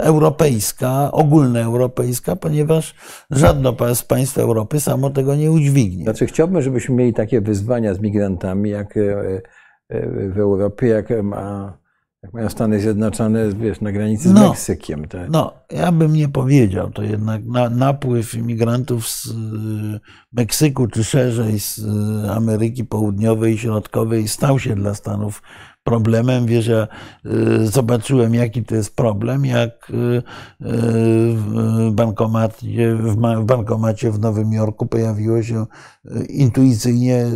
[0.00, 2.94] europejska, ogólnoeuropejska, ponieważ
[3.30, 6.04] żadne z państw Europy samo tego nie udźwignie.
[6.04, 9.40] Znaczy chciałbym, żebyśmy mieli takie wyzwania z migrantami, jak e,
[9.88, 11.78] e, w Europie, jak ma
[12.24, 15.08] jak mają Stany Zjednoczone wiesz, na granicy z no, Meksykiem.
[15.08, 15.30] Tak?
[15.30, 19.32] No, ja bym nie powiedział, to jednak na, napływ imigrantów z y,
[20.32, 21.80] Meksyku, czy szerzej z
[22.30, 25.42] Ameryki Południowej i Środkowej stał się dla Stanów
[25.84, 26.46] problemem.
[26.46, 26.88] Wiesz, ja
[27.26, 29.92] y, zobaczyłem, jaki to jest problem, jak
[31.34, 35.66] w bankomacie, w bankomacie w Nowym Jorku pojawiło się
[36.28, 37.26] intuicyjnie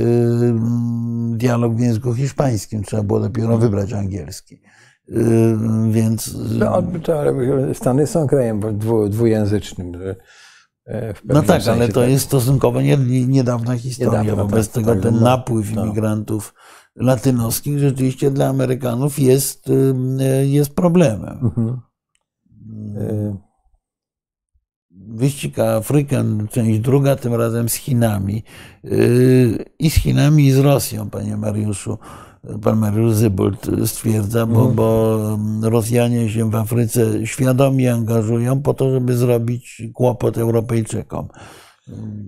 [1.32, 2.82] dialog w języku hiszpańskim.
[2.82, 4.60] Trzeba było dopiero wybrać angielski.
[5.90, 6.36] Więc.
[6.58, 9.92] No, to, ale Stany są krajem dwu, dwujęzycznym.
[10.86, 12.10] E, no tak, ale to tak.
[12.10, 12.80] jest stosunkowo
[13.26, 14.22] niedawna historia.
[14.22, 15.84] Niedawno, Wobec tak, tego tak, ten no, napływ no.
[15.84, 16.54] imigrantów
[16.98, 21.38] latynoskich rzeczywiście dla Amerykanów jest, y, jest problemem.
[21.42, 21.80] Mhm.
[22.96, 23.36] Y,
[24.90, 28.42] wyścig Afrykan, część druga, tym razem z Chinami.
[28.84, 31.98] Y, I z Chinami, i z Rosją, panie Mariuszu
[32.62, 34.74] pan Mariusz Zybold stwierdza, bo, mhm.
[34.74, 41.28] bo Rosjanie się w Afryce świadomie angażują po to, żeby zrobić kłopot Europejczykom.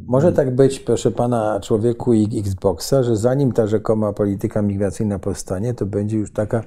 [0.07, 5.75] Może tak być, proszę pana, człowieku i Xboxa, że zanim ta rzekoma polityka migracyjna powstanie,
[5.75, 6.63] to będzie już taka.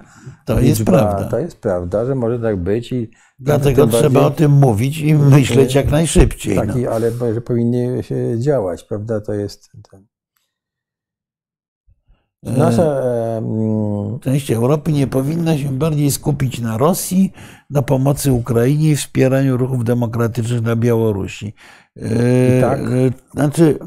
[0.45, 1.29] To liczba, jest prawda.
[1.29, 2.91] To jest prawda, że może tak być.
[2.91, 6.55] I Dlatego trzeba bardziej, o tym mówić i myśleć jak najszybciej.
[6.55, 6.91] Taki, no.
[6.91, 9.21] Ale że powinny się działać, prawda?
[9.21, 9.71] To jest.
[9.91, 10.05] Ten.
[12.43, 17.33] Nasza e, mm, część Europy nie powinna się bardziej skupić na Rosji,
[17.69, 21.53] na pomocy Ukrainie i wspieraniu ruchów demokratycznych na Białorusi.
[21.97, 22.79] E, tak?
[22.79, 22.83] E,
[23.33, 23.79] znaczy,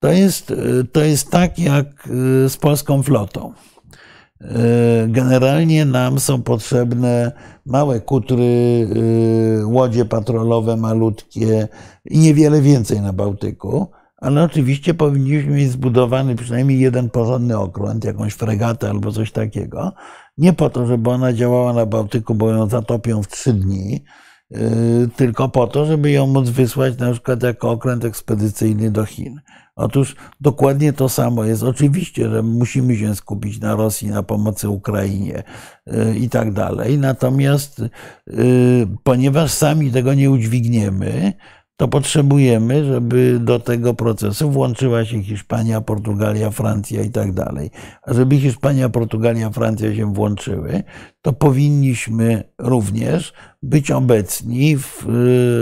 [0.00, 0.52] to jest,
[0.92, 2.08] to jest tak jak
[2.48, 3.52] z polską flotą.
[5.08, 7.32] Generalnie nam są potrzebne
[7.66, 8.88] małe kutry,
[9.64, 11.68] łodzie patrolowe malutkie
[12.04, 13.90] i niewiele więcej na Bałtyku
[14.20, 19.92] ale oczywiście powinniśmy mieć zbudowany przynajmniej jeden porządny okręt, jakąś fregatę albo coś takiego.
[20.38, 24.00] Nie po to, żeby ona działała na Bałtyku, bo ją zatopią w trzy dni, yy,
[25.16, 29.40] tylko po to, żeby ją móc wysłać na przykład jako okręt ekspedycyjny do Chin.
[29.76, 31.62] Otóż dokładnie to samo jest.
[31.62, 35.42] Oczywiście, że musimy się skupić na Rosji, na pomocy Ukrainie
[35.86, 36.98] yy, i tak dalej.
[36.98, 37.82] Natomiast,
[38.26, 41.32] yy, ponieważ sami tego nie udźwigniemy,
[41.80, 47.70] to potrzebujemy, żeby do tego procesu włączyła się Hiszpania, Portugalia, Francja i tak dalej.
[48.02, 50.82] A żeby Hiszpania, Portugalia, Francja się włączyły,
[51.22, 53.32] to powinniśmy również
[53.62, 55.06] być obecni w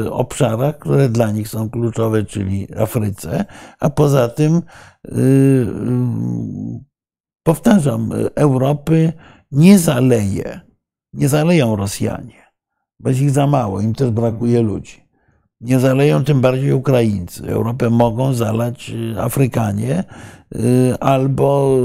[0.06, 3.44] y, obszarach, które dla nich są kluczowe, czyli Afryce,
[3.80, 5.66] a poza tym, y, y,
[7.42, 9.12] powtarzam, Europy
[9.52, 10.60] nie zaleje,
[11.12, 12.42] nie zaleją Rosjanie.
[13.06, 15.07] jest ich za mało, im też brakuje ludzi.
[15.60, 17.48] Nie zaleją tym bardziej Ukraińcy.
[17.48, 20.04] Europę mogą zalać y, Afrykanie
[20.54, 21.78] y, albo,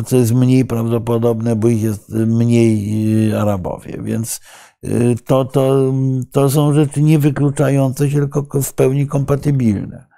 [0.00, 3.98] y, co jest mniej prawdopodobne, bo ich jest mniej Arabowie.
[4.02, 4.40] Więc
[5.26, 5.92] to, to,
[6.32, 10.10] to są rzeczy niewykluczające się, tylko w pełni kompatybilne.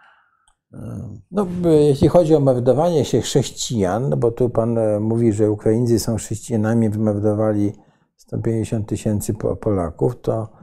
[1.30, 6.16] No, jeśli chodzi o mordowanie się chrześcijan, bo tu pan e, mówi, że Ukraińcy są
[6.16, 7.72] chrześcijanami, wymordowali
[8.16, 10.61] 150 tysięcy Polaków, to.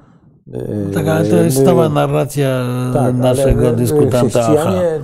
[0.54, 4.44] E, tak, ale to jest stała narracja tak, naszego dyskutanta.
[4.44, 5.00] Chrześcijanie,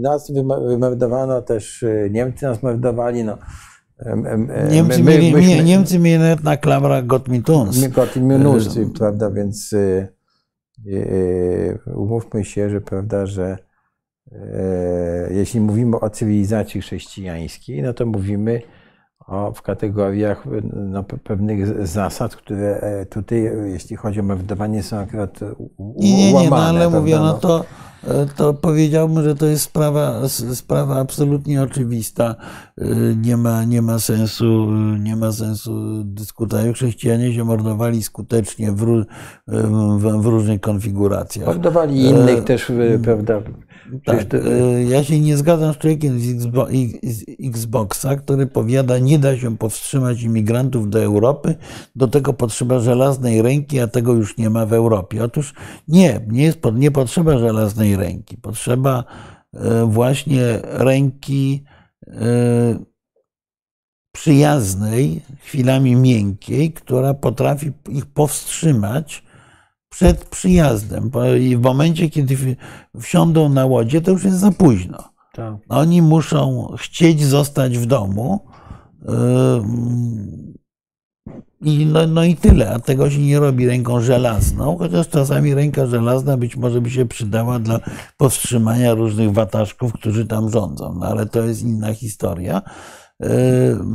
[0.00, 0.32] nas
[0.68, 3.24] wymordowano też, e, Niemcy nas mordowali.
[3.24, 3.38] No.
[4.70, 7.88] Niemcy, my, mieli, myśmy, Niemcy mieli nawet na klamrach Gott mit uns.
[7.88, 9.74] Gott mit uns, prawda, więc
[11.94, 13.58] umówmy się, że prawda, że
[15.30, 18.62] jeśli mówimy o cywilizacji chrześcijańskiej, no to mówimy
[19.26, 25.40] o, w kategoriach no, pewnych zasad, które e, tutaj, jeśli chodzi o mordowanie, są akurat
[25.78, 25.94] łamane.
[25.96, 27.64] Nie, nie, no ale mówię, no to,
[28.04, 32.34] e, to powiedziałbym, że to jest sprawa, sprawa absolutnie oczywista.
[33.16, 36.74] Nie ma, nie ma sensu, nie ma sensu dyskutować.
[36.74, 39.04] Chrześcijanie się mordowali skutecznie w,
[39.46, 41.46] w, w różnych konfiguracjach.
[41.46, 42.72] Mordowali innych e, też,
[43.04, 43.40] prawda?
[44.04, 44.36] Tak, to...
[44.36, 46.20] E, ja się nie zgadzam z człowiekiem
[47.02, 51.54] z Xboxa, który powiada, nie da się powstrzymać imigrantów do Europy,
[51.96, 55.24] do tego potrzeba żelaznej ręki, a tego już nie ma w Europie.
[55.24, 55.54] Otóż
[55.88, 58.36] nie, nie, jest, nie potrzeba żelaznej ręki.
[58.36, 59.04] Potrzeba
[59.54, 61.64] e, właśnie ręki
[62.06, 62.78] e,
[64.12, 69.22] przyjaznej, chwilami miękkiej, która potrafi ich powstrzymać
[69.94, 71.10] przed przyjazdem.
[71.40, 72.56] I w momencie, kiedy
[73.00, 74.98] wsiądą na łodzie, to już jest za późno.
[75.32, 75.54] Tak.
[75.68, 78.40] Oni muszą chcieć zostać w domu.
[81.60, 85.86] I no, no i tyle, a tego się nie robi ręką żelazną, chociaż czasami ręka
[85.86, 87.80] żelazna być może by się przydała dla
[88.16, 92.62] powstrzymania różnych wataszków, którzy tam rządzą, no ale to jest inna historia.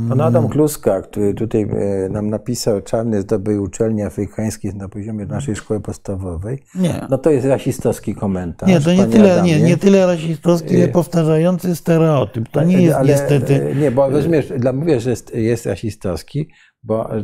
[0.08, 5.56] Pan Adam Kluska, który tutaj e, nam napisał, czarny zdobył uczelni afrykańskich na poziomie naszej
[5.56, 7.06] szkoły podstawowej, nie.
[7.10, 8.68] no to jest rasistowski komentarz.
[8.68, 12.48] Nie, to nie tyle, nie, nie tyle rasistowski, ile powtarzający stereotyp.
[12.48, 13.74] To nie jest Ale, niestety...
[13.80, 16.50] Nie, bo rozumiesz, dla, mówię, że jest, jest rasistowski,
[16.82, 17.20] bo e,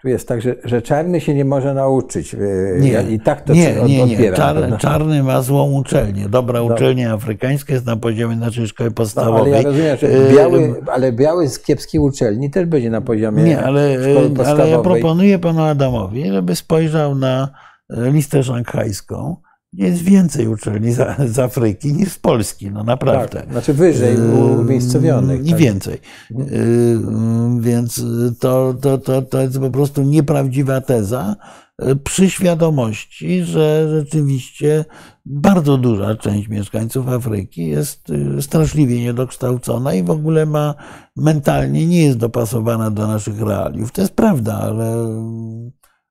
[0.00, 2.34] tu jest tak, że, że czarny się nie może nauczyć.
[2.34, 2.38] E,
[2.80, 4.32] nie, I tak to nie, nie, nie.
[4.32, 6.28] Czar, czarny ma złą uczelnię.
[6.28, 6.74] Dobra no.
[6.74, 9.52] uczelnia afrykańska jest na poziomie naszej szkoły podstawowej.
[9.52, 13.00] No, ale ja rozumiem, że e, biały, ale biały z kiepskiej uczelni też będzie na
[13.00, 14.62] poziomie nie, ale, szkoły podstawowej.
[14.62, 17.48] Ale ja proponuję panu Adamowi, żeby spojrzał na
[17.90, 19.36] listę szanghajską
[19.72, 23.40] jest więcej uczelni z, z, Afryki niż z Polski, no naprawdę.
[23.40, 24.16] Tak, znaczy wyżej
[24.60, 25.46] umiejscowionych.
[25.46, 25.58] I tak.
[25.58, 25.98] więcej.
[26.30, 27.60] Mhm.
[27.60, 28.04] Więc
[28.40, 31.36] to, to, to, to jest po prostu nieprawdziwa teza
[31.82, 34.84] y, przy świadomości, że rzeczywiście
[35.26, 40.74] bardzo duża część mieszkańców Afryki jest y, straszliwie niedokształcona i w ogóle ma
[41.16, 43.92] mentalnie nie jest dopasowana do naszych realiów.
[43.92, 45.08] To jest prawda, ale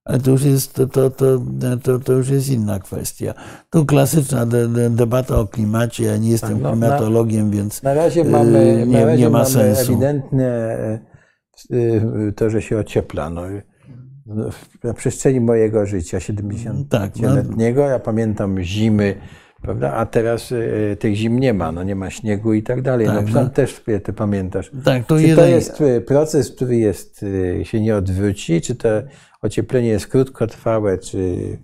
[0.05, 1.09] ale to już jest, to, to,
[1.83, 3.33] to, to, już jest inna kwestia.
[3.69, 6.03] Tu klasyczna de, de, debata o klimacie.
[6.03, 9.37] Ja nie jestem tak, no, klimatologiem, więc na razie mamy, nie, na razie nie ma
[9.37, 9.91] mamy sensu.
[9.91, 10.99] ewidentne
[11.71, 13.29] y, to, że się ociepla.
[13.29, 13.43] No,
[14.83, 17.93] na przestrzeni mojego życia, 70-letniego, tak, no.
[17.93, 19.15] ja pamiętam zimy,
[19.61, 19.93] prawda?
[19.93, 23.07] A teraz y, tych zim nie ma, no nie ma śniegu i tak dalej.
[23.07, 23.49] Tak, no, no.
[23.49, 24.71] też ty pamiętasz.
[24.83, 25.37] Tak, to czy jeden...
[25.37, 27.25] to jest y, proces, który jest,
[27.63, 28.89] się nie odwróci, czy to
[29.41, 31.57] ocieplenie jest krótkotrwałe, czy,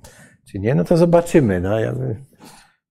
[0.46, 1.62] czy nie, no to zobaczymy.
[1.62, 1.94] No, ja...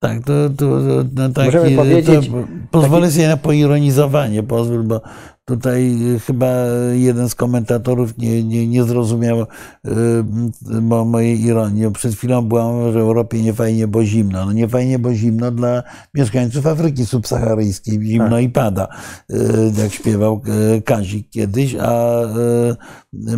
[0.08, 2.34] Tak, to, to, to, no taki, Możemy powiedzieć, to
[2.70, 3.14] pozwolę taki...
[3.14, 5.00] sobie na poironizowanie, pozwól, bo
[5.46, 5.96] Tutaj
[6.26, 6.46] chyba
[6.92, 11.92] jeden z komentatorów nie, nie, nie zrozumiał y, mojej ironii.
[11.92, 14.46] Przed chwilą była, że w Europie nie fajnie, bo zimno.
[14.46, 15.82] No nie fajnie, bo zimno dla
[16.14, 18.02] mieszkańców Afryki subsaharyjskiej.
[18.02, 18.42] Zimno tak.
[18.42, 18.88] i pada,
[19.30, 19.36] y,
[19.78, 20.42] jak śpiewał
[20.84, 22.20] Kazik kiedyś, a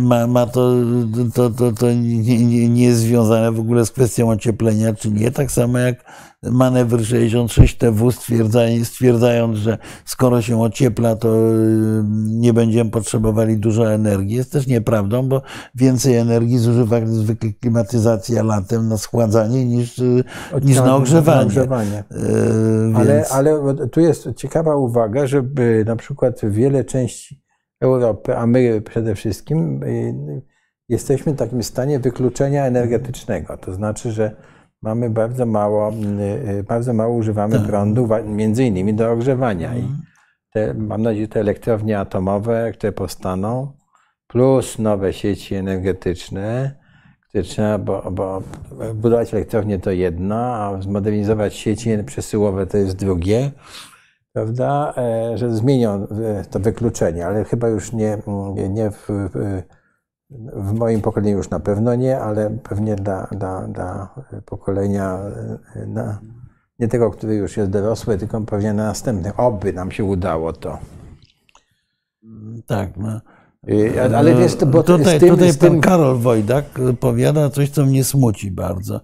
[0.01, 0.73] ma, ma to,
[1.33, 5.31] to, to, to nie, nie, nie jest związane w ogóle z kwestią ocieplenia, czy nie.
[5.31, 6.03] Tak samo jak
[6.43, 8.11] manewr 66 TW
[8.83, 11.35] stwierdzając, że skoro się ociepla, to
[12.25, 14.35] nie będziemy potrzebowali dużo energii.
[14.35, 15.41] Jest też nieprawdą, bo
[15.75, 20.01] więcej energii zużywa zwykle klimatyzacja latem na schładzanie niż,
[20.61, 21.39] niż na ogrzewanie.
[21.39, 22.03] Na ogrzewanie.
[22.11, 23.31] Yy, ale, więc...
[23.31, 27.41] ale tu jest ciekawa uwaga, żeby na przykład wiele części
[27.81, 30.41] Europy, a my przede wszystkim y,
[30.89, 33.57] jesteśmy w takim stanie wykluczenia energetycznego.
[33.57, 34.35] To znaczy, że
[34.81, 35.91] mamy bardzo mało,
[36.59, 37.67] y, bardzo mało używamy tak.
[37.67, 39.75] prądu, między innymi do ogrzewania.
[39.75, 40.01] I mhm
[40.53, 43.71] te, mam nadzieję, te elektrownie atomowe, które powstaną,
[44.27, 46.75] plus nowe sieci energetyczne,
[47.29, 48.43] które trzeba, bo, bo
[48.95, 53.51] budować elektrownię to jedno, a zmodernizować sieci przesyłowe to jest drugie,
[54.33, 58.17] prawda, e, że zmienią e, to wykluczenie, ale chyba już nie,
[58.69, 59.61] nie w, w
[60.73, 64.15] moim pokoleniu już na pewno nie, ale pewnie dla, dla, dla
[64.45, 65.19] pokolenia
[65.75, 66.19] e, na,
[66.79, 69.39] nie tego, który już jest dorosły, tylko pewnie na następnych.
[69.39, 70.77] Oby nam się udało to.
[72.67, 73.21] Tak, no.
[74.15, 75.81] Ale wiesz, bo tutaj, tym, tutaj pan tym...
[75.81, 76.65] Karol Wojdak
[76.99, 79.01] powiada coś, co mnie smuci bardzo.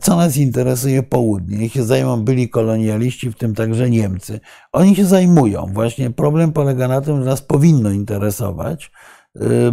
[0.00, 1.58] Co nas interesuje południe?
[1.58, 4.40] Niech się zajmą byli kolonialiści, w tym także Niemcy.
[4.72, 5.66] Oni się zajmują.
[5.72, 8.90] Właśnie problem polega na tym, że nas powinno interesować,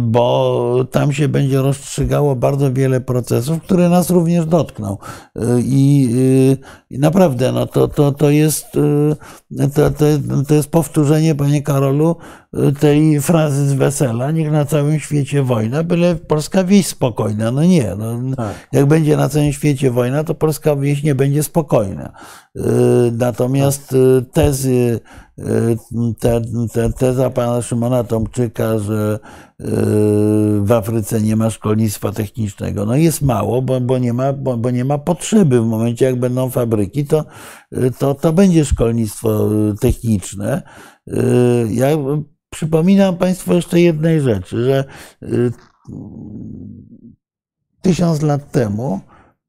[0.00, 4.98] bo tam się będzie rozstrzygało bardzo wiele procesów, które nas również dotkną.
[5.36, 6.56] Y, I, y,
[6.90, 8.66] i naprawdę no to, to, to, jest,
[9.74, 10.04] to, to,
[10.48, 12.16] to jest powtórzenie, panie Karolu,
[12.80, 17.50] tej frazy z wesela, niech na całym świecie wojna, byle polska wieś spokojna.
[17.50, 18.54] No nie, no, tak.
[18.72, 22.12] jak będzie na całym świecie wojna, to polska wieś nie będzie spokojna.
[23.12, 23.94] Natomiast
[24.32, 25.00] tezy,
[26.18, 26.40] te,
[26.72, 29.18] te, teza pana Szymona Tomczyka, że
[30.62, 32.86] w Afryce nie ma szkolnictwa technicznego.
[32.86, 35.60] No jest mało, bo, bo, nie, ma, bo, bo nie ma potrzeby.
[35.60, 37.24] W momencie, jak będą fabryki, to,
[37.98, 39.48] to, to będzie szkolnictwo
[39.80, 40.62] techniczne.
[41.70, 41.88] Ja
[42.50, 44.84] przypominam Państwu jeszcze jednej rzeczy, że
[47.80, 49.00] tysiąc lat temu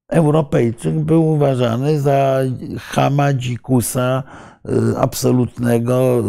[0.09, 2.39] Europejczyk był uważany za
[2.79, 4.23] chama, dzikusa,
[4.56, 4.56] Y,
[4.97, 6.19] absolutnego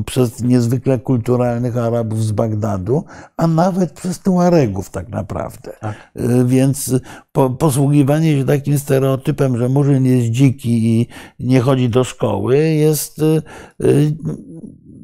[0.00, 3.04] y, przez niezwykle kulturalnych Arabów z Bagdadu,
[3.36, 5.72] a nawet przez Tuaregów tak naprawdę.
[5.80, 5.94] Tak.
[6.16, 6.94] Y, więc
[7.32, 11.08] po, posługiwanie się takim stereotypem, że Murzyn jest dziki i
[11.40, 13.20] nie chodzi do szkoły, jest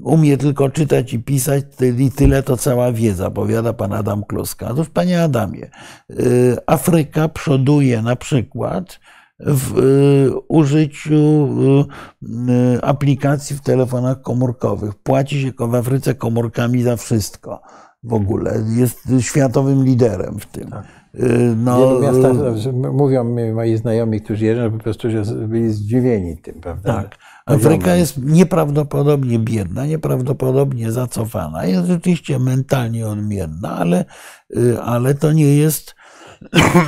[0.02, 1.64] umie tylko czytać i pisać
[1.98, 4.68] i tyle to cała wiedza, powiada pan Adam Kluska.
[4.68, 5.70] Otóż panie Adamie,
[6.66, 9.00] Afryka przoduje na przykład
[9.40, 11.48] w y, użyciu
[12.22, 14.94] y, y, aplikacji w telefonach komórkowych.
[14.94, 17.60] Płaci się w Afryce komórkami za wszystko
[18.02, 18.62] w ogóle.
[18.76, 20.70] Jest światowym liderem w tym.
[20.70, 20.98] Tak.
[21.56, 22.32] No, miasta,
[22.72, 26.94] mówią mi moi znajomi, którzy jeżdżą, po prostu że byli zdziwieni tym, prawda?
[26.94, 27.16] Tak.
[27.46, 31.64] Afryka jest nieprawdopodobnie biedna, nieprawdopodobnie zacofana.
[31.64, 34.04] Jest rzeczywiście mentalnie odmienna, ale,
[34.82, 35.94] ale to nie jest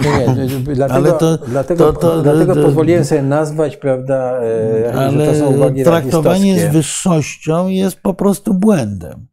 [0.04, 4.40] nie, nie, dlatego, ale to, dlatego, to, to, dlatego to, pozwoliłem sobie nazwać, prawda,
[4.86, 9.26] e, ale że to są uwagi traktowanie z wyższością jest po prostu błędem.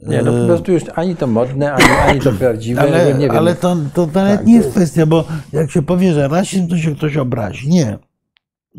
[0.00, 2.80] Nie, no po e, prostu już ani to modne, ani, ani to prawdziwe.
[2.80, 3.36] Ale, nie wiem.
[3.36, 6.78] ale to, to nawet tak, nie jest kwestia, bo jak się powie, że rasizm, to
[6.78, 7.68] się ktoś obrazi.
[7.68, 7.98] Nie.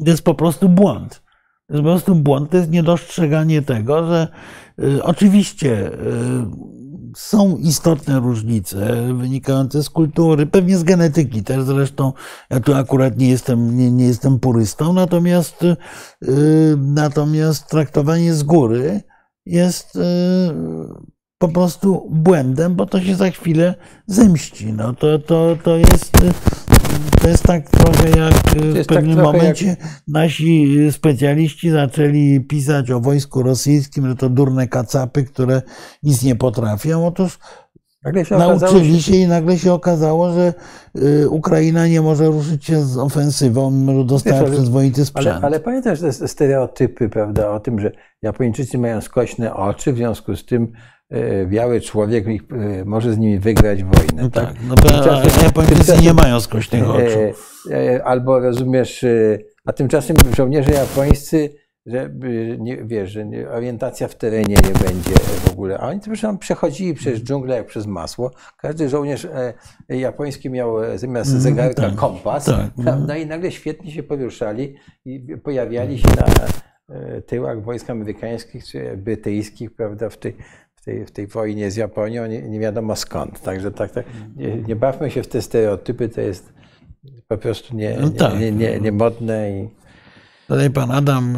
[0.05, 1.21] To jest po prostu błąd.
[1.67, 4.27] To jest po prostu błąd, to jest niedostrzeganie tego, że
[4.79, 5.91] y, oczywiście y,
[7.17, 12.13] są istotne różnice wynikające z kultury, pewnie z genetyki też zresztą.
[12.49, 15.61] Ja tu akurat nie jestem, nie, nie jestem purystą, natomiast,
[16.21, 19.01] yy, natomiast traktowanie z góry
[19.45, 20.01] jest yy,
[21.37, 23.75] po prostu błędem, bo to się za chwilę
[24.07, 24.73] zemści.
[24.73, 26.11] No to, to, to jest
[27.21, 29.79] to jest tak trochę jak w tak pewnym tak momencie jak...
[30.07, 35.61] nasi specjaliści zaczęli pisać o wojsku rosyjskim, że to durne kacapy, które
[36.03, 37.07] nic nie potrafią.
[37.07, 37.39] Otóż
[38.23, 40.53] się nauczyli się i nagle się okazało, że
[40.95, 45.27] y, Ukraina nie może ruszyć się z ofensywą, dostała Wiesz, przyzwoity sprzęt.
[45.27, 47.91] Ale, ale pamiętasz te stereotypy, prawda, o tym, że
[48.21, 50.71] Japończycy mają skośne oczy, w związku z tym
[51.45, 54.23] biały człowiek e, może z nimi wygrać wojnę.
[54.23, 54.55] No tak, tak?
[54.67, 57.39] no bo Japończycy nie mają skośnych e, oczu.
[58.03, 59.05] Albo rozumiesz,
[59.65, 61.49] a tymczasem żołnierze japońscy,
[61.85, 62.09] że
[62.59, 65.77] nie, wiesz, że orientacja w terenie nie będzie w ogóle.
[65.77, 68.31] A oni zresztą przechodzili przez dżunglę jak przez masło.
[68.57, 69.27] Każdy żołnierz
[69.89, 72.71] japoński miał zamiast mhm, zegarka tak, kompas, tak,
[73.07, 74.75] no i nagle świetnie się poruszali
[75.05, 76.25] i pojawiali się na
[77.21, 80.35] tyłach wojsk amerykańskich czy brytyjskich, prawda, w tej,
[80.87, 83.41] tej, w tej wojnie z Japonią, nie, nie wiadomo skąd.
[83.41, 84.05] Także tak, tak
[84.35, 86.53] nie, nie, bawmy się w te stereotypy, to jest
[87.27, 88.39] po prostu nie, no tak.
[88.39, 89.51] nie, nie, nie modne.
[89.51, 89.69] I...
[90.47, 91.35] Tutaj pan Adam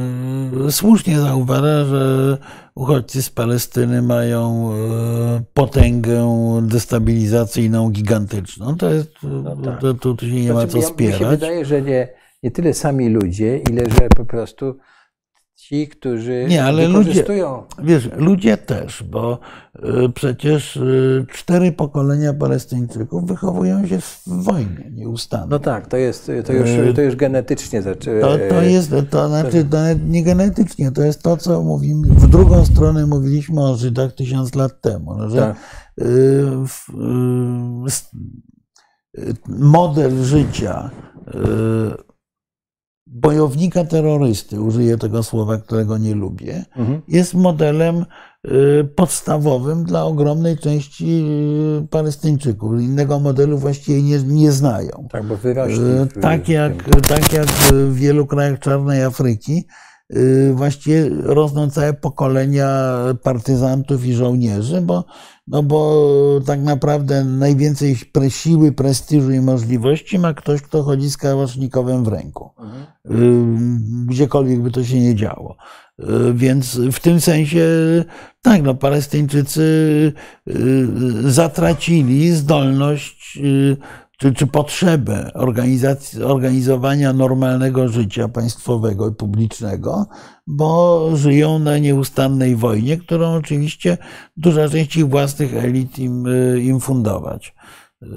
[0.68, 2.38] y, słusznie zauważa, że
[2.76, 6.28] uchodźcy z Palestyny mają y, potęgę
[6.62, 8.78] destabilizacyjną gigantyczną.
[8.78, 9.82] To, jest, no tak.
[9.82, 11.20] to, to, to, się nie znaczy, ma co spierać.
[11.20, 12.08] Mi się wydaje, że nie,
[12.44, 14.78] nie tyle sami ludzie, ile że po prostu
[15.70, 17.24] ci, którzy Nie, ale ludzie,
[17.84, 19.40] wiesz, ludzie też, bo
[19.76, 25.48] y, przecież y, cztery pokolenia Palestyńczyków wychowują się w wojnie nieustannie.
[25.50, 28.22] No tak, to jest, to już, y, to już genetycznie zaczęło.
[28.22, 29.78] To, to jest, to znaczy, to
[30.08, 34.82] nie genetycznie, to jest to, co mówimy, w drugą stronę mówiliśmy o Żydach tysiąc lat
[34.82, 35.58] temu, no, że tak.
[39.48, 40.90] model życia
[43.12, 47.02] bojownika terrorysty, użyję tego słowa, którego nie lubię, mhm.
[47.08, 48.06] jest modelem
[48.96, 51.26] podstawowym dla ogromnej części
[51.90, 52.82] Palestyńczyków.
[52.82, 55.08] Innego modelu właściwie nie, nie znają.
[55.12, 55.80] Tak, bo wyrośli.
[56.22, 56.74] Tak jak,
[57.08, 59.89] tak jak w wielu krajach czarnej Afryki, Y,
[60.54, 65.06] właściwie rosną całe pokolenia partyzantów i żołnierzy, bo,
[65.48, 67.98] no bo tak naprawdę najwięcej
[68.30, 72.52] siły, prestiżu i możliwości ma ktoś, kto chodzi z kałasznikowem w ręku.
[72.60, 72.84] Mhm.
[73.12, 75.56] Y, gdziekolwiek by to się nie działo.
[76.00, 77.66] Y, więc w tym sensie,
[78.42, 80.14] tak, no, Palestyńczycy
[81.24, 83.40] zatracili zdolność
[84.20, 85.32] czy, czy potrzebę
[86.24, 90.06] organizowania normalnego życia państwowego i publicznego,
[90.48, 93.98] bo żyją na nieustannej wojnie, którą oczywiście
[94.38, 96.26] duża część ich własnych elit im,
[96.62, 97.56] im fundować.
[98.04, 98.08] Y,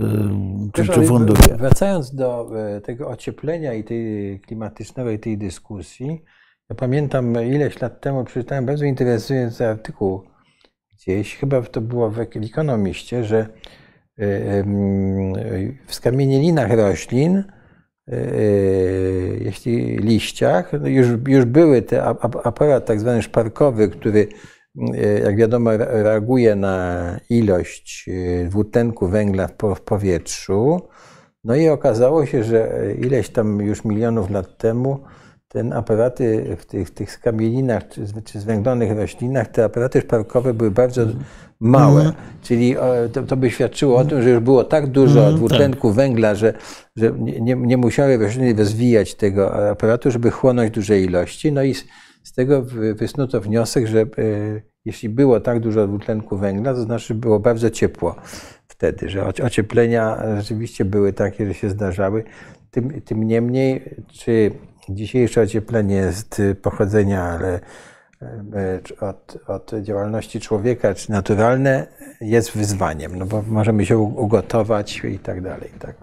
[0.73, 1.57] czy, czy funduje.
[1.59, 6.23] Wracając do e, tego ocieplenia i tej klimatycznego i tej dyskusji,
[6.70, 10.23] ja pamiętam ileś lat temu przeczytałem bardzo interesujący artykuł
[10.93, 13.47] gdzieś, chyba to było w Economiście, że
[15.86, 22.05] w skamienielinach roślin, y, y, jeśli liściach, no już, już były te
[22.44, 24.28] aparat tak zwany szparkowy, który
[25.24, 28.10] jak wiadomo reaguje na ilość
[28.48, 30.80] dwutlenku węgla w powietrzu.
[31.44, 35.05] No i okazało się, że ileś tam już milionów lat temu
[35.53, 41.03] ten aparaty w tych, tych skamielinach czy, czy zwęglonych roślinach, te aparaty szparkowe były bardzo
[41.61, 42.03] małe.
[42.03, 42.15] Mm.
[42.43, 42.77] Czyli
[43.12, 45.97] to, to, by świadczyło o tym, że już było tak dużo mm, dwutlenku tak.
[45.97, 46.55] węgla, że,
[46.97, 51.53] że nie, nie musiały rośliny rozwijać tego aparatu, żeby chłonąć duże ilości.
[51.53, 51.85] No i z,
[52.23, 52.62] z tego
[52.95, 54.07] wysnuto wniosek, że e,
[54.85, 58.16] jeśli było tak dużo dwutlenku węgla, to znaczy było bardzo ciepło
[58.69, 62.24] wtedy, że ocieplenia rzeczywiście były takie, że się zdarzały.
[62.70, 64.51] Tym, tym niemniej, czy
[64.94, 67.60] dzisiejsze ocieplenie jest pochodzenia, ale
[68.55, 71.86] E, od, od działalności człowieka, czy naturalne,
[72.20, 75.70] jest wyzwaniem, no bo możemy się ugotować i tak dalej.
[75.78, 75.97] Tak?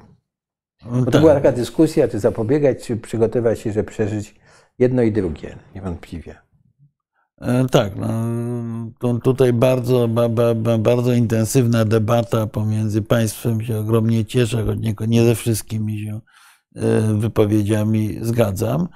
[0.85, 1.21] Bo to tak.
[1.21, 4.35] była taka dyskusja, czy zapobiegać, czy przygotować się, żeby przeżyć
[4.79, 6.35] jedno i drugie, niewątpliwie.
[7.41, 14.65] E, tak, no, tutaj bardzo, ba, ba, bardzo intensywna debata pomiędzy państwem się ogromnie cieszę,
[14.65, 16.19] choć nie, nie ze wszystkimi się
[17.15, 18.87] wypowiedziami zgadzam.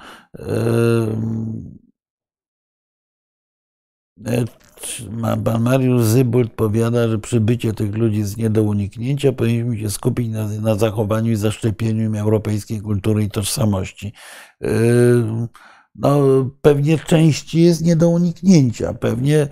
[4.25, 4.45] E,
[5.45, 9.31] pan Mariusz Zybult powiada, że przybycie tych ludzi jest nie do uniknięcia.
[9.31, 14.13] Powinniśmy się skupić na, na zachowaniu i zaszczepieniu europejskiej kultury i tożsamości.
[14.61, 14.67] E,
[15.95, 16.19] no,
[16.61, 18.93] pewnie części jest nie do uniknięcia.
[18.93, 19.47] Pewnie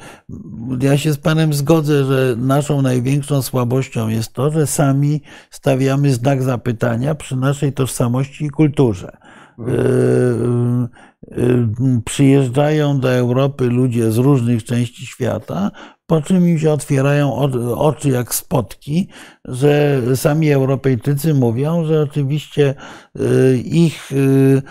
[0.81, 6.43] ja się z Panem zgodzę, że naszą największą słabością jest to, że sami stawiamy znak
[6.43, 9.18] zapytania przy naszej tożsamości i kulturze.
[9.67, 10.89] Mhm.
[11.38, 15.71] Y, przyjeżdżają do Europy ludzie z różnych części świata,
[16.05, 17.35] po czym im się otwierają
[17.75, 19.07] oczy jak spotki,
[19.45, 22.75] że sami Europejczycy mówią, że oczywiście
[23.19, 24.61] y, ich, y,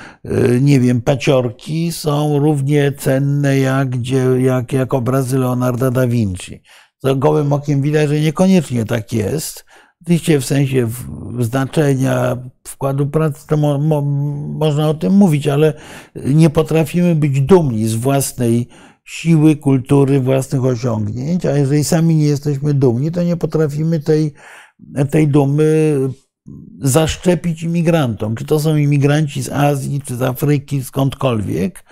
[0.60, 3.88] nie wiem, paciorki są równie cenne jak,
[4.38, 6.62] jak, jak obrazy Leonarda da Vinci.
[7.02, 9.64] To gołym okiem widać, że niekoniecznie tak jest
[10.02, 10.88] Oczywiście w sensie
[11.40, 12.36] znaczenia
[12.68, 14.02] wkładu pracy to mo, mo,
[14.58, 15.74] można o tym mówić, ale
[16.24, 18.68] nie potrafimy być dumni z własnej
[19.04, 24.32] siły, kultury, własnych osiągnięć, a jeżeli sami nie jesteśmy dumni, to nie potrafimy tej,
[25.10, 25.96] tej dumy
[26.80, 28.34] zaszczepić imigrantom.
[28.34, 31.84] Czy to są imigranci z Azji, czy z Afryki, skądkolwiek,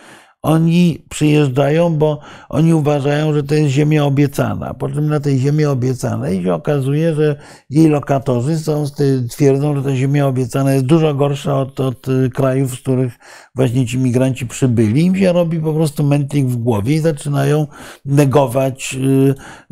[0.42, 4.74] oni przyjeżdżają, bo oni uważają, że to jest ziemia obiecana.
[4.74, 7.36] Po czym na tej ziemi obiecanej się okazuje, że
[7.70, 8.84] jej lokatorzy są,
[9.30, 13.18] twierdzą, że ta ziemia obiecana jest dużo gorsza od, od y, krajów, z których
[13.54, 15.04] właśnie ci migranci przybyli.
[15.04, 17.66] Im się robi po prostu mętlik w głowie i zaczynają
[18.04, 18.96] negować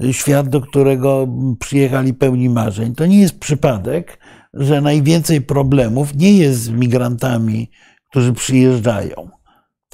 [0.03, 1.29] y, świat, do którego
[1.61, 2.95] przyjechali pełni marzeń.
[2.95, 4.19] To nie jest przypadek,
[4.55, 7.71] że najwięcej problemów nie jest z migrantami,
[8.11, 9.36] którzy przyjeżdżają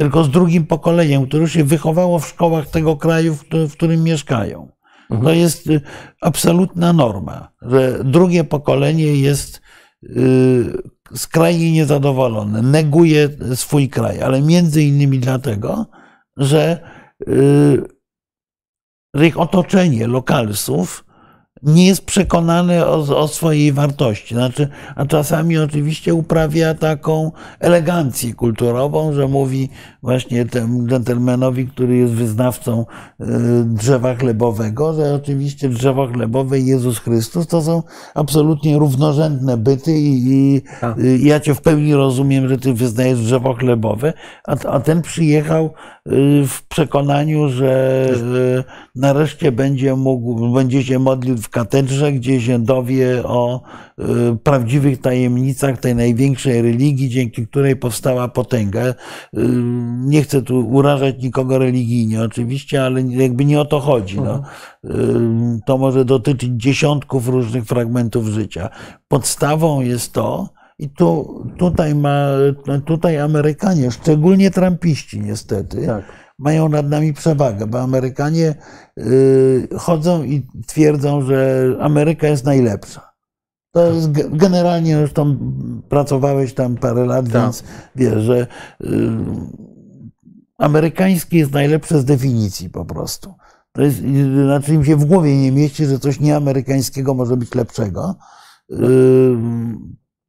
[0.03, 3.37] tylko z drugim pokoleniem, które się wychowało w szkołach tego kraju,
[3.69, 4.69] w którym mieszkają.
[5.11, 5.23] Mhm.
[5.23, 5.81] To jest y,
[6.21, 9.61] absolutna norma, że drugie pokolenie jest
[10.03, 10.83] y,
[11.15, 15.87] skrajnie niezadowolone, neguje swój kraj, ale między innymi dlatego,
[16.37, 16.81] że,
[17.29, 17.83] y,
[19.27, 21.05] ich otoczenie lokalsów
[21.63, 24.35] nie jest przekonany o, o, swojej wartości.
[24.35, 29.69] Znaczy, a czasami oczywiście uprawia taką elegancję kulturową, że mówi,
[30.03, 32.87] właśnie temu dżentelmenowi, który jest wyznawcą
[33.21, 33.25] y,
[33.65, 37.83] drzewa chlebowego, że oczywiście drzewo chlebowe i Jezus Chrystus to są
[38.15, 40.99] absolutnie równorzędne byty i, i Tak.
[40.99, 44.13] y, ja cię w pełni rozumiem, że ty wyznajesz drzewo chlebowe,
[44.47, 45.71] a, a ten przyjechał y,
[46.47, 48.03] w przekonaniu, że
[48.95, 53.63] nareszcie będzie mógł, będzie się modlił w katedrze, gdzie się dowie o
[53.99, 54.03] y,
[54.43, 58.95] prawdziwych tajemnicach tej największej religii, dzięki której powstała potęga.
[60.01, 64.21] Nie chcę tu urażać nikogo religijnie, oczywiście, ale jakby nie o to chodzi.
[64.21, 64.43] No.
[64.85, 64.91] Y,
[65.67, 68.69] To może dotyczyć dziesiątków różnych fragmentów życia.
[69.09, 70.49] Podstawą jest to,
[70.79, 72.27] i tu, tutaj, ma,
[72.85, 76.05] tutaj Amerykanie, szczególnie Trumpiści niestety, Tak.
[76.39, 78.55] mają nad nami przewagę, bo Amerykanie
[78.99, 83.13] y, chodzą i twierdzą, że Ameryka jest najlepsza.
[83.75, 85.37] To jest ge- generalnie, zresztą
[85.89, 87.43] pracowałeś tam parę lat, Tak.
[87.43, 87.65] więc
[87.97, 88.47] wiesz, że
[88.85, 88.87] y,
[90.59, 93.35] amerykański jest najlepsze z definicji po prostu.
[93.73, 97.55] To jest, y, znaczy im się w głowie nie mieści, że coś nieamerykańskiego może być
[97.55, 98.15] lepszego.
[98.71, 98.77] Y,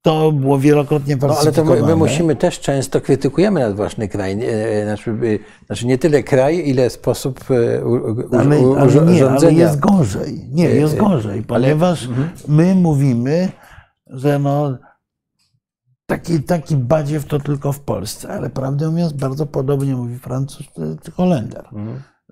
[0.06, 1.88] To było wielokrotnie No ale to my, falsyfikowane.
[1.88, 4.40] my musimy też często krytykujemy nasz własny kraj.
[4.84, 9.54] Znaczy, e, znaczy nie tyle kraj, ile sposób e, u- Ale, u- ale nie, ale
[9.54, 10.48] jest gorzej.
[10.52, 12.10] Nie, jest gorzej, ponieważ
[12.48, 13.50] my mówimy,
[14.08, 14.78] że no
[16.06, 20.98] taki, taki badziew to tylko w Polsce, ale prawdę mówiąc bardzo podobnie mówi Francuz czy,
[21.04, 21.66] czy Holender.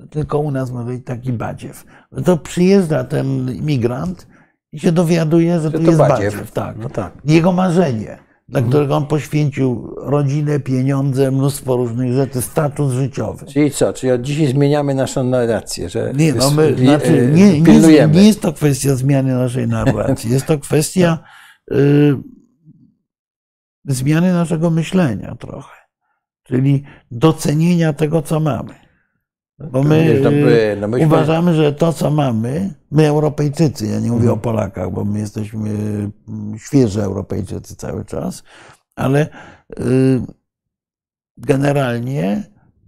[0.10, 1.85] Tylko u nas może być taki badziew.
[2.26, 4.27] To przyjeżdża ten imigrant
[4.72, 6.34] i się dowiaduje, że, Że tu to jest badziew.
[6.34, 6.52] badziew.
[6.52, 6.77] tak.
[6.77, 7.14] No tak.
[7.26, 8.18] Jego marzenie,
[8.49, 13.45] dla którego on poświęcił rodzinę, pieniądze, mnóstwo różnych rzeczy, status życiowy.
[13.45, 13.93] Czyli co?
[13.93, 17.65] Czyli od dzisiaj zmieniamy naszą narrację, że Nie, no my, jest- znaczy, e, nie, nie,
[17.65, 18.14] pilnujemy.
[18.15, 21.18] nie jest to kwestia zmiany naszej narracji, jest to kwestia
[21.72, 22.15] y,
[23.86, 25.76] zmiany naszego myślenia trochę,
[26.44, 28.74] czyli docenienia tego, co mamy.
[29.72, 33.99] Bo my no, y, my- no myśmy- uważamy, że to, co mamy, my Europejczycy, ja
[33.99, 34.34] nie mówię Mhm.
[34.40, 38.44] o Polakach, bo my jesteśmy mm, świeży Europejczycy cały czas,
[38.95, 39.28] ale
[39.80, 40.22] y,
[41.38, 42.44] generalnie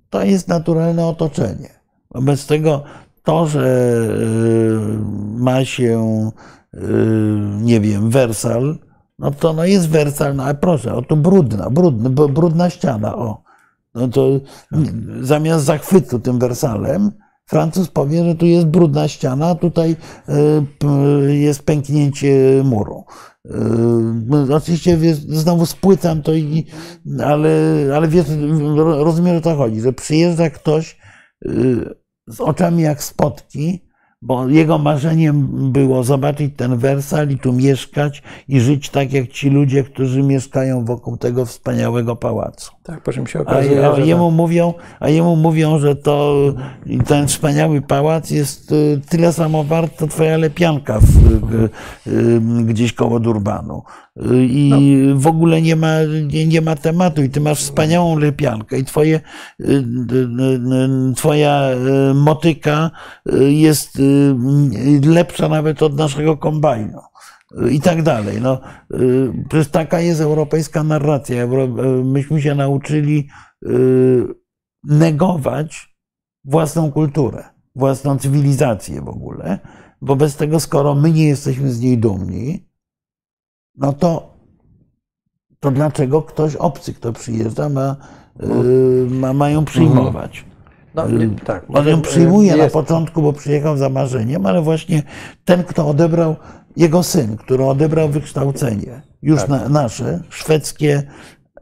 [0.09, 1.69] to jest naturalne otoczenie.
[2.11, 2.83] Wobec tego
[3.23, 3.97] to, że
[5.37, 6.29] ma się,
[7.61, 8.77] nie wiem, Wersal,
[9.19, 13.43] no to no jest Wersal, no ale proszę, o tu brudna, brudna, brudna ściana, o.
[13.95, 14.39] No to
[15.21, 17.11] zamiast zachwytu tym Wersalem,
[17.45, 19.95] Francuz powie, że tu jest brudna ściana, a tutaj
[20.79, 23.03] p- jest pęknięcie muru.
[23.45, 23.49] Y,
[24.27, 26.65] no, Oczywiście znowu spłycam to, i,
[27.25, 27.51] ale,
[27.95, 28.25] ale wiesz,
[28.75, 30.97] ro- rozumiem, o to chodzi, że przyjeżdża ktoś
[31.45, 31.49] y,
[32.27, 33.82] z oczami jak spotki,
[34.23, 39.49] bo jego marzeniem było zobaczyć ten Wersal i tu mieszkać i żyć tak jak ci
[39.49, 42.71] ludzie, którzy mieszkają wokół tego wspaniałego pałacu.
[42.83, 46.35] Tak, po czym się A, okazuje, a, że jemu mówią, a jemu mówią, że to
[47.07, 51.05] ten wspaniały pałac jest y, tyle samo wart, co twoja lepianka w,
[51.53, 51.69] y,
[52.07, 53.83] y, gdzieś koło Durbanu.
[54.31, 54.73] I
[55.15, 55.93] w ogóle nie ma,
[56.33, 57.23] nie, nie ma tematu.
[57.23, 59.19] I ty masz wspaniałą lepiankę i twoje,
[61.15, 61.69] twoja
[62.13, 62.91] motyka
[63.47, 64.01] jest
[65.05, 66.99] lepsza nawet od naszego kombajnu
[67.71, 68.41] i tak dalej.
[68.41, 68.61] No,
[68.93, 71.43] y, przecież taka jest europejska narracja.
[71.43, 71.47] Y,
[72.03, 73.29] myśmy się nauczyli
[73.65, 74.25] y,
[74.83, 75.95] negować
[76.45, 77.43] własną kulturę,
[77.75, 79.59] własną cywilizację w ogóle.
[80.01, 82.69] Wobec tego, skoro my nie jesteśmy z niej dumni,
[83.75, 84.37] no to,
[85.59, 87.95] to dlaczego ktoś obcy, kto przyjeżdża, ma,
[88.43, 90.45] y, ma, ma ją przyjmować?
[90.95, 95.03] No, nie, tak, On ją może, przyjmuje na początku, bo przyjechał za marzeniem, ale właśnie
[95.45, 96.35] ten, kto odebrał,
[96.75, 99.49] jego syn, który odebrał wykształcenie, już Tak.
[99.49, 101.03] na, nasze, szwedzkie,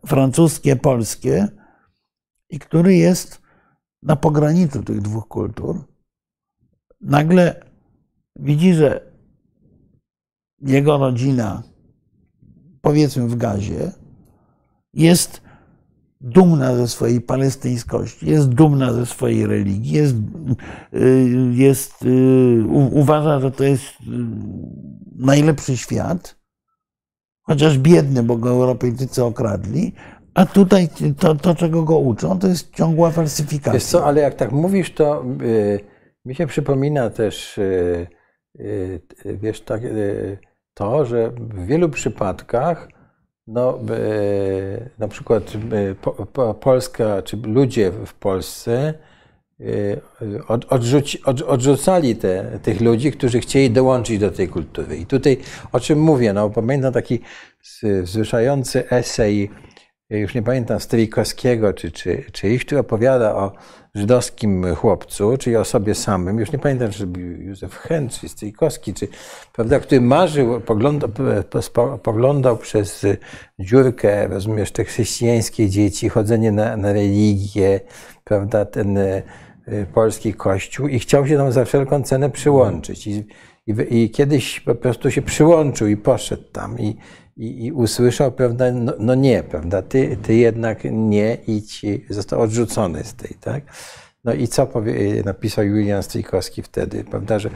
[0.06, 1.48] francuskie, polskie,
[2.49, 3.41] i który jest
[4.03, 5.84] na pograniczu tych dwóch kultur,
[7.02, 7.64] nagle
[8.36, 9.12] widzi, że
[10.62, 11.64] jego rodzina,
[12.82, 13.91] powiedzmy w Gazie,
[14.94, 15.40] jest
[16.22, 20.15] dumna ze swojej palestyńskości, jest dumna ze swojej religii, jest,
[20.93, 23.93] y, jest, y, uważa, że to jest y,
[25.15, 26.35] najlepszy świat,
[27.41, 29.93] chociaż biedny, bo go Europejczycy okradli,
[30.34, 30.89] a tutaj
[31.19, 33.73] to, to czego go uczą, to jest ciągła falsyfikacja.
[33.73, 35.26] Wiesz co, ale jak tak mówisz, to
[36.26, 37.60] mi się przypomina też,
[39.26, 39.81] wiesz, tak,
[40.73, 42.88] to, że w wielu przypadkach,
[43.47, 45.43] no, y, na przykład
[46.34, 48.93] po, Polska, czy ludzie w Polsce
[50.47, 54.97] od, odrzuci, od, odrzucali te, tych ludzi, którzy chcieli dołączyć do tej kultury.
[54.97, 55.38] I tutaj
[55.72, 56.34] o czym mówię?
[56.34, 57.19] No, pamiętam taki
[58.03, 59.49] wzruszający esej
[60.09, 63.51] już nie pamiętam, Stryjkowskiego czy, czy, czy ich, który opowiada o
[63.95, 67.07] żydowskim chłopcu, czyli o sobie samym, już nie pamiętam, czy
[67.39, 69.07] Józef Hen, czy Stryjkowski, czy,
[69.53, 71.09] prawda, który marzył, poglądał,
[72.03, 73.05] poglądał przez
[73.59, 77.80] dziurkę, rozumiesz, te chrześcijańskie dzieci, chodzenie na, na religię,
[78.23, 79.22] prawda, ten e,
[79.93, 83.07] polski kościół i chciał się tam za wszelką cenę przyłączyć.
[83.07, 83.26] I,
[83.68, 86.97] i, i kiedyś po prostu się przyłączył i poszedł tam i,
[87.41, 93.03] i, i usłyszał, prawda, no, no, nie, prawda, ty, ty jednak nie idź, został odrzucony
[93.03, 93.63] z tej, tak.
[94.23, 97.49] No i co powie, napisał Julian Stryjkowski wtedy, prawda, że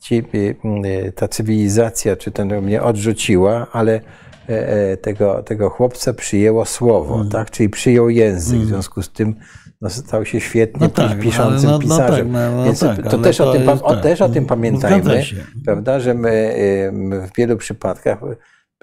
[0.00, 0.56] ci, y,
[0.86, 4.00] y, ta cywilizacja, czy ten mnie odrzuciła, ale
[4.48, 7.28] e, e, tego, tego chłopca przyjęło słowo, mm.
[7.28, 9.34] tak, czyli przyjął język, w związku z tym
[9.80, 12.32] no, stał się świetnie no tak, piszącym no, no, pisarzem.
[12.32, 15.22] Tak, no, Więc tak, to też, to o tym, jest, o, też o tym pamiętajmy,
[15.64, 16.54] prawda, że my,
[16.92, 18.18] my w wielu przypadkach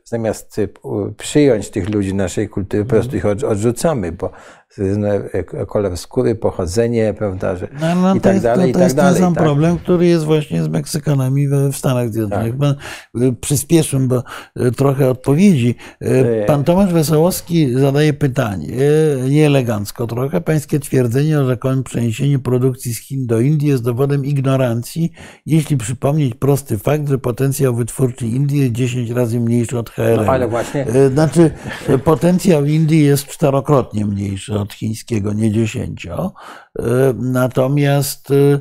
[0.10, 0.70] zamiast y,
[1.18, 4.32] przyjąć tych ludzi naszej kultury, po prostu ich odrzucamy, bo
[5.68, 8.94] kolor skóry, pochodzenie, prawda, że no, no, i tak jest, dalej, to, to i tak
[8.94, 9.14] dalej.
[9.14, 9.44] To jest ten tak.
[9.44, 12.56] problem, który jest właśnie z Meksykanami w Stanach Zjednoczonych.
[12.60, 12.72] Tak.
[13.22, 14.24] Y, bo
[14.66, 15.76] y, trochę odpowiedzi.
[16.48, 18.68] Pan Tomasz Wesołowski zadaje pytanie,
[19.30, 20.42] nieelegancko trochę.
[20.42, 25.12] Pańskie twierdzenie o rzekomym przeniesieniu produkcji z Chin do Indii jest dowodem ignorancji,
[25.46, 30.26] jeśli przypomnieć prosty fakt, że potencjał wytwórczy Indii jest 10 razy mniejszy od HRL.
[30.26, 30.86] No, ale właśnie...
[31.14, 31.52] Znaczy,
[32.04, 36.34] potencjał Indii jest czterokrotnie mniejszy od chińskiego, nie dziesięcio.
[36.80, 36.84] E,
[37.18, 38.60] natomiast, e,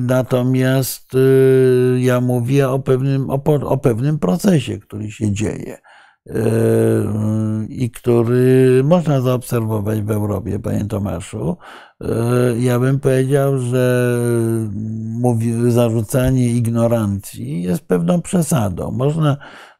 [0.00, 3.30] natomiast e, ja mówię o pewnym,
[3.64, 5.78] o pewnym procesie, który się dzieje
[7.68, 11.56] i który można zaobserwować w Europie, panie Tomaszu.
[12.58, 14.18] Ja bym powiedział, że
[15.68, 18.90] zarzucanie ignorancji jest pewną przesadą.
[18.90, 19.36] Można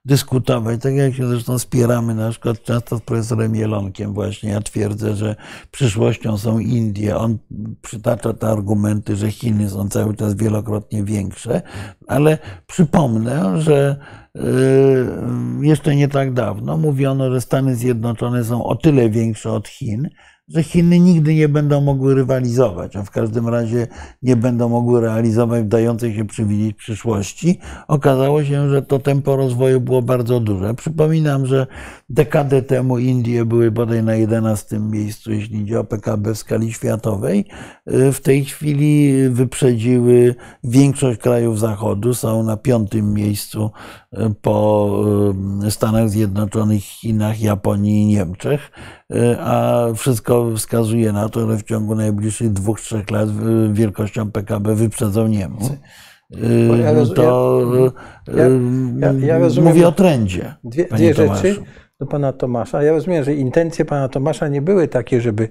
[0.07, 4.51] dyskutować, tak jak się zresztą spieramy na przykład często z profesorem Jelonkiem właśnie.
[4.51, 5.37] Ja twierdzę, że
[5.71, 7.17] przyszłością są Indie.
[7.17, 7.39] On
[7.83, 11.63] przytacza te argumenty, że Chiny są cały czas wielokrotnie większe,
[12.07, 13.97] ale przypomnę, że
[14.35, 20.09] yy, jeszcze nie tak dawno mówiono, że Stany Zjednoczone są o tyle większe od Chin,
[20.49, 23.87] że Chiny nigdy nie będą mogły rywalizować, a w każdym razie
[24.23, 27.59] nie będą mogły realizować dającej się przewidzieć przyszłości.
[27.89, 30.75] Okazało się, że to tempo rozwoju było bardzo duże.
[30.75, 31.67] Przypominam, że
[32.09, 37.45] dekadę temu Indie były bodaj na 11 miejscu, jeśli chodzi o PKB w skali światowej.
[37.87, 43.71] W tej chwili wyprzedziły większość krajów Zachodu, są na piątym miejscu
[44.43, 44.91] po
[45.71, 48.71] Stanach Zjednoczonych, Chinach, Japonii i Niemczech,
[49.41, 53.29] a wszystko wskazuje na to, że w ciągu najbliższych dwóch, trzech lat
[53.73, 55.79] wielkością PKB wyprzedzą Niemcy.
[56.85, 57.63] Ja no to
[58.99, 60.55] ja, ja, rozumiem, mówię o trendzie.
[60.65, 61.57] Dwie, dwie rzeczy
[62.01, 62.83] do pana Tomasza.
[62.83, 65.49] Ja rozumiem, że intencje pana Tomasza nie były takie, żeby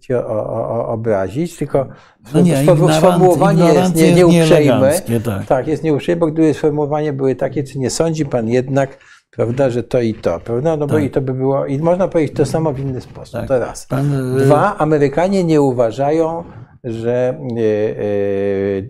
[0.00, 1.88] cię o, o, obrazić, tylko
[2.34, 2.64] no nie,
[2.98, 4.92] sformułowanie jest nie, nieuprzejme.
[5.24, 5.46] Tak.
[5.46, 8.98] tak, jest nieuprzejme, bo gdyby sformułowanie były takie, czy nie sądzi pan jednak,
[9.36, 10.76] prawda, że to i to, prawda?
[10.76, 11.04] No bo tak.
[11.04, 13.40] i to by było, i można powiedzieć to samo w inny sposób.
[13.40, 13.48] Tak.
[13.48, 13.86] To raz.
[13.86, 14.36] Pan...
[14.36, 16.44] Y- Dwa, Amerykanie nie uważają,
[16.84, 17.60] że y,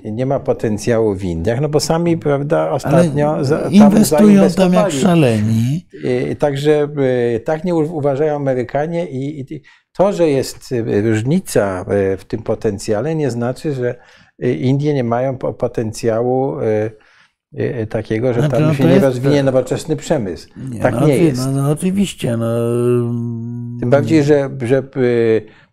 [0.07, 4.73] y, nie ma potencjału w Indiach, no bo sami, prawda, ostatnio Ale tam inwestują tam
[4.73, 5.87] jak szaleni.
[6.39, 6.89] Także
[7.45, 9.63] tak nie uważają Amerykanie i, i
[9.93, 10.75] to, że jest
[11.05, 11.85] różnica
[12.19, 13.95] w tym potencjale, nie znaczy, że
[14.39, 16.57] Indie nie mają potencjału
[17.89, 19.05] takiego, że znaczy, tam no się nie jest...
[19.05, 20.49] rozwinie nowoczesny przemysł.
[20.71, 21.47] Nie, tak no, nie jest.
[21.47, 22.37] No, no, oczywiście.
[22.37, 22.47] No...
[23.81, 24.83] Tym bardziej, że, że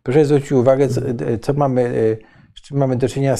[0.03, 1.01] proszę zwrócić uwagę, co,
[1.41, 2.18] co mamy,
[2.56, 3.35] z czym mamy do czynienia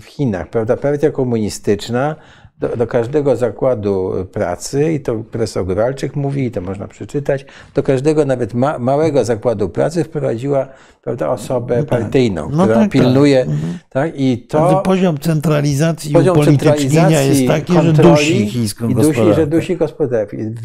[0.00, 0.50] w Chinach.
[0.50, 0.76] Prawda?
[0.76, 2.16] Partia komunistyczna
[2.60, 7.82] do, do, każdego zakładu pracy, i to profesor Góralczyk mówi, i to można przeczytać, do
[7.82, 10.68] każdego nawet ma, małego zakładu pracy wprowadziła
[11.02, 12.00] prawda, osobę no tak.
[12.00, 12.90] partyjną, no która tak, tak.
[12.90, 13.46] pilnuje.
[13.46, 13.54] Tak.
[13.90, 14.12] tak.
[14.16, 19.76] I to, poziom centralizacji poziom centralizacji jest taki, że dusi chińską i dusi, że dusi
[19.76, 20.36] gospodarkę.
[20.36, 20.60] W,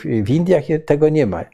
[0.00, 1.44] w, w Indiach tego nie ma.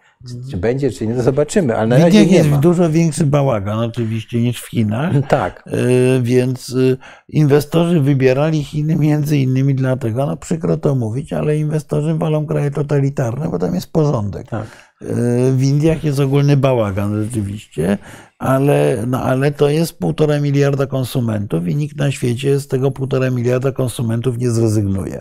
[0.51, 2.57] Czy będzie, czy nie, to zobaczymy, ale na razie nie jest ma.
[2.57, 5.13] dużo większy bałagan oczywiście niż w Chinach.
[5.29, 5.65] Tak.
[5.67, 6.97] E, więc e,
[7.29, 13.49] inwestorzy wybierali Chiny między innymi dlatego, no przykro to mówić, ale inwestorzy wolą kraje totalitarne,
[13.49, 14.49] bo tam jest porządek.
[14.49, 14.67] Tak.
[15.03, 15.07] E,
[15.53, 17.99] w Indiach jest ogólny bałagan rzeczywiście,
[18.39, 23.31] ale, no, ale to jest półtora miliarda konsumentów i nikt na świecie z tego półtora
[23.31, 25.21] miliarda konsumentów nie zrezygnuje.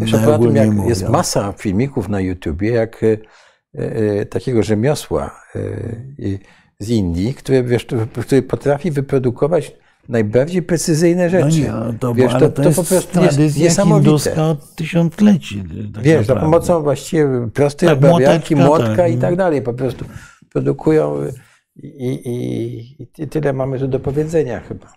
[0.00, 3.04] Jeszcze tym, jak jest masa filmików na YouTubie, jak
[4.30, 5.60] takiego rzemiosła e,
[6.78, 7.86] z Indii, który, wiesz,
[8.22, 9.72] który potrafi wyprodukować
[10.08, 11.60] najbardziej precyzyjne No rzeczy.
[11.60, 14.04] nie, no to, Wiesz, ale to, jest po prostu jest niesamowite.
[14.04, 15.64] hinduska od tysiącleci.
[15.94, 19.12] Tak Wiesz, za pomocą właściwie prostej Tak, obrabiarki, młoteczka, młotka tak.
[19.12, 20.04] i tak dalej, po prostu
[20.52, 21.16] produkują
[21.76, 24.92] i, i, i tyle mamy tu do powiedzenia chyba.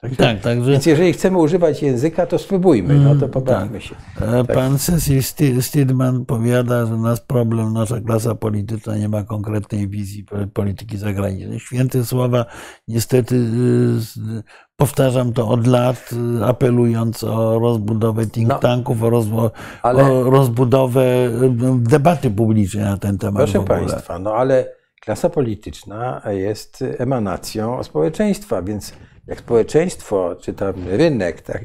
[0.00, 3.94] Także, Tak, także Więc jeżeli chcemy używać języka, to spróbujmy, no Mm, to pobawmy się.
[4.20, 9.88] e, pan Cecil Sti- Stidman powiada, że nasz problem, nasza klasa polityczna nie ma konkretnej
[9.88, 11.60] wizji po- polityki zagranicznej.
[11.60, 12.46] Święte słowa,
[12.88, 14.42] niestety y,
[14.76, 16.10] powtarzam to od lat,
[16.40, 18.58] y, apelując o rozbudowę think No.
[18.58, 19.50] tanków, o,
[19.82, 23.64] Ale- o rozbudowę y, debaty publicznej na ten temat Proszę.
[23.64, 28.92] Państwa, no ale klasa polityczna jest emanacją społeczeństwa, więc
[29.28, 31.62] jak społeczeństwo, czy tam rynek tak,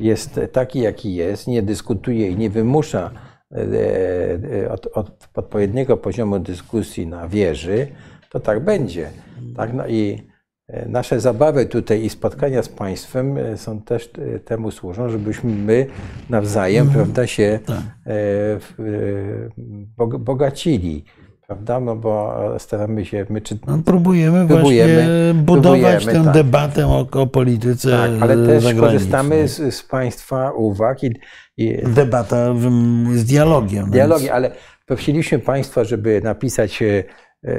[0.00, 3.10] jest taki, jaki jest, nie dyskutuje i nie wymusza
[3.52, 3.58] e,
[4.62, 7.86] e, od, od odpowiedniego poziomu dyskusji na wieży,
[8.30, 9.10] to tak będzie.
[9.56, 9.74] Tak?
[9.74, 10.22] No i
[10.68, 14.10] e, nasze zabawy tutaj i spotkania z państwem są też
[14.44, 15.86] temu służą, żebyśmy my
[16.30, 17.80] nawzajem, prawda, się Tak.
[20.18, 21.04] bogacili,
[21.46, 21.80] prawda?
[21.80, 26.34] No bo staramy się, my czy, No, próbujemy, Próbujemy, właśnie budować próbujemy, tę tak.
[26.34, 31.14] debatę o, o polityce tak, ale też korzystamy z, z państwa uwag i,
[31.56, 32.54] i Debata
[33.14, 33.90] z dialogiem.
[33.90, 34.50] dialogi, więc- ale
[34.86, 37.04] prosiliśmy państwa, żeby napisać e,
[37.44, 37.54] e,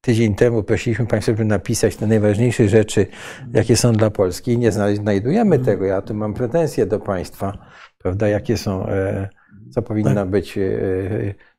[0.00, 3.06] tydzień temu prosiliśmy państwa, żeby napisać te najważniejsze rzeczy,
[3.54, 5.84] jakie są dla Polski i nie znaj- znajdujemy tego.
[5.84, 7.58] Ja tu mam pretensje do państwa,
[7.98, 9.28] prawda, jakie są, e,
[9.76, 10.28] co powinno Tak.
[10.28, 10.62] być, e,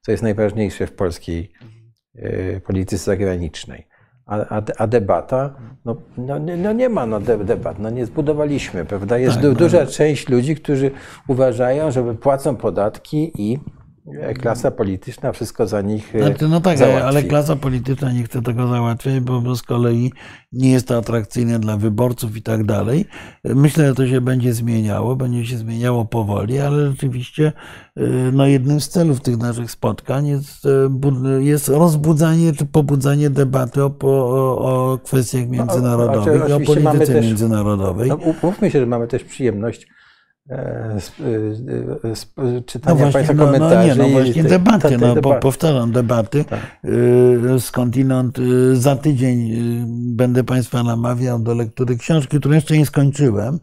[0.02, 1.52] co jest najważniejsze w polskiej
[2.16, 3.88] e, polityce zagranicznej.
[4.26, 8.06] A, a, a debata, no, no, nie- no nie ma no, de- debat, no nie
[8.06, 9.18] zbudowaliśmy, prawda?
[9.18, 9.56] Jest Tak, du, no.
[9.56, 10.92] duża część ludzi, którzy
[11.28, 13.60] uważają, że płacą podatki i e,
[14.40, 17.04] klasa polityczna wszystko za nich e, Znaczy, no tak, załatwi.
[17.04, 20.12] ale klasa polityczna nie chce tego załatwiać, bo z kolei
[20.52, 23.06] nie jest to atrakcyjne dla wyborców i tak dalej.
[23.44, 27.52] Myślę, że to się będzie zmieniało, będzie się zmieniało powoli, ale rzeczywiście
[28.34, 30.68] no, jednym z celów tych naszych spotkań jest,
[31.40, 34.58] jest rozbudzanie czy pobudzanie debaty o, o,
[34.94, 38.10] o kwestiach międzynarodowych i o No, oczywiście mamy polityce też- międzynarodowej.
[38.10, 39.88] No, umówmy się, że mamy też przyjemność
[40.50, 41.24] e, sp-
[42.04, 45.16] e, sp- No czytania właśnie, Państwa no, no nie, no właśnie te- debaty, no, po,
[45.16, 45.42] debaty.
[45.42, 46.46] powtarzam, debaty.
[46.46, 46.60] Tak.
[47.60, 48.38] Skądinąd
[48.74, 49.52] za tydzień
[50.16, 53.60] będę Państwa namawiał do lektury książki, którą jeszcze nie skończyłem.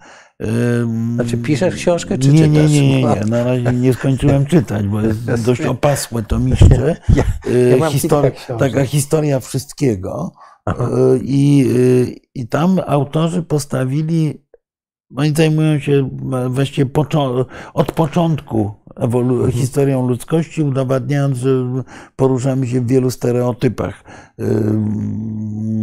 [1.14, 2.70] Znaczy piszesz książkę, czy nie, czytasz?
[2.70, 6.96] nie, nie, nie, nie, na razie nie skończyłem czytać, bo jest dość opasłe to miście.
[7.16, 7.24] Ja,
[7.76, 8.36] ja książek.
[8.58, 10.32] taka historia wszystkiego.
[11.22, 11.66] I,
[12.34, 14.43] I tam autorzy postawili,
[15.16, 16.10] oni zajmują się
[16.48, 17.44] właściwie poczo-
[17.74, 21.50] od początku ewolu- historią ludzkości, udowadniając, że
[22.16, 24.04] poruszamy się w wielu stereotypach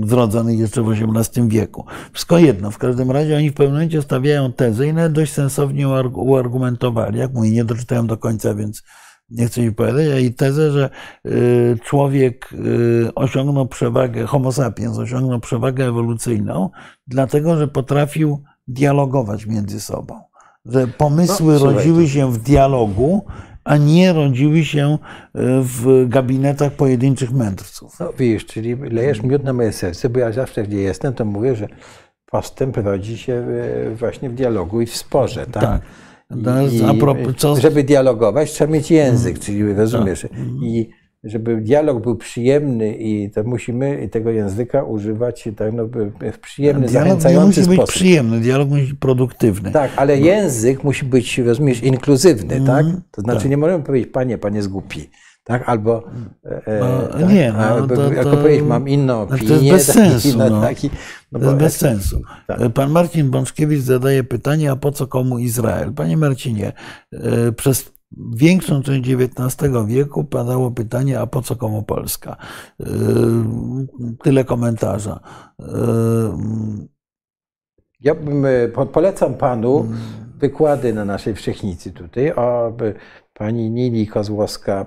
[0.05, 1.85] zrodzonych jeszcze w XVIII wieku.
[2.11, 5.85] Wszystko jedno, w każdym razie oni w pewnym momencie stawiają tezę i nawet dość sensownie
[5.87, 7.19] uarg- uargumentowali.
[7.19, 8.83] Jak mówię, nie doczytałem do końca, więc
[9.29, 10.89] nie chcę mi powiedzieć, a i tezę, że
[11.27, 16.69] y, człowiek y, osiągnął przewagę, homo sapiens osiągnął przewagę ewolucyjną,
[17.07, 18.43] dlatego że potrafił
[18.73, 20.21] dialogować między sobą.
[20.65, 23.25] Że pomysły No, rodziły się w dialogu,
[23.63, 24.97] a nie rodziły się y,
[25.61, 27.99] w gabinetach pojedynczych mędrców.
[27.99, 31.55] No widzisz, czyli lejesz miód na moje serce, bo ja zawsze gdzie jestem, to mówię,
[31.55, 31.67] że
[32.25, 35.63] postęp rodzi się e, właśnie w dialogu i w sporze, tak?
[35.63, 35.81] Tak.
[36.95, 40.21] I, propos, co, Żeby dialogować, trzeba mieć język, czyli rozumiesz.
[40.21, 40.31] Tak.
[40.61, 40.89] I
[41.23, 45.87] żeby dialog był przyjemny i to musimy tego języka używać tak, no,
[46.33, 47.95] w przyjemny, dialog nie zachęcający musi być sposób.
[47.95, 49.71] przyjemny, dialog musi być produktywny.
[49.71, 53.01] Tak, ale język musi być, rozumiesz, inkluzywny, Mhm, tak?
[53.11, 53.49] To znaczy tak.
[53.49, 55.09] nie możemy powiedzieć, panie, pan jest głupi,
[55.43, 55.69] tak?
[55.69, 56.03] Albo,
[56.45, 57.29] e, e, No, tak?
[57.33, 59.47] nie, no, Albo, to- jako to- powiedzieć, mam inną opinię.
[59.47, 60.61] to jest bez taki, sensu, no, no.
[60.61, 60.89] taki,
[61.31, 62.21] no To jest bo- bez sensu.
[62.47, 62.59] Tak.
[62.73, 65.93] Pan Marcin Bączkiewicz zadaje pytanie, a po co komu Izrael?
[65.93, 66.71] Panie Marcinie,
[67.13, 67.91] e, przez
[68.35, 72.35] większą część XIX wieku padało pytanie, a po co komu Polska?
[72.79, 72.85] E,
[74.23, 75.19] Tyle komentarza.
[75.59, 75.65] E,
[78.03, 79.97] Ja bym, e, po- polecam panu Mm.
[80.39, 82.31] wykłady na naszej wszechnicy tutaj.
[82.35, 82.73] O,
[83.33, 84.85] pani Nili Kozłowska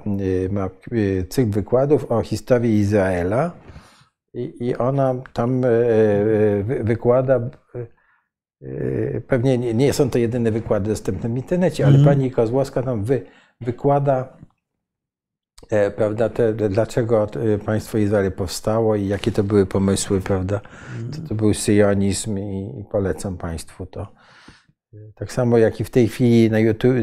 [0.50, 0.70] ma
[1.28, 3.50] cykl wykładów o historii Izraela
[4.34, 7.40] i, ona tam wy- wykłada.
[8.64, 12.16] E, e, Pewnie nie, nie są to jedyne wykłady dostępne w internecie, ale Mhm.
[12.16, 13.22] pani Kozłowska tam wy,
[13.60, 14.36] wykłada,
[15.70, 20.60] e, prawda, te, dlaczego e, państwo Izrael powstało i jakie to były pomysły, prawda,
[21.12, 24.06] co to był syjonizm i, i polecam państwu to.
[25.14, 26.94] Tak samo jak i w tej chwili na, YouTube,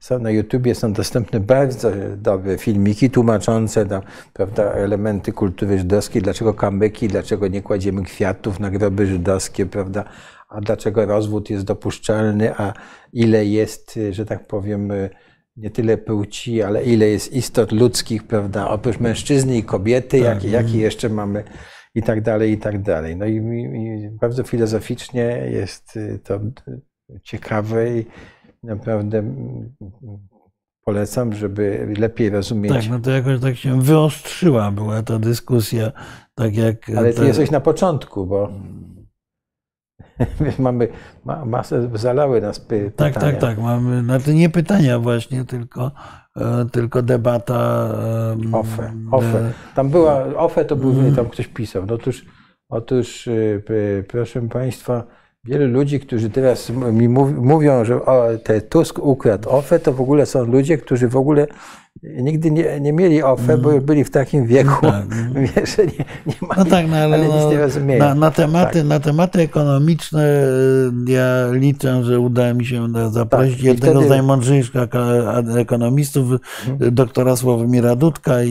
[0.00, 4.02] są, na YouTubie są dostępne bardzo dobre filmiki tłumaczące tam,
[4.32, 10.04] prawda, elementy kultury żydowskiej, dlaczego kambyki, dlaczego nie kładziemy kwiatów na groby żydowskie, prawda,
[10.48, 12.72] a dlaczego rozwód jest dopuszczalny, a
[13.12, 14.92] ile jest, że tak powiem,
[15.56, 20.26] nie tyle płci, ale ile jest istot ludzkich, prawda, oprócz mężczyzny i kobiety, Tak.
[20.26, 21.44] jakie, jakie jeszcze mamy
[21.94, 23.16] i tak dalej, i tak dalej.
[23.16, 26.40] No i, i bardzo filozoficznie jest y, to
[27.22, 28.06] ciekawe i
[28.62, 29.74] naprawdę mm,
[30.84, 32.72] polecam, żeby lepiej rozumieć.
[32.72, 35.92] Tak, no to jakoś tak się wyostrzyła była ta dyskusja,
[36.34, 36.90] tak jak...
[36.96, 38.97] Ale ty te- jesteś na początku, bo wiesz,
[40.58, 40.88] mamy
[41.24, 43.32] ma, masę, zalały nas py, Tak, pytania.
[43.32, 43.58] tak, tak.
[43.58, 45.90] Mamy, znaczy nie pytania właśnie, tylko,
[46.36, 47.88] e, tylko debata.
[48.52, 49.52] OFE, OFE.
[49.74, 51.14] Tam była, OFE to był, Mhm.
[51.14, 51.86] tam ktoś pisał.
[51.86, 52.24] No otóż,
[52.68, 55.04] otóż y, proszę Państwa,
[55.44, 60.00] wielu ludzi, którzy teraz mi mów, mówią, że o, te Tusk ukradł OFE, to w
[60.00, 61.46] ogóle są ludzie, którzy w ogóle
[62.02, 65.04] nigdy nie, nie mieli OFE, bo już byli w takim wieku, tak.
[65.56, 67.98] wiesz, że nie, nie ma, No tak, no ale, nic no, nie rozumieją.
[68.04, 68.88] na, na, tematy, Tak.
[68.88, 70.22] na tematy ekonomiczne
[71.08, 76.26] e, ja liczę, że uda mi się zaprosić Tak, jednego wtedy- z najmądrzejszych eko- ekonomistów,
[76.68, 76.94] Mhm.
[76.94, 78.48] doktora Sławomira Dudka i,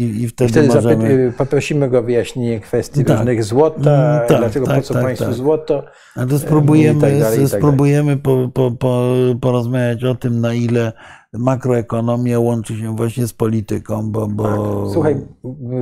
[0.00, 0.94] i, i wtedy, Wtedy możemy...
[0.96, 3.16] zapy- poprosimy go o wyjaśnienie kwestii Tak.
[3.18, 5.34] różnych złota, Mm, tak, dlaczego tak, po co tak, państwu tak.
[5.34, 5.84] złoto.
[6.16, 10.92] A to spróbujemy, tak dalej, tak spróbujemy po, po, po, porozmawiać o tym, na ile
[11.32, 14.26] makroekonomia łączy się właśnie z polityką, bo...
[14.26, 14.44] bo...
[14.44, 14.92] Tak.
[14.92, 15.16] Słuchaj,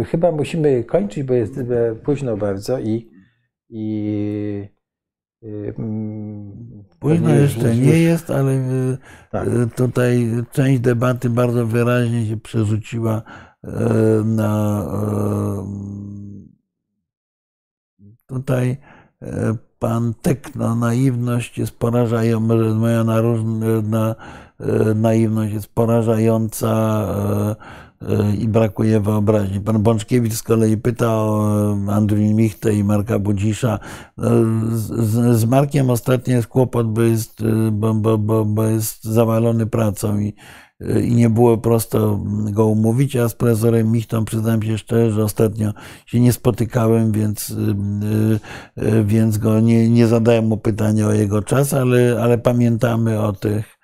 [0.06, 3.10] chyba musimy kończyć, bo jest e, późno bardzo i.
[3.68, 4.70] i
[5.44, 8.98] y, mm, Późno jeszcze nie jest, ale y,
[9.30, 9.48] Tak.
[9.76, 13.22] tutaj część debaty bardzo wyraźnie się przerzuciła
[14.24, 14.84] na
[18.26, 18.76] tutaj
[19.78, 24.14] pan Tekno, naiwność jest porażająca, moja naróż- na, y,
[24.94, 27.02] naiwność jest porażająca
[28.02, 29.60] y, y, i brakuje wyobraźni.
[29.60, 33.78] Pan Bączkiewicz z kolei pyta o Andrzej Michtę i Marka Budzisza.
[34.70, 37.42] Z, z, Markiem ostatnio jest kłopot, bo jest,
[37.72, 40.34] bo, bo, bo, bo jest zawalony pracą i,
[41.02, 42.20] i nie było prosto
[42.50, 45.72] go umówić, a z profesorem Michtą przyznam się szczerze, że ostatnio
[46.06, 47.54] się nie spotykałem, więc,
[49.04, 53.79] więc go nie, nie zadałem mu pytania o jego czas, ale, ale pamiętamy o tych,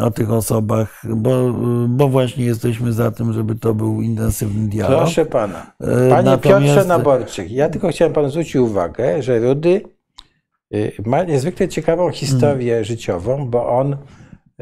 [0.00, 1.52] o tych osobach, bo,
[1.88, 4.98] bo właśnie jesteśmy za tym, żeby to był intensywny dialog.
[5.00, 5.72] Proszę pana.
[5.80, 9.80] E, Panie natomiast- Piotrze Naborczyk, ja tylko chciałem panu zwrócić uwagę, że Rudy
[10.74, 12.84] y, ma niezwykle ciekawą historię Hmm.
[12.84, 13.92] życiową, bo on,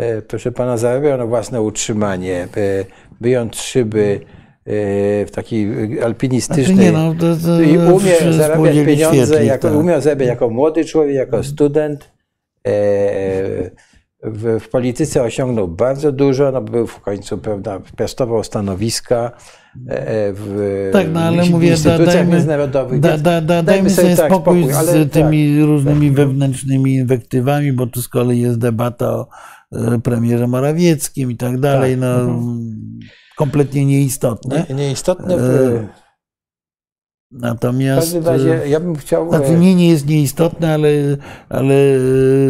[0.00, 2.84] y, proszę pana, zarabiał na własne utrzymanie, y,
[3.20, 4.20] wyjąc szyby
[5.26, 6.76] w takiej Znaczy alpinistycznej.
[6.76, 9.76] nie, no, to, to I umie zarabiać pieniądze, jako, tak.
[9.78, 12.12] umie zarabiać jako młody człowiek, jako student.
[12.66, 12.72] E,
[14.22, 19.30] W, w polityce osiągnął bardzo dużo, no był w końcu, prawda, piastował stanowiska
[19.88, 23.00] e, w, Tak, no ale mówię, da, instytucjach dajmy, międzynarodowych.
[23.00, 27.72] da, da, da, dajmy sobie tak spokój, spokój, ale z tak, tymi różnymi wewnętrznymi inwektywami,
[27.72, 29.28] bo tu z kolei jest debata o
[29.72, 32.70] e, premierze Morawieckim i tak dalej, Tak, no mhm.
[33.36, 34.66] kompletnie nieistotne.
[34.68, 35.36] nie, nieistotne.
[35.36, 36.01] W,
[37.34, 39.28] E, w Natomiast każdym razie ja bym chciał...
[39.28, 40.88] Znaczy e, nie, nie jest nieistotne, ale,
[41.48, 41.74] ale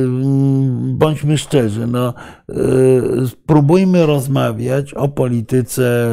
[0.04, 1.86] mm, bądźmy szczerzy.
[1.86, 2.14] No,
[2.48, 2.54] e,
[3.26, 6.06] spróbujmy rozmawiać o polityce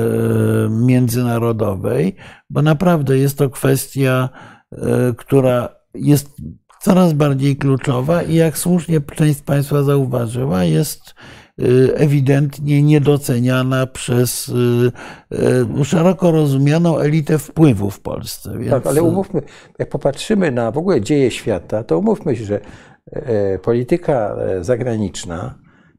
[0.65, 2.15] e, międzynarodowej,
[2.49, 4.29] bo naprawdę jest to kwestia,
[4.71, 4.77] e,
[5.17, 6.37] która jest
[6.81, 11.38] coraz bardziej kluczowa i jak słusznie część z Państwa zauważyła, jest e,
[11.95, 14.51] ewidentnie niedoceniana przez
[15.31, 18.57] e, e, szeroko rozumianą elitę wpływu w Polsce.
[18.57, 19.41] Więc, Tak, ale umówmy,
[19.79, 22.59] jak popatrzymy na w ogóle dzieje świata, to umówmy się, że
[23.11, 25.55] e, polityka e, zagraniczna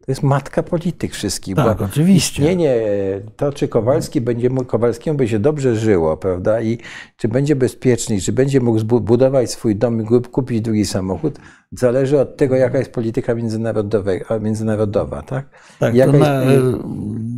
[0.06, 1.56] to jest matka polityk wszystkich.
[1.56, 2.42] Tak, oczywiście.
[2.42, 6.78] Istnienie e, to, czy Kowalski będzie Kowalskiemu się dobrze żyło, prawda, i
[7.16, 11.38] czy będzie bezpieczny, czy będzie mógł budować swój dom i kupić drugi samochód,
[11.80, 13.34] zależy od tego, jaka jest polityka
[14.40, 15.44] międzynarodowa, tak?
[15.78, 16.64] Tak, to na, jest-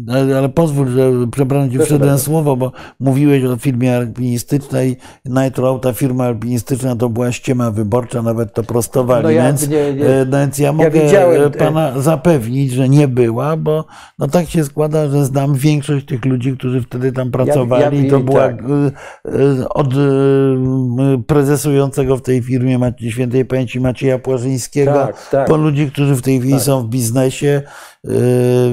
[0.08, 4.96] e, ale, ale pozwól, że przepraszam ci Proszę wszedłem słowo, bo mówiłeś o firmie alpinistycznej.
[5.24, 9.22] Night Road, ta firma alpinistyczna to była ściema wyborcza, nawet to prostowali.
[9.24, 12.88] No ja więc, nie- nie- e, więc ja mogę widziałem, e, e, pana zapewnić, że
[12.88, 13.84] nie była, bo
[14.18, 17.98] no tak się składa, że znam większość tych ludzi, którzy wtedy tam pracowali.
[17.98, 18.62] ja- I to była tak.
[18.62, 18.66] e,
[19.60, 19.98] e, od e,
[21.26, 25.48] prezesującego w tej firmie świętej pamięci Macieja Płażyńskiego Tak, tak.
[25.48, 26.62] po ludzi, którzy w tej chwili Tak.
[26.62, 27.62] są w biznesie,
[28.06, 28.10] y,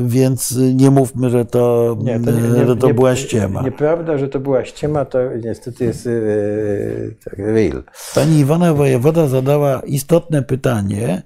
[0.05, 3.61] więc nie mówmy, że to, Nie, to, nie, y, nie, że to nie, była ściema.
[3.61, 6.11] Nieprawda, że to była ściema, to niestety jest e,
[7.25, 7.83] tak, real.
[8.15, 11.21] Pani Iwona Wojewoda zadała istotne pytanie,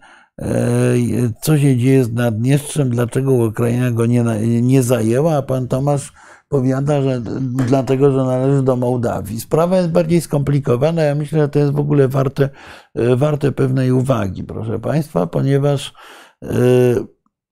[1.41, 4.23] co się dzieje z Naddniestrzem, dlaczego Ukraina go nie,
[4.61, 6.13] nie zajęła, a pan Tomasz
[6.53, 7.21] powiada, że
[7.67, 9.39] dlatego, że należy do Mołdawii.
[9.39, 11.01] Sprawa jest bardziej skomplikowana.
[11.01, 12.49] Ja myślę, że to jest w ogóle warte,
[13.15, 15.93] warte pewnej uwagi, proszę Państwa, ponieważ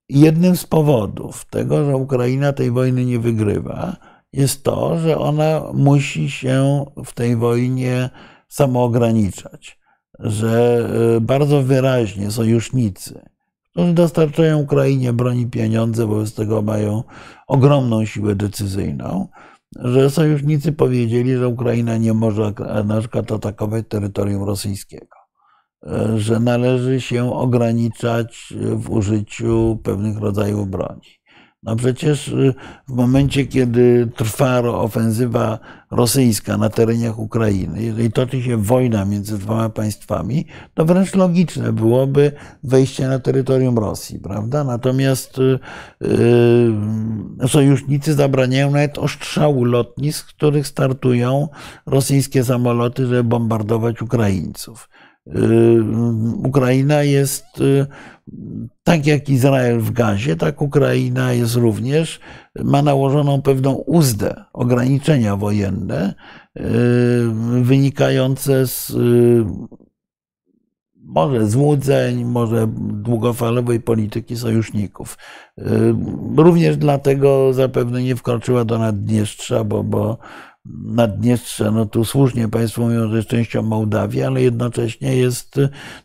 [0.10, 3.96] jednym z powodów tego, że Ukraina tej wojny nie wygrywa,
[4.34, 8.10] jest to, że ona musi się w tej wojnie
[8.48, 9.80] samoograniczać,
[10.20, 13.31] że e, bardzo wyraźnie sojusznicy,
[13.72, 17.04] którzy dostarczają Ukrainie broni pieniądze, wobec tego mają
[17.48, 19.28] ogromną siłę decyzyjną,
[19.76, 22.54] że sojusznicy powiedzieli, że Ukraina nie może
[22.86, 25.18] na przykład atakować terytorium rosyjskiego,
[25.84, 31.21] e, że należy się ograniczać w użyciu pewnych rodzajów broni.
[31.64, 32.54] No przecież y,
[32.88, 35.60] w momencie, kiedy trwa ofensywa
[35.92, 42.32] rosyjska na terenach Ukrainy, jeżeli toczy się wojna między dwoma państwami, to wręcz logiczne byłoby
[42.64, 44.64] wejście na terytorium Rosji, prawda?
[44.64, 45.60] Natomiast yy,
[47.48, 51.48] sojusznicy zabraniają nawet ostrzału lotnisk, z których startują
[51.86, 54.90] rosyjskie samoloty, żeby bombardować Ukraińców.
[55.26, 55.84] Yy,
[56.44, 57.88] Ukraina jest yy,
[58.84, 62.20] tak jak Izrael w gazie, tak Ukraina jest również,
[62.64, 66.14] ma nałożoną pewną uzdę, ograniczenia wojenne
[66.56, 66.64] yy,
[67.64, 68.94] wynikające z
[71.04, 75.18] może złudzeń, może długofalowej polityki sojuszników.
[76.38, 80.18] Również dlatego zapewne nie wkroczyła do Naddniestrza, bo, bo
[80.66, 85.60] Naddniestrze, no tu słusznie Państwo mówią, że jest częścią Mołdawii, ale jednocześnie jest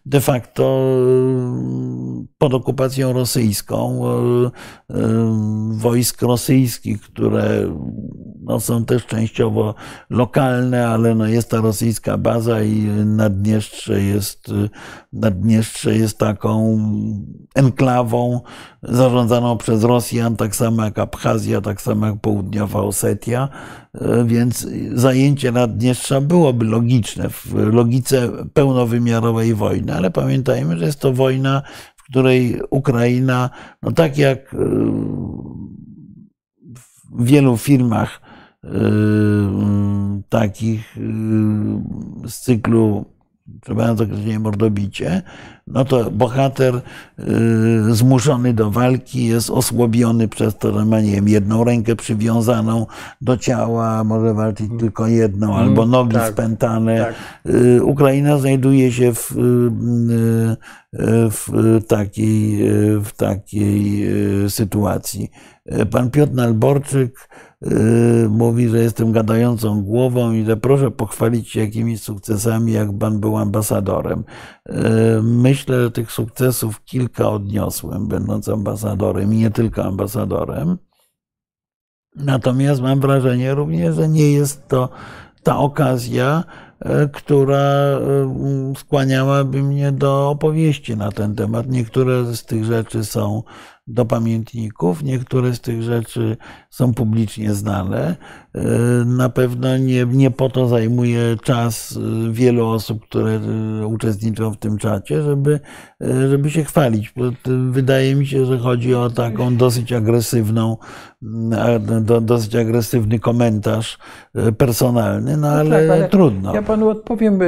[0.06, 4.50] de facto mm, pod okupacją rosyjską e,
[4.90, 4.98] e,
[5.70, 7.72] wojsk rosyjskich, które
[8.42, 9.74] no, są też częściowo
[10.10, 14.52] lokalne, ale no, jest ta rosyjska baza i Naddniestrze jest,
[15.12, 16.78] Naddniestrze jest taką
[17.54, 18.40] enklawą
[18.82, 23.48] zarządzaną przez Rosjan, tak samo jak Abchazja, tak samo jak Południowa Osetia,
[23.94, 24.68] e, więc
[25.00, 31.62] zajęcie Naddniestrza byłoby logiczne w logice pełnowymiarowej wojny, ale pamiętajmy, że jest to wojna,
[31.96, 33.50] w której Ukraina,
[33.82, 34.58] no tak jak e,
[37.12, 38.20] w wielu firmach
[38.64, 38.68] e,
[40.28, 40.96] takich
[42.26, 43.04] z cyklu
[43.62, 45.22] przepraszam za określenie mordobicie,
[45.66, 51.28] no to bohater y, zmuszony do walki jest osłabiony przez to, że ma, nie wiem,
[51.28, 52.86] jedną rękę przywiązaną
[53.20, 54.78] do ciała, może walczyć mm.
[54.78, 56.98] tylko jedną, mm, albo nogi tak, spętane.
[57.44, 57.54] Tak.
[57.54, 60.56] Y, Ukraina znajduje się w, y,
[61.30, 62.58] w, takiej,
[63.00, 64.08] w takiej
[64.48, 65.30] sytuacji.
[65.90, 67.28] Pan Piotr Nalborczyk
[68.28, 73.36] mówi, że jestem gadającą głową i że proszę pochwalić się jakimiś sukcesami, jak pan był
[73.36, 74.24] ambasadorem.
[74.66, 74.74] Yy,
[75.22, 80.78] myślę, że tych sukcesów kilka odniosłem, będąc ambasadorem i nie tylko ambasadorem.
[82.16, 84.88] Natomiast mam wrażenie również, że nie jest to
[85.42, 86.44] ta okazja,
[86.84, 87.98] yy, która
[88.76, 91.66] skłaniałaby mnie do opowieści na ten temat.
[91.68, 93.42] Niektóre z tych rzeczy są
[93.86, 95.02] do pamiętników.
[95.02, 96.36] Niektóre z tych rzeczy
[96.70, 98.16] są publicznie znane.
[98.54, 98.60] E,
[99.04, 101.98] na pewno nie, nie po to zajmuje czas
[102.28, 105.60] e, wielu osób, które e, uczestniczą w tym czacie, żeby,
[106.00, 107.14] żeby się chwalić.
[107.70, 110.76] Wydaje mi się, że chodzi o taką dosyć agresywną,
[112.22, 113.98] dosyć agresywny komentarz
[114.58, 116.54] personalny, no, no ale, tak, ale trudno.
[116.54, 117.38] Ja panu odpowiem,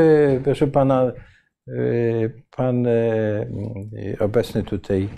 [0.45, 1.13] proszę pana,
[2.57, 2.87] pan
[4.21, 5.09] obecny tutaj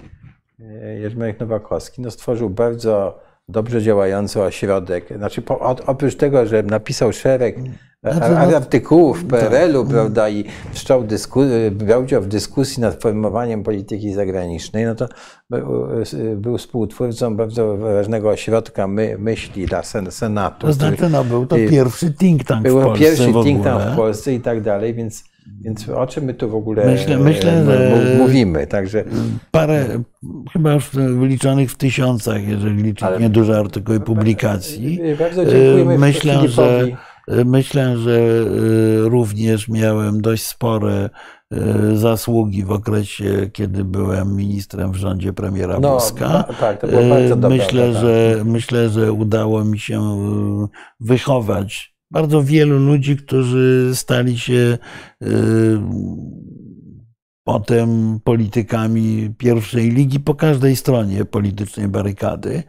[1.01, 5.09] Jerzmarek Nowakowski no, stworzył bardzo dobrze działający ośrodek.
[5.17, 7.57] Znaczy, po, oprócz tego, że napisał szereg
[8.03, 9.41] znaczy, artykułów w tak.
[9.41, 9.93] PRL-u, tak.
[9.93, 11.05] prawda, i wszczął
[11.73, 15.09] brał udział w dyskusji nad formowaniem polityki zagranicznej, no to
[16.37, 20.67] był współtwórcą bardzo ważnego ośrodka my, myśli dla Senatu.
[20.67, 22.89] To znaczy, no, był to pierwszy think tank w Polsce.
[22.89, 25.30] Był pierwszy think tank w Polsce i tak dalej, więc
[25.61, 28.67] więc o czym my tu w ogóle myślę, myślę, e, że mówimy?
[28.67, 29.05] Także...
[29.51, 30.03] Parę,
[30.53, 33.21] chyba już wyliczonych w tysiącach, jeżeli liczyć Ale...
[33.21, 35.01] nieduże artykuły publikacji.
[35.19, 36.87] Bardzo dziękujemy myślę, że,
[37.45, 38.19] myślę, że
[39.09, 41.11] również miałem dość spore
[41.53, 46.45] e, zasługi w okresie, kiedy byłem ministrem w rządzie premiera no, Buzka.
[46.61, 47.59] Tak, to było bardzo dobre.
[47.59, 50.01] Myślę, że, myślę, że udało mi się
[51.01, 54.79] wychować bardzo wielu ludzi, którzy stali się
[55.23, 55.29] y,
[57.45, 62.63] potem politykami pierwszej ligi po każdej stronie politycznej barykady.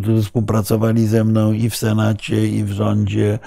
[0.00, 3.38] którzy współpracowali ze mną i w Senacie, i w rządzie.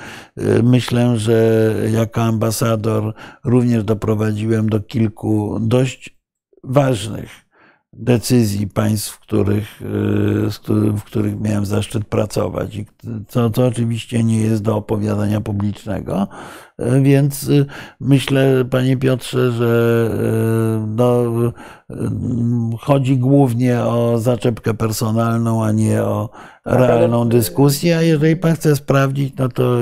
[0.64, 3.14] Myślę, że jako ambasador
[3.44, 6.20] również doprowadziłem do kilku dość
[6.64, 7.45] ważnych
[7.96, 9.82] decyzji państw, w których,
[10.96, 12.76] w których miałem zaszczyt pracować.
[12.76, 12.86] I
[13.28, 16.28] co, co oczywiście nie jest do opowiadania publicznego.
[17.02, 17.66] Więc y,
[18.00, 21.24] myślę, panie Piotrze, że y, no,
[21.92, 21.98] y,
[22.80, 26.30] chodzi głównie o zaczepkę personalną, a nie o
[26.64, 27.98] tak, realną dyskusję.
[27.98, 29.78] A jeżeli pan chce sprawdzić, no to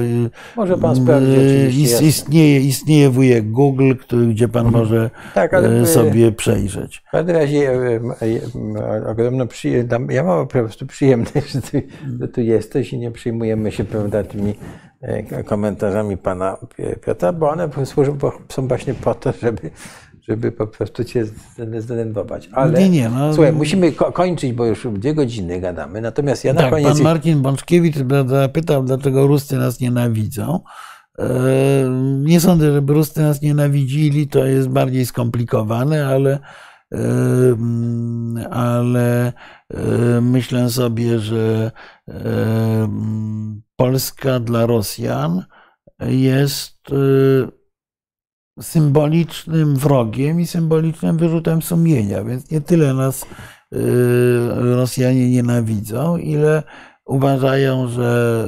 [0.55, 2.01] może pan sprawdzić.
[2.01, 4.83] Istnieje, istnieje wujek Google, który, gdzie pan mhm.
[4.83, 5.51] może tak,
[5.85, 7.03] sobie przejrzeć.
[7.07, 7.71] W każdym razie
[9.07, 11.87] ogromną przyjemność, ja mam po prostu przyjemność, że ty,
[12.19, 14.53] że tu jesteś i nie przyjmujemy się prawda, tymi
[15.45, 16.57] komentarzami pana
[17.05, 19.71] Piotra, bo one służą, bo są właśnie po to, żeby,
[20.27, 21.25] żeby po prostu cię
[21.77, 22.49] zdenerwować.
[22.51, 26.01] Ale nie, nie, no, słuchaj, musimy ko kończyć, bo już dwie godziny gadamy.
[26.01, 26.93] Natomiast ja na tak, koniec.
[26.93, 27.95] Pan Marcin Bączkiewicz
[28.27, 30.59] zapytał, dlaczego Ruscy nas nienawidzą.
[31.19, 31.25] E,
[32.19, 36.39] nie sądzę, żeby Ruscy nas nienawidzili, to jest bardziej skomplikowane, ale
[38.51, 39.33] ale
[40.21, 41.71] myślę sobie, że
[43.75, 45.45] Polska dla Rosjan
[45.99, 46.77] jest
[48.61, 53.25] symbolicznym wrogiem i symbolicznym wyrzutem sumienia, więc nie tyle nas
[54.55, 56.63] Rosjanie nienawidzą, ile
[57.05, 58.47] uważają, że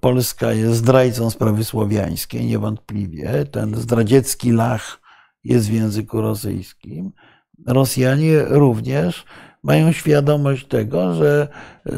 [0.00, 3.44] Polska jest zdrajcą sprawy słowiańskiej, niewątpliwie.
[3.50, 5.00] Ten zdradziecki lach
[5.44, 7.12] jest w języku rosyjskim.
[7.66, 9.24] Rosjanie również
[9.62, 11.48] mają świadomość tego, że
[11.86, 11.92] e,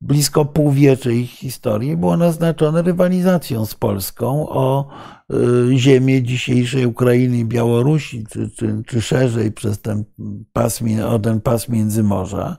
[0.00, 4.88] blisko półwiecze ich historii było naznaczone rywalizacją z Polską o
[5.30, 5.36] e,
[5.76, 10.04] ziemię dzisiejszej Ukrainy i Białorusi, czy, czy, czy szerzej przez ten
[10.52, 12.56] pas, o ten pas Międzymorza,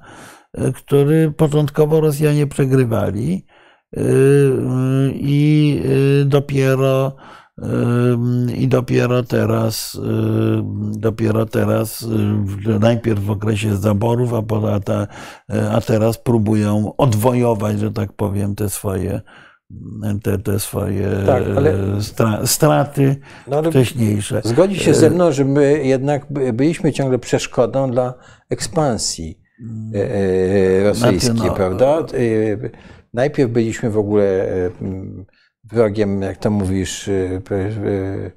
[0.53, 3.45] e, który początkowo Rosjanie przegrywali
[5.13, 5.81] i
[6.25, 7.15] dopiero
[8.55, 9.99] i dopiero teraz,
[10.91, 12.07] dopiero teraz,
[12.79, 14.41] najpierw w okresie zaborów, a,
[15.71, 19.21] a teraz próbują odwojować, że tak powiem, te swoje,
[20.23, 21.43] te, te swoje tak,
[22.45, 23.15] straty
[23.47, 24.41] no, wcześniejsze.
[24.43, 28.13] Zgodzi się ze mną, że my jednak byliśmy ciągle przeszkodą dla
[28.49, 29.39] ekspansji
[29.95, 31.99] e, e, rosyjskiej, znaczy, no, prawda?
[31.99, 32.03] E,
[33.13, 34.47] najpierw byliśmy w ogóle
[35.71, 38.31] wrogiem, jak to mówisz, y, y,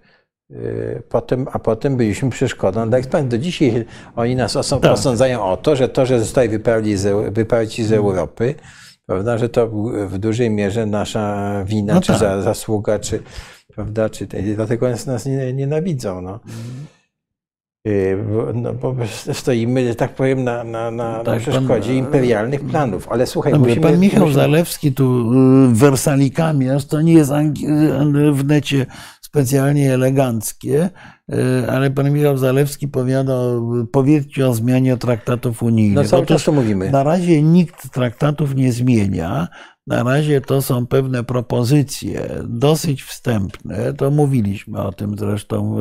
[0.51, 3.29] y, potem, a potem byliśmy przeszkodą dla ekspansji.
[3.29, 3.85] Do dzisiaj
[4.17, 4.93] oni nas tak.
[4.93, 8.55] osądzają o to, że to, że zostali wyparli z, wyparci z Europy,
[9.07, 9.69] prawda, że to
[10.07, 12.19] w dużej mierze nasza wina, no czy tak.
[12.19, 13.23] za, zasługa, czy,
[13.75, 16.21] prawda, czy dlatego nas, nas nienawidzą.
[16.21, 16.41] No.
[18.55, 18.95] No, bo
[19.33, 23.09] stoimy, że tak powiem, na, na, na, tak, przeszkodzie pan, imperialnych planów.
[23.11, 24.35] Ale słuchaj, no, musimy, Pan Michał musimy...
[24.35, 25.31] Zalewski tu
[25.73, 27.33] wersalikami, aż to nie jest
[28.33, 28.87] w necie
[29.21, 30.91] specjalnie eleganckie,
[31.69, 33.35] ale pan Michał Zalewski powiada,
[33.93, 35.97] powiedzcie o zmianie traktatów unijnych.
[35.97, 36.91] No cały czas to mówimy.
[36.91, 39.49] Na razie nikt traktatów nie zmienia.
[39.89, 43.93] Na razie to są pewne propozycje, dosyć wstępne.
[43.93, 45.77] To mówiliśmy o tym zresztą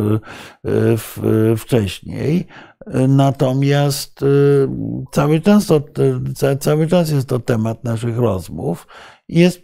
[1.57, 2.47] wcześniej.
[3.07, 4.25] Natomiast
[5.11, 5.81] cały czas, to,
[6.59, 8.87] cały czas jest to temat naszych rozmów.
[9.29, 9.61] Jest,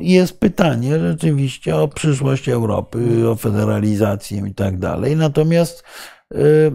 [0.00, 5.16] jest pytanie rzeczywiście o przyszłość Europy, o federalizację i tak dalej.
[5.16, 5.84] Natomiast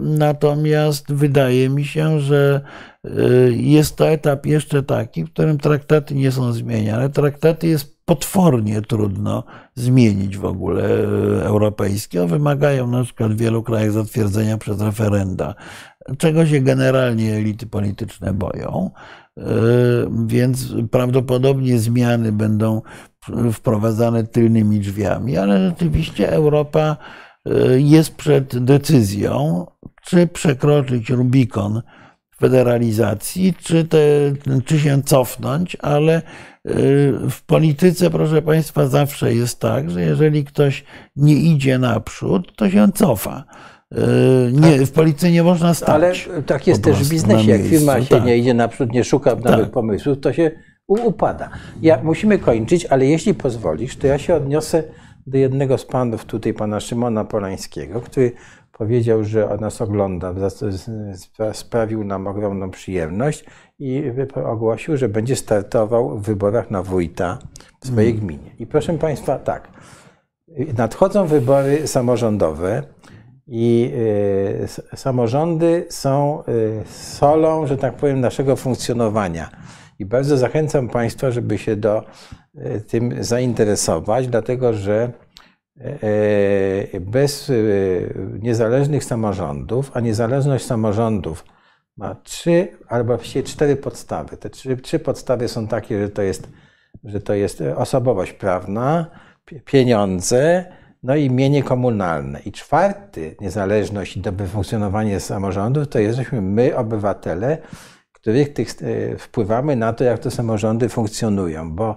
[0.00, 2.97] Natomiast wydaje mi się, że y,
[3.50, 7.10] jest to etap jeszcze taki, w którym traktaty nie są zmieniane.
[7.10, 9.44] Traktaty jest potwornie trudno
[9.74, 12.26] zmienić w ogóle y, europejskie.
[12.26, 15.54] Wymagają na przykład w wielu krajach zatwierdzenia przez referenda,
[16.18, 18.90] czego się generalnie elity polityczne boją.
[19.38, 19.42] Y,
[20.26, 22.82] więc prawdopodobnie zmiany będą
[23.52, 26.96] wprowadzane tylnymi drzwiami, ale rzeczywiście Europa
[27.76, 29.66] jest przed decyzją,
[30.02, 31.82] czy przekroczyć Rubikon
[32.40, 33.98] federalizacji, czy, te,
[34.64, 36.22] czy się cofnąć, ale y,
[37.30, 40.84] w polityce, proszę Państwa, zawsze jest tak, że jeżeli ktoś
[41.16, 43.44] nie idzie naprzód, to się cofa.
[43.92, 43.98] Y,
[44.52, 45.88] nie, w polityce nie można stać.
[45.88, 46.12] Ale
[46.46, 47.50] tak jest też w biznesie.
[47.50, 48.24] Jak firma się tak.
[48.24, 49.70] nie idzie naprzód, nie szuka nowych tak.
[49.70, 50.50] pomysłów, to się
[50.86, 51.50] upada.
[51.82, 54.82] Ja, musimy kończyć, ale jeśli pozwolisz, to ja się odniosę
[55.26, 58.32] do jednego z panów tutaj, pana Szymona Polańskiego, który
[58.78, 60.34] powiedział, że nas ogląda,
[61.52, 63.44] sprawił nam ogromną przyjemność
[63.78, 64.04] i
[64.44, 67.38] ogłosił, że będzie startował w wyborach na wójta
[67.80, 68.26] w swojej mm.
[68.26, 68.50] gminie.
[68.58, 69.68] I proszę Państwa, tak,
[70.76, 72.82] nadchodzą wybory samorządowe
[73.50, 73.92] I
[74.94, 76.42] samorządy są
[76.90, 79.50] solą, że tak powiem, naszego funkcjonowania.
[79.98, 82.04] I bardzo zachęcam Państwa, żeby się do
[82.88, 85.12] tym zainteresować, dlatego że
[87.00, 87.52] bez
[88.42, 91.44] niezależnych samorządów, a niezależność samorządów
[91.96, 94.36] ma trzy albo właściwie cztery podstawy.
[94.36, 96.48] Te trzy, trzy podstawy są takie, że to, jest,
[97.04, 99.06] że to jest osobowość prawna,
[99.64, 100.64] pieniądze,
[101.02, 102.40] no i mienie komunalne.
[102.40, 107.58] I czwarty, niezależność i dobre funkcjonowanie samorządów, to jesteśmy my, obywatele,
[108.12, 111.96] których tych, e, wpływamy na to, jak te samorządy funkcjonują, bo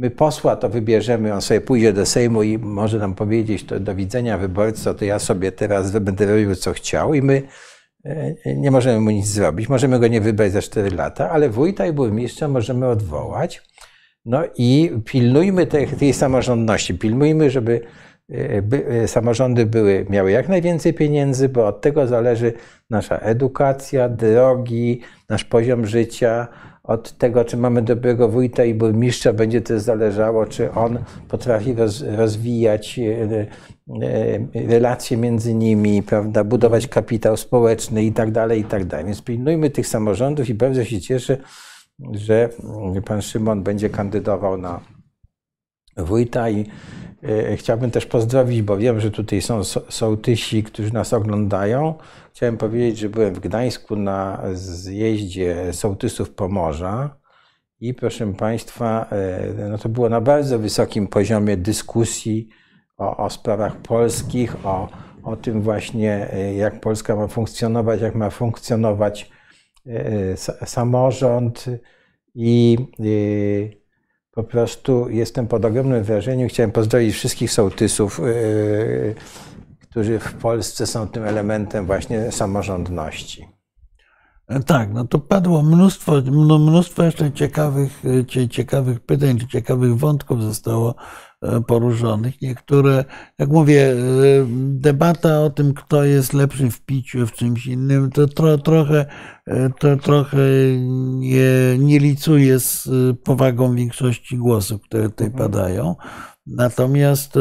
[0.00, 3.94] my posła to wybierzemy, on sobie pójdzie do Sejmu i może nam powiedzieć to do
[3.94, 7.42] widzenia wyborco, to ja sobie teraz będę robił co chciał i my
[8.04, 9.68] e, nie możemy mu nic zrobić.
[9.68, 13.62] Możemy go nie wybrać za 4 lata, ale wójta i burmistrza możemy odwołać.
[14.24, 17.80] No i pilnujmy tej, tej samorządności, pilnujmy, żeby
[18.28, 22.52] e, by, e, samorządy były, miały jak najwięcej pieniędzy, bo od tego zależy
[22.90, 26.48] nasza edukacja, drogi, nasz poziom życia,
[26.82, 30.98] od tego, czy mamy dobrego wójta i burmistrza, będzie też zależało, czy on
[31.28, 33.46] potrafi roz, rozwijać e,
[34.68, 39.06] relacje między nimi, prawda, budować kapitał społeczny i tak dalej, i tak dalej.
[39.06, 41.36] Więc pilnujmy tych samorządów i bardzo się cieszę,
[42.12, 42.48] że
[43.04, 44.80] pan Szymon będzie kandydował na
[45.96, 46.64] wójta i e,
[47.56, 51.94] chciałbym też pozdrowić, bo wiem, że tutaj są sołtysi, którzy nas oglądają.
[52.34, 57.20] Chciałem powiedzieć, że byłem w Gdańsku na zjeździe sołtysów Pomorza
[57.80, 62.48] i proszę Państwa, e, no to było na bardzo wysokim poziomie dyskusji
[62.96, 64.88] o, o sprawach polskich, o,
[65.22, 69.30] o tym właśnie, e, jak Polska ma funkcjonować, jak ma funkcjonować
[70.64, 71.64] samorząd
[72.34, 72.78] i
[74.30, 76.48] po prostu jestem pod ogromnym wrażeniem.
[76.48, 78.20] Chciałem pozdrowić wszystkich sołtysów,
[79.80, 83.48] którzy w Polsce są tym elementem właśnie samorządności.
[84.66, 86.12] Tak, no to padło mnóstwo,
[86.58, 88.02] mnóstwo jeszcze ciekawych,
[88.50, 91.29] ciekawych pytań, ciekawych wątków zostało E,
[91.66, 92.42] poruszonych.
[92.42, 93.04] Niektóre,
[93.38, 93.96] jak mówię, e,
[94.58, 99.06] debata o tym, kto jest lepszy w piciu, w czymś innym, to tro, trochę,
[99.46, 100.38] e, to trochę
[101.18, 102.88] nie, nie licuje z
[103.24, 105.50] powagą większości głosów, które tutaj mhm.
[105.50, 105.94] padają.
[106.46, 107.38] Natomiast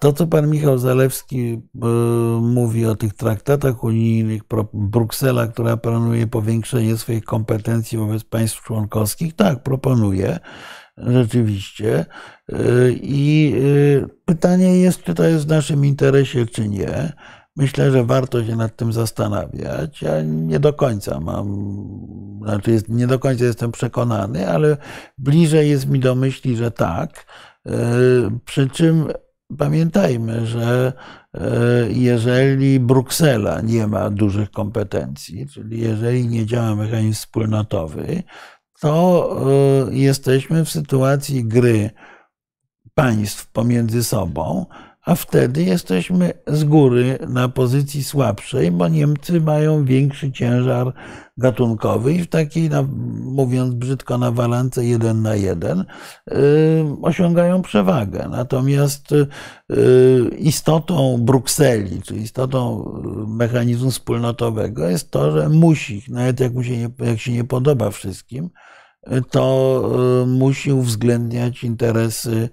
[0.00, 1.62] to, co pan Michał Zalewski
[2.42, 4.42] mówi o tych traktatach unijnych,
[4.72, 10.38] Bruksela, która planuje powiększenie swoich kompetencji wobec państw członkowskich, tak, proponuje
[10.96, 12.06] rzeczywiście.
[12.52, 17.12] Y, I y, pytanie jest, czy to jest w naszym interesie, czy nie.
[17.56, 20.02] Myślę, że warto się nad tym zastanawiać.
[20.02, 21.76] Ja nie do końca mam,
[22.44, 24.76] znaczy nie do końca jestem przekonany, ale
[25.18, 27.26] bliżej jest mi do myśli, że tak.
[27.66, 27.70] Y,
[28.44, 29.08] przy czym
[29.58, 30.92] pamiętajmy, że
[31.88, 38.22] jeżeli Bruksela nie ma dużych kompetencji, czyli jeżeli nie działa mechanizm wspólnotowy,
[38.80, 39.36] to
[39.90, 41.90] y, jesteśmy w sytuacji gry
[42.94, 44.66] państw pomiędzy sobą,
[45.04, 50.92] a wtedy jesteśmy z góry na pozycji słabszej, bo Niemcy mają większy ciężar
[51.36, 52.70] gatunkowy i w takiej,
[53.24, 55.84] mówiąc brzydko, na walance jeden na jeden
[56.30, 56.36] yy,
[57.02, 58.28] osiągają przewagę.
[58.30, 62.84] Natomiast yy, istotą Brukseli, czy istotą
[63.28, 67.90] mechanizmu wspólnotowego jest to, że musi, nawet jak, mu się nie, jak się nie podoba
[67.90, 68.50] wszystkim,
[69.30, 69.82] to
[70.22, 72.48] y, musi uwzględniać interesy y,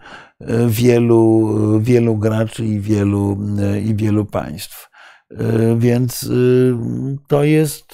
[0.68, 1.50] wielu,
[1.82, 3.38] wielu graczy i wielu,
[3.86, 4.90] i wielu państw.
[5.78, 6.30] Więc
[7.28, 7.88] to jest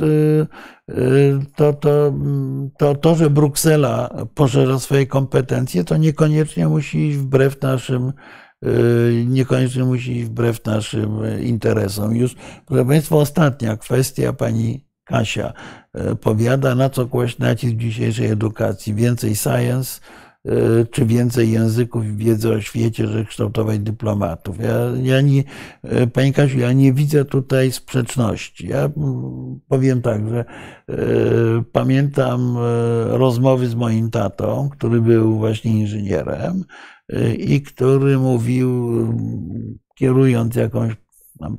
[1.55, 2.13] to, to,
[2.77, 8.13] to, to, że Bruksela poszerza swoje kompetencje, to niekoniecznie musi iść wbrew naszym
[9.25, 11.09] niekoniecznie musi iść wbrew naszym
[11.43, 12.15] interesom.
[12.15, 12.35] Już,
[12.65, 15.53] proszę Państwa, ostatnia kwestia, pani Kasia
[15.93, 18.93] e, powiada, na co kłaść nacisk w dzisiejszej edukacji.
[18.93, 20.24] Więcej science, e,
[20.91, 24.59] czy więcej języków i wiedzy o świecie, żeby kształtować dyplomatów.
[24.59, 25.43] Ja, ja nie,
[25.83, 28.67] e, Pani Kasiu, ja nie widzę tutaj sprzeczności.
[28.67, 28.89] Ja
[29.67, 30.45] powiem tak, że
[31.71, 32.57] pamiętam
[33.07, 36.63] rozmowy z moim tatą, który był właśnie inżynierem
[37.37, 38.89] i który mówił,
[39.95, 40.95] kierując jakąś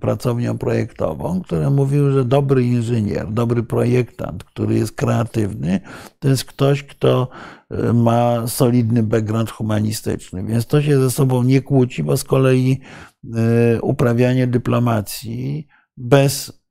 [0.01, 5.81] pracownią projektową, która mówił, że dobry inżynier, dobry projektant, który jest kreatywny,
[6.19, 7.29] to jest ktoś, kto
[7.95, 10.45] ma solidny background humanistyczny.
[10.45, 12.81] Więc to się ze sobą nie kłóci, bo z kolei
[13.35, 15.67] e, uprawianie dyplomacji
[15.97, 16.63] bez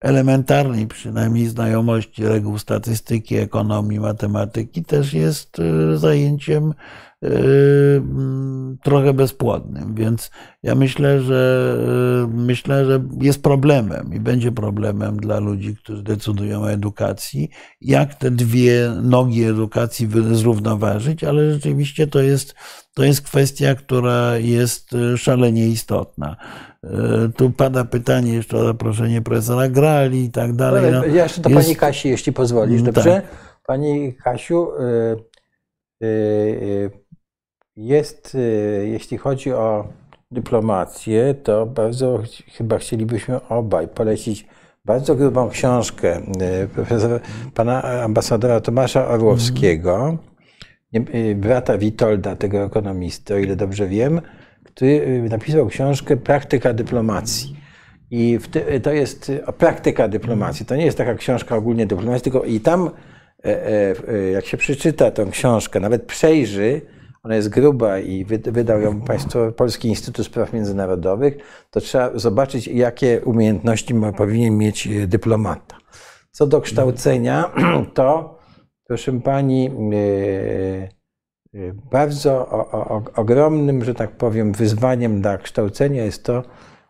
[0.00, 6.74] elementarnej przynajmniej znajomości reguł statystyki, ekonomii, matematyki też jest e, zajęciem
[8.82, 9.94] trochę bezpłodnym.
[9.94, 10.30] Więc
[10.62, 11.68] ja myślę, że
[12.28, 18.30] myślę, że jest problemem i będzie problemem dla ludzi, którzy decydują o edukacji, jak te
[18.30, 22.54] dwie nogi edukacji zrównoważyć, ale rzeczywiście to jest,
[22.94, 26.36] to jest kwestia, która jest szalenie istotna.
[27.36, 30.92] Tu pada pytanie jeszcze o zaproszenie profesora Grali i tak dalej.
[30.92, 31.62] No, ja jeszcze do jest...
[31.62, 33.10] pani Kasi, jeśli pozwolisz, mm, dobrze?
[33.10, 33.24] Tak.
[33.66, 35.16] Pani Kasiu, y,
[36.02, 36.90] y, y,
[37.76, 38.36] jest,
[38.84, 39.88] jeśli chodzi o
[40.30, 42.22] dyplomację, to bardzo
[42.52, 44.46] chyba chcielibyśmy obaj polecić
[44.84, 46.20] bardzo grubą książkę
[46.74, 47.20] profesora,
[47.54, 50.18] pana ambasadora Tomasza Orłowskiego,
[51.36, 54.20] brata Witolda, tego ekonomisty, o ile dobrze wiem,
[54.64, 57.56] który napisał książkę Praktyka dyplomacji.
[58.10, 58.38] I
[58.82, 60.66] to jest praktyka dyplomacji.
[60.66, 62.90] To nie jest taka książka ogólnie dyplomacji, tylko i tam,
[63.44, 66.80] e, e, jak się przeczyta tę książkę, nawet przejrzy,
[67.24, 71.36] ona jest gruba i wydał ją Państwo Polski Instytut Spraw Międzynarodowych,
[71.70, 75.76] to trzeba zobaczyć, jakie umiejętności powinien mieć e, dyplomata.
[76.30, 77.50] Co do kształcenia,
[77.94, 78.38] to
[78.86, 79.70] proszę Pani,
[81.90, 82.48] bardzo
[83.16, 86.42] ogromnym, że tak powiem, wyzwaniem dla kształcenia jest to,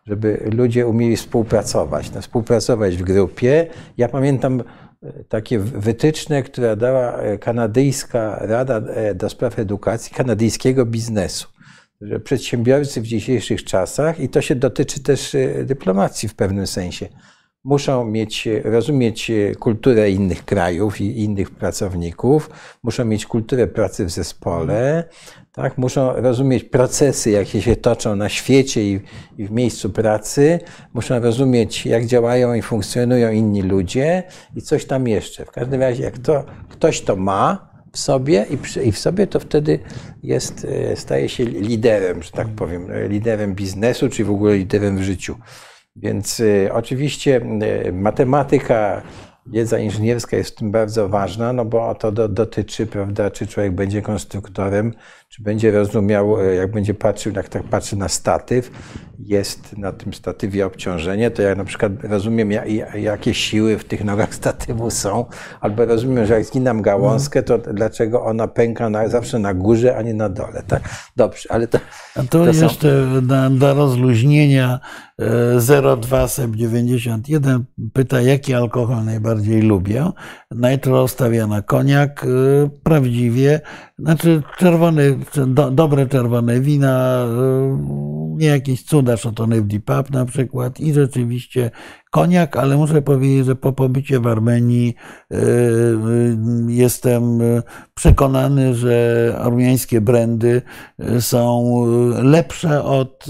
[0.05, 3.67] żeby ludzie umieli współpracować, no, współpracować w grupie.
[3.97, 4.63] Ja pamiętam e,
[5.29, 11.47] takie wytyczne, które dała e, kanadyjska Rada e, do Spraw Edukacji kanadyjskiego biznesu.
[12.01, 17.07] Że przedsiębiorcy w dzisiejszych czasach, i to się dotyczy też dyplomacji w pewnym sensie,
[17.63, 22.49] muszą mieć, rozumieć kulturę innych krajów i innych pracowników,
[22.83, 25.03] muszą mieć kulturę pracy w zespole,
[25.55, 25.77] tak?
[25.77, 28.99] muszą rozumieć procesy, jakie się toczą na świecie i,
[29.37, 30.59] i w miejscu pracy,
[30.93, 34.23] muszą rozumieć, jak działają i funkcjonują inni ludzie
[34.55, 35.45] i coś tam jeszcze.
[35.45, 39.27] W każdym razie, jak to, ktoś to ma, w sobie i, przy, i, w sobie,
[39.27, 39.79] to wtedy
[40.23, 45.01] jest, e, staje się liderem, że tak powiem, liderem biznesu, czy w ogóle liderem w
[45.01, 45.35] życiu.
[45.95, 47.41] Więc y, oczywiście
[47.87, 49.01] y, matematyka,
[49.45, 53.71] wiedza inżynierska jest w tym bardzo ważna, no bo to do, dotyczy, prawda, czy człowiek
[53.71, 54.93] będzie konstruktorem,
[55.35, 58.71] czy będzie rozumiał, y, jak będzie patrzył, jak tak patrzy na statyw,
[59.19, 62.51] jest na tym statywie obciążenie, to ja na przykład rozumiem,
[62.95, 65.25] jakie siły w tych nogach statywu są,
[65.61, 70.01] albo rozumiem, że jak zginam gałązkę, to dlaczego ona pęka na, zawsze na górze, a
[70.01, 70.63] nie na dole.
[70.67, 70.81] Tak?
[71.15, 71.79] Dobrze, ale to.
[72.15, 73.25] A to, to jeszcze są...
[73.25, 74.79] dla, dla rozluźnienia
[75.97, 80.11] 02 SEP 91 pyta, jaki alkohol najbardziej lubię.
[80.51, 82.23] Nitro stawia na koniak.
[82.23, 83.61] E, prawdziwie,
[83.99, 85.01] znaczy czerwone,
[85.47, 87.77] do, dobre czerwone wina, e,
[88.37, 91.71] nie jakieś cuda szotony w Pub na przykład i rzeczywiście
[92.15, 94.95] koniak, ale muszę powiedzieć, że po pobycie w Armenii
[95.31, 95.37] e,
[96.67, 97.39] jestem
[97.93, 100.61] przekonany, że armiańskie brandy
[101.19, 101.75] są
[102.23, 103.25] lepsze od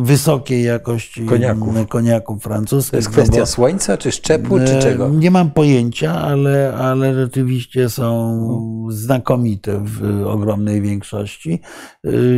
[0.00, 2.90] wysokiej jakości koniaków, koniaków francuskich.
[2.90, 5.08] To jest kwestia no słońca, czy szczepu, czy czego?
[5.08, 11.60] Nie mam pojęcia, ale, ale rzeczywiście są znakomite w ogromnej większości.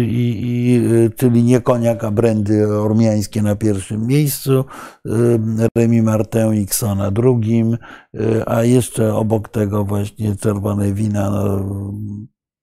[0.07, 0.83] I, i,
[1.17, 4.65] czyli nie koniak, a brandy ormiańskie na pierwszym miejscu,
[5.85, 7.79] Remy Martin Ixon na drugim,
[8.47, 11.31] a jeszcze obok tego właśnie czerwone wina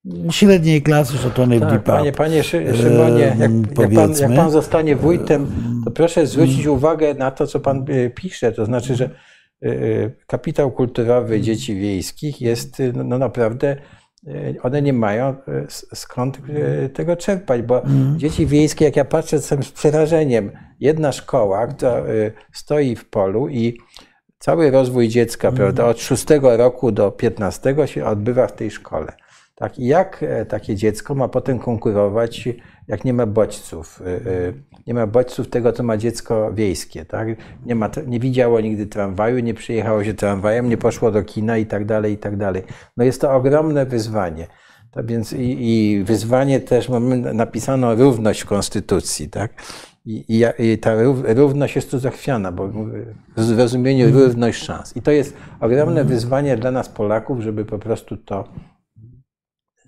[0.04, 3.50] no, średniej klasy szatony tak, w Panie, panie Szymonie, jak, jak,
[3.94, 5.46] pan, jak pan zostanie wójtem,
[5.84, 8.52] to proszę zwrócić uwagę na to, co pan e, pisze.
[8.52, 9.10] To znaczy, że
[10.26, 13.76] kapitał kulturowy dzieci wiejskich jest no naprawdę
[14.62, 15.34] one nie mają
[15.94, 16.38] skąd
[16.94, 18.18] tego czerpać, bo mm.
[18.18, 20.50] dzieci wiejskie, jak ja patrzę z przerażeniem,
[20.80, 22.02] jedna szkoła, która
[22.52, 23.78] stoi w polu i
[24.38, 25.56] cały rozwój dziecka, mm.
[25.56, 29.12] prawda, od 6 roku do 15 się odbywa w tej szkole.
[29.62, 32.48] Tak, I jak e, takie dziecko ma potem konkurować,
[32.88, 34.02] jak nie ma bodźców?
[34.02, 34.52] E, e,
[34.86, 37.04] nie ma bodźców tego, co ma dziecko wiejskie.
[37.04, 37.28] Tak?
[37.66, 41.66] Nie, ma, nie widziało nigdy tramwaju, nie przyjechało się tramwajem, nie poszło do kina i
[41.66, 42.62] tak dalej, i tak dalej.
[42.96, 44.46] No jest to ogromne wyzwanie.
[44.90, 49.52] Tak więc i, i wyzwanie też, mamy napisano równość w Konstytucji, tak?
[50.06, 50.92] I, i, I, ta
[51.34, 52.68] równość jest tu zachwiana, bo
[53.36, 54.24] w rozumieniu mhm.
[54.24, 54.96] równość szans.
[54.96, 56.08] I to jest ogromne mhm.
[56.08, 58.44] wyzwanie dla nas Polaków, żeby po prostu to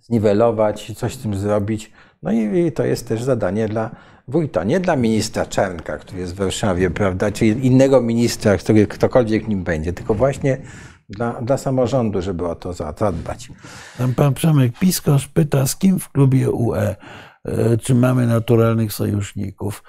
[0.06, 1.92] zniwelować, coś z tym zrobić.
[2.22, 3.90] No i, to jest też zadanie dla
[4.28, 9.48] wójta, nie dla ministra Czernka, który jest w Warszawie, prawda, czy innego ministra, który ktokolwiek
[9.48, 10.58] nim będzie, tylko właśnie
[11.08, 13.48] dla, dla samorządu, żeby o to zadbać.
[13.98, 16.74] Tam pan Przemek Piskosz pyta, z kim w klubie UE,
[17.44, 19.82] e, czy mamy naturalnych sojuszników.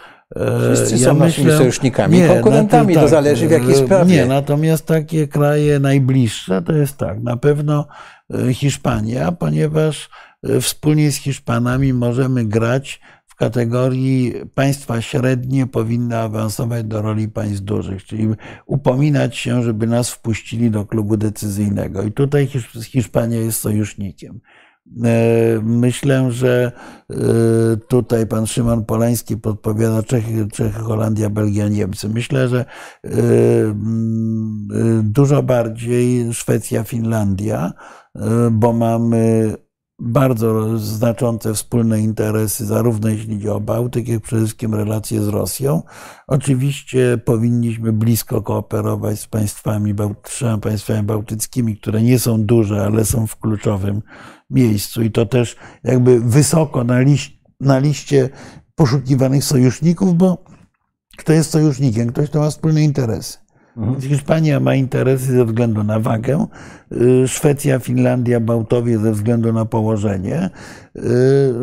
[0.73, 4.15] Wszyscy ja są myślę, naszymi sojusznikami, nie, konkurentami, to, tak, to zależy w jakiej sprawie.
[4.15, 7.87] Nie, natomiast takie kraje najbliższe to jest tak, na pewno
[8.33, 10.09] e, Hiszpania, ponieważ
[10.43, 17.61] e, wspólnie z Hiszpanami możemy grać w kategorii państwa średnie powinny awansować do roli państw
[17.61, 18.27] dużych, czyli
[18.65, 22.03] upominać się, żeby nas wpuścili do klubu decyzyjnego.
[22.03, 22.47] I tutaj
[22.83, 24.39] Hiszpania jest sojusznikiem.
[25.03, 26.71] E, myślę, że
[27.09, 27.15] e,
[27.87, 32.09] tutaj pan Szymon Polański podpowiada Czechy, Czechy, Holandia, Belgia, Niemcy.
[32.09, 32.65] Myślę, że
[33.05, 33.09] e,
[35.03, 37.73] dużo bardziej Szwecja, Finlandia,
[38.51, 39.55] bo mamy
[39.99, 45.83] bardzo znaczące wspólne interesy, zarówno jeśli chodzi o Bałtyk, jak przede wszystkim relacje z Rosją.
[46.27, 53.27] Oczywiście powinniśmy blisko kooperować z państwami, trzema państwami bałtyckimi, które nie są duże, ale są
[53.27, 54.01] w kluczowym
[54.49, 58.29] miejscu i to też jakby wysoko na, liś, na liście
[58.75, 60.43] poszukiwanych sojuszników, bo
[61.17, 62.09] kto jest sojusznikiem?
[62.09, 63.45] Ktoś, kto ma wspólne interesy.
[63.77, 64.01] Mhm.
[64.01, 66.47] Hiszpania ma interesy ze względu na wagę,
[66.91, 70.49] y, Szwecja, Finlandia, Bałtowie ze względu na położenie.
[70.95, 71.01] Y,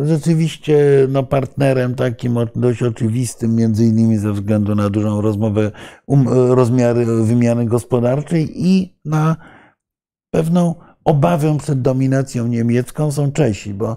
[0.06, 0.78] rzeczywiście
[1.08, 5.70] no, partnerem takim dość oczywistym, między innymi ze względu na dużą rozmowę,
[6.06, 9.36] um, rozmiary wymiany gospodarczej i na
[10.30, 13.96] pewną obawę przed dominacją niemiecką są Czesi, bo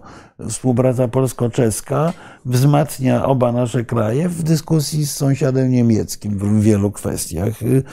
[0.49, 2.13] współpraca polsko-czeska
[2.45, 7.61] wzmacnia oba nasze kraje w dyskusji z sąsiadem niemieckim w wielu kwestiach.
[7.61, 7.83] Y, y,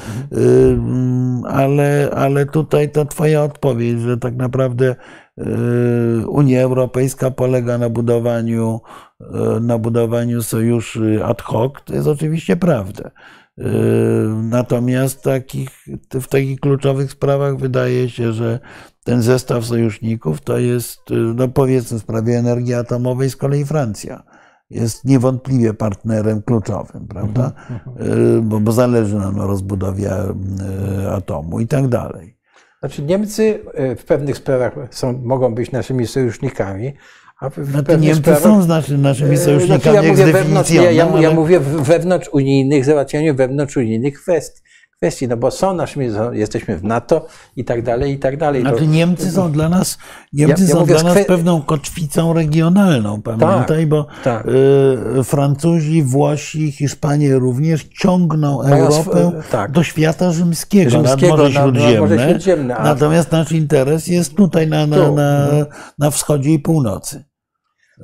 [1.48, 4.94] ale, ale tutaj to Twoja odpowiedź, że tak naprawdę
[5.38, 8.80] y, Unia Europejska polega na budowaniu,
[9.60, 13.10] na budowaniu sojuszy ad hoc, to jest oczywiście prawda.
[14.42, 15.70] Natomiast takich,
[16.12, 18.58] w takich kluczowych sprawach wydaje się, że
[19.04, 24.22] ten zestaw sojuszników to jest, y, no powiedzmy, w sprawie energii atomowej z kolei Francja.
[24.70, 27.52] Jest niewątpliwie partnerem kluczowym, prawda?
[27.70, 28.36] Mhm, mhm.
[28.38, 30.10] Y, bo, bo zależy nam na rozbudowie
[31.04, 32.38] y, atomu i tak dalej.
[32.80, 33.64] Znaczy Niemcy
[33.98, 36.92] w pewnych sprawach są, mogą być naszymi sojusznikami,
[37.40, 41.20] a w no Niemcy sprawach, są znaczy, naszymi sojusznikami znaczy ja mówię wewnątrz, ja, ja,
[41.20, 44.62] ja mówię wewnątrz unijnych, załatwianiu wewnątrz unijnych kwestii
[45.02, 47.26] kwestii, no bo są naszymi, jesteśmy w NATO
[47.56, 48.62] i tak dalej, i tak dalej.
[48.62, 49.98] Znaczy Niemcy są dla nas,
[50.32, 54.46] Niemcy ja, ja są dla nas pewną kotwicą regionalną, pamiętaj, tak, bo tak.
[55.18, 59.70] Y, Francuzi, Włosi, Hiszpanie również ciągną Europę tak.
[59.70, 62.16] do świata rzymskiego, rzymskiego nad Morze Śródziemne.
[62.16, 62.84] Na, Śródziemne a...
[62.84, 65.48] Natomiast nasz interes jest tutaj na, na, na,
[65.98, 67.24] na wschodzie i północy.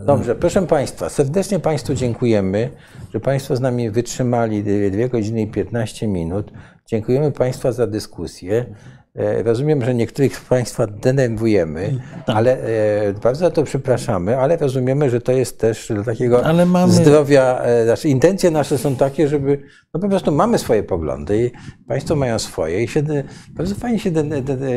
[0.07, 2.71] Dobrze, proszę Państwa, serdecznie Państwu dziękujemy,
[3.15, 6.53] że Państwo z nami wytrzymali 2 godziny i 15 minut.
[6.89, 8.75] Dziękujemy Państwa za dyskusję.
[9.15, 12.37] E, rozumiem, że niektórych z Państwa denerwujemy, tak.
[12.37, 16.93] ale e, bardzo za to przepraszamy, ale rozumiemy, że to jest też dla takiego mamy...
[16.93, 17.63] zdrowia.
[17.63, 19.63] E, znaczy, intencje nasze są takie, żeby
[19.95, 21.51] no po prostu mamy swoje poglądy i
[21.89, 23.03] Państwo mają swoje i się,
[23.51, 24.11] bardzo fajnie się,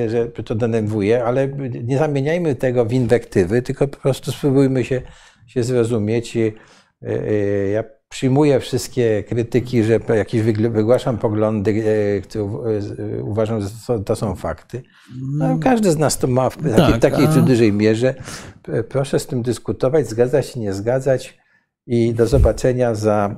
[0.07, 1.47] że to denerwuje, ale
[1.83, 5.01] nie zamieniajmy tego w inwektywy, tylko po prostu spróbujmy się,
[5.47, 6.37] się zrozumieć.
[7.73, 11.83] Ja przyjmuję wszystkie krytyki, że jakieś wygłaszam poglądy,
[12.17, 13.67] e, które e, uważam, że
[14.05, 14.83] to są fakty.
[15.37, 15.59] No, mm.
[15.59, 18.15] każdy z nas to ma w takiej, tak, takiej czy dużej mierze.
[18.89, 21.41] Proszę z tym dyskutować, zgadzać się, nie zgadzać.
[21.87, 23.35] I do zobaczenia za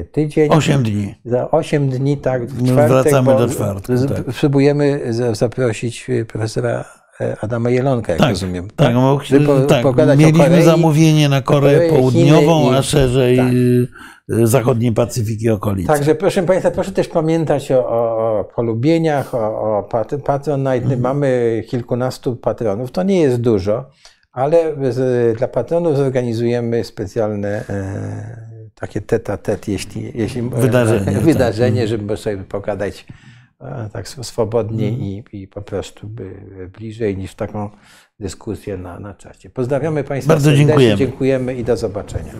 [0.00, 0.50] e, tydzień.
[0.50, 1.14] Osiem dni.
[1.24, 2.46] Za osiem dni, tak.
[2.46, 3.92] W czwartek, Wracamy do czwartku.
[4.08, 4.34] Tak.
[4.34, 5.00] Spróbujemy
[5.32, 7.05] zaprosić profesora E,
[7.40, 8.68] Adama Jelonka, jak tak, rozumiem.
[8.76, 8.94] Tak,
[9.68, 10.18] tak, po, tak.
[10.18, 13.52] mieliśmy Korei, zamówienie na Koreę Południową, i, a szerzej tak.
[13.52, 15.92] Y, zachodni Pacyfik i okolice.
[15.92, 19.38] Także proszę Państwa, proszę też pamiętać o, o, polubieniach, o,
[19.78, 19.88] o
[20.24, 20.74] Patronite.
[20.74, 21.00] Mhm.
[21.00, 23.90] Mamy kilkunastu patronów, to nie jest dużo,
[24.32, 31.80] ale z, dla patronów zorganizujemy specjalne e, takie tete tet, jeśli, jeśli wydarzenie, e, wydarzenie
[31.80, 31.88] tak.
[31.88, 33.06] żeby sobie pogadać
[33.92, 35.00] tak swobodnie mm.
[35.00, 36.34] i, i, po prostu by
[36.72, 37.70] bliżej niż taką
[38.20, 39.50] dyskusję na, na czacie.
[39.50, 40.96] Pozdrawiamy Państwa Bardzo serdecznie, dziękujemy.
[40.96, 42.32] dziękujemy i do zobaczenia.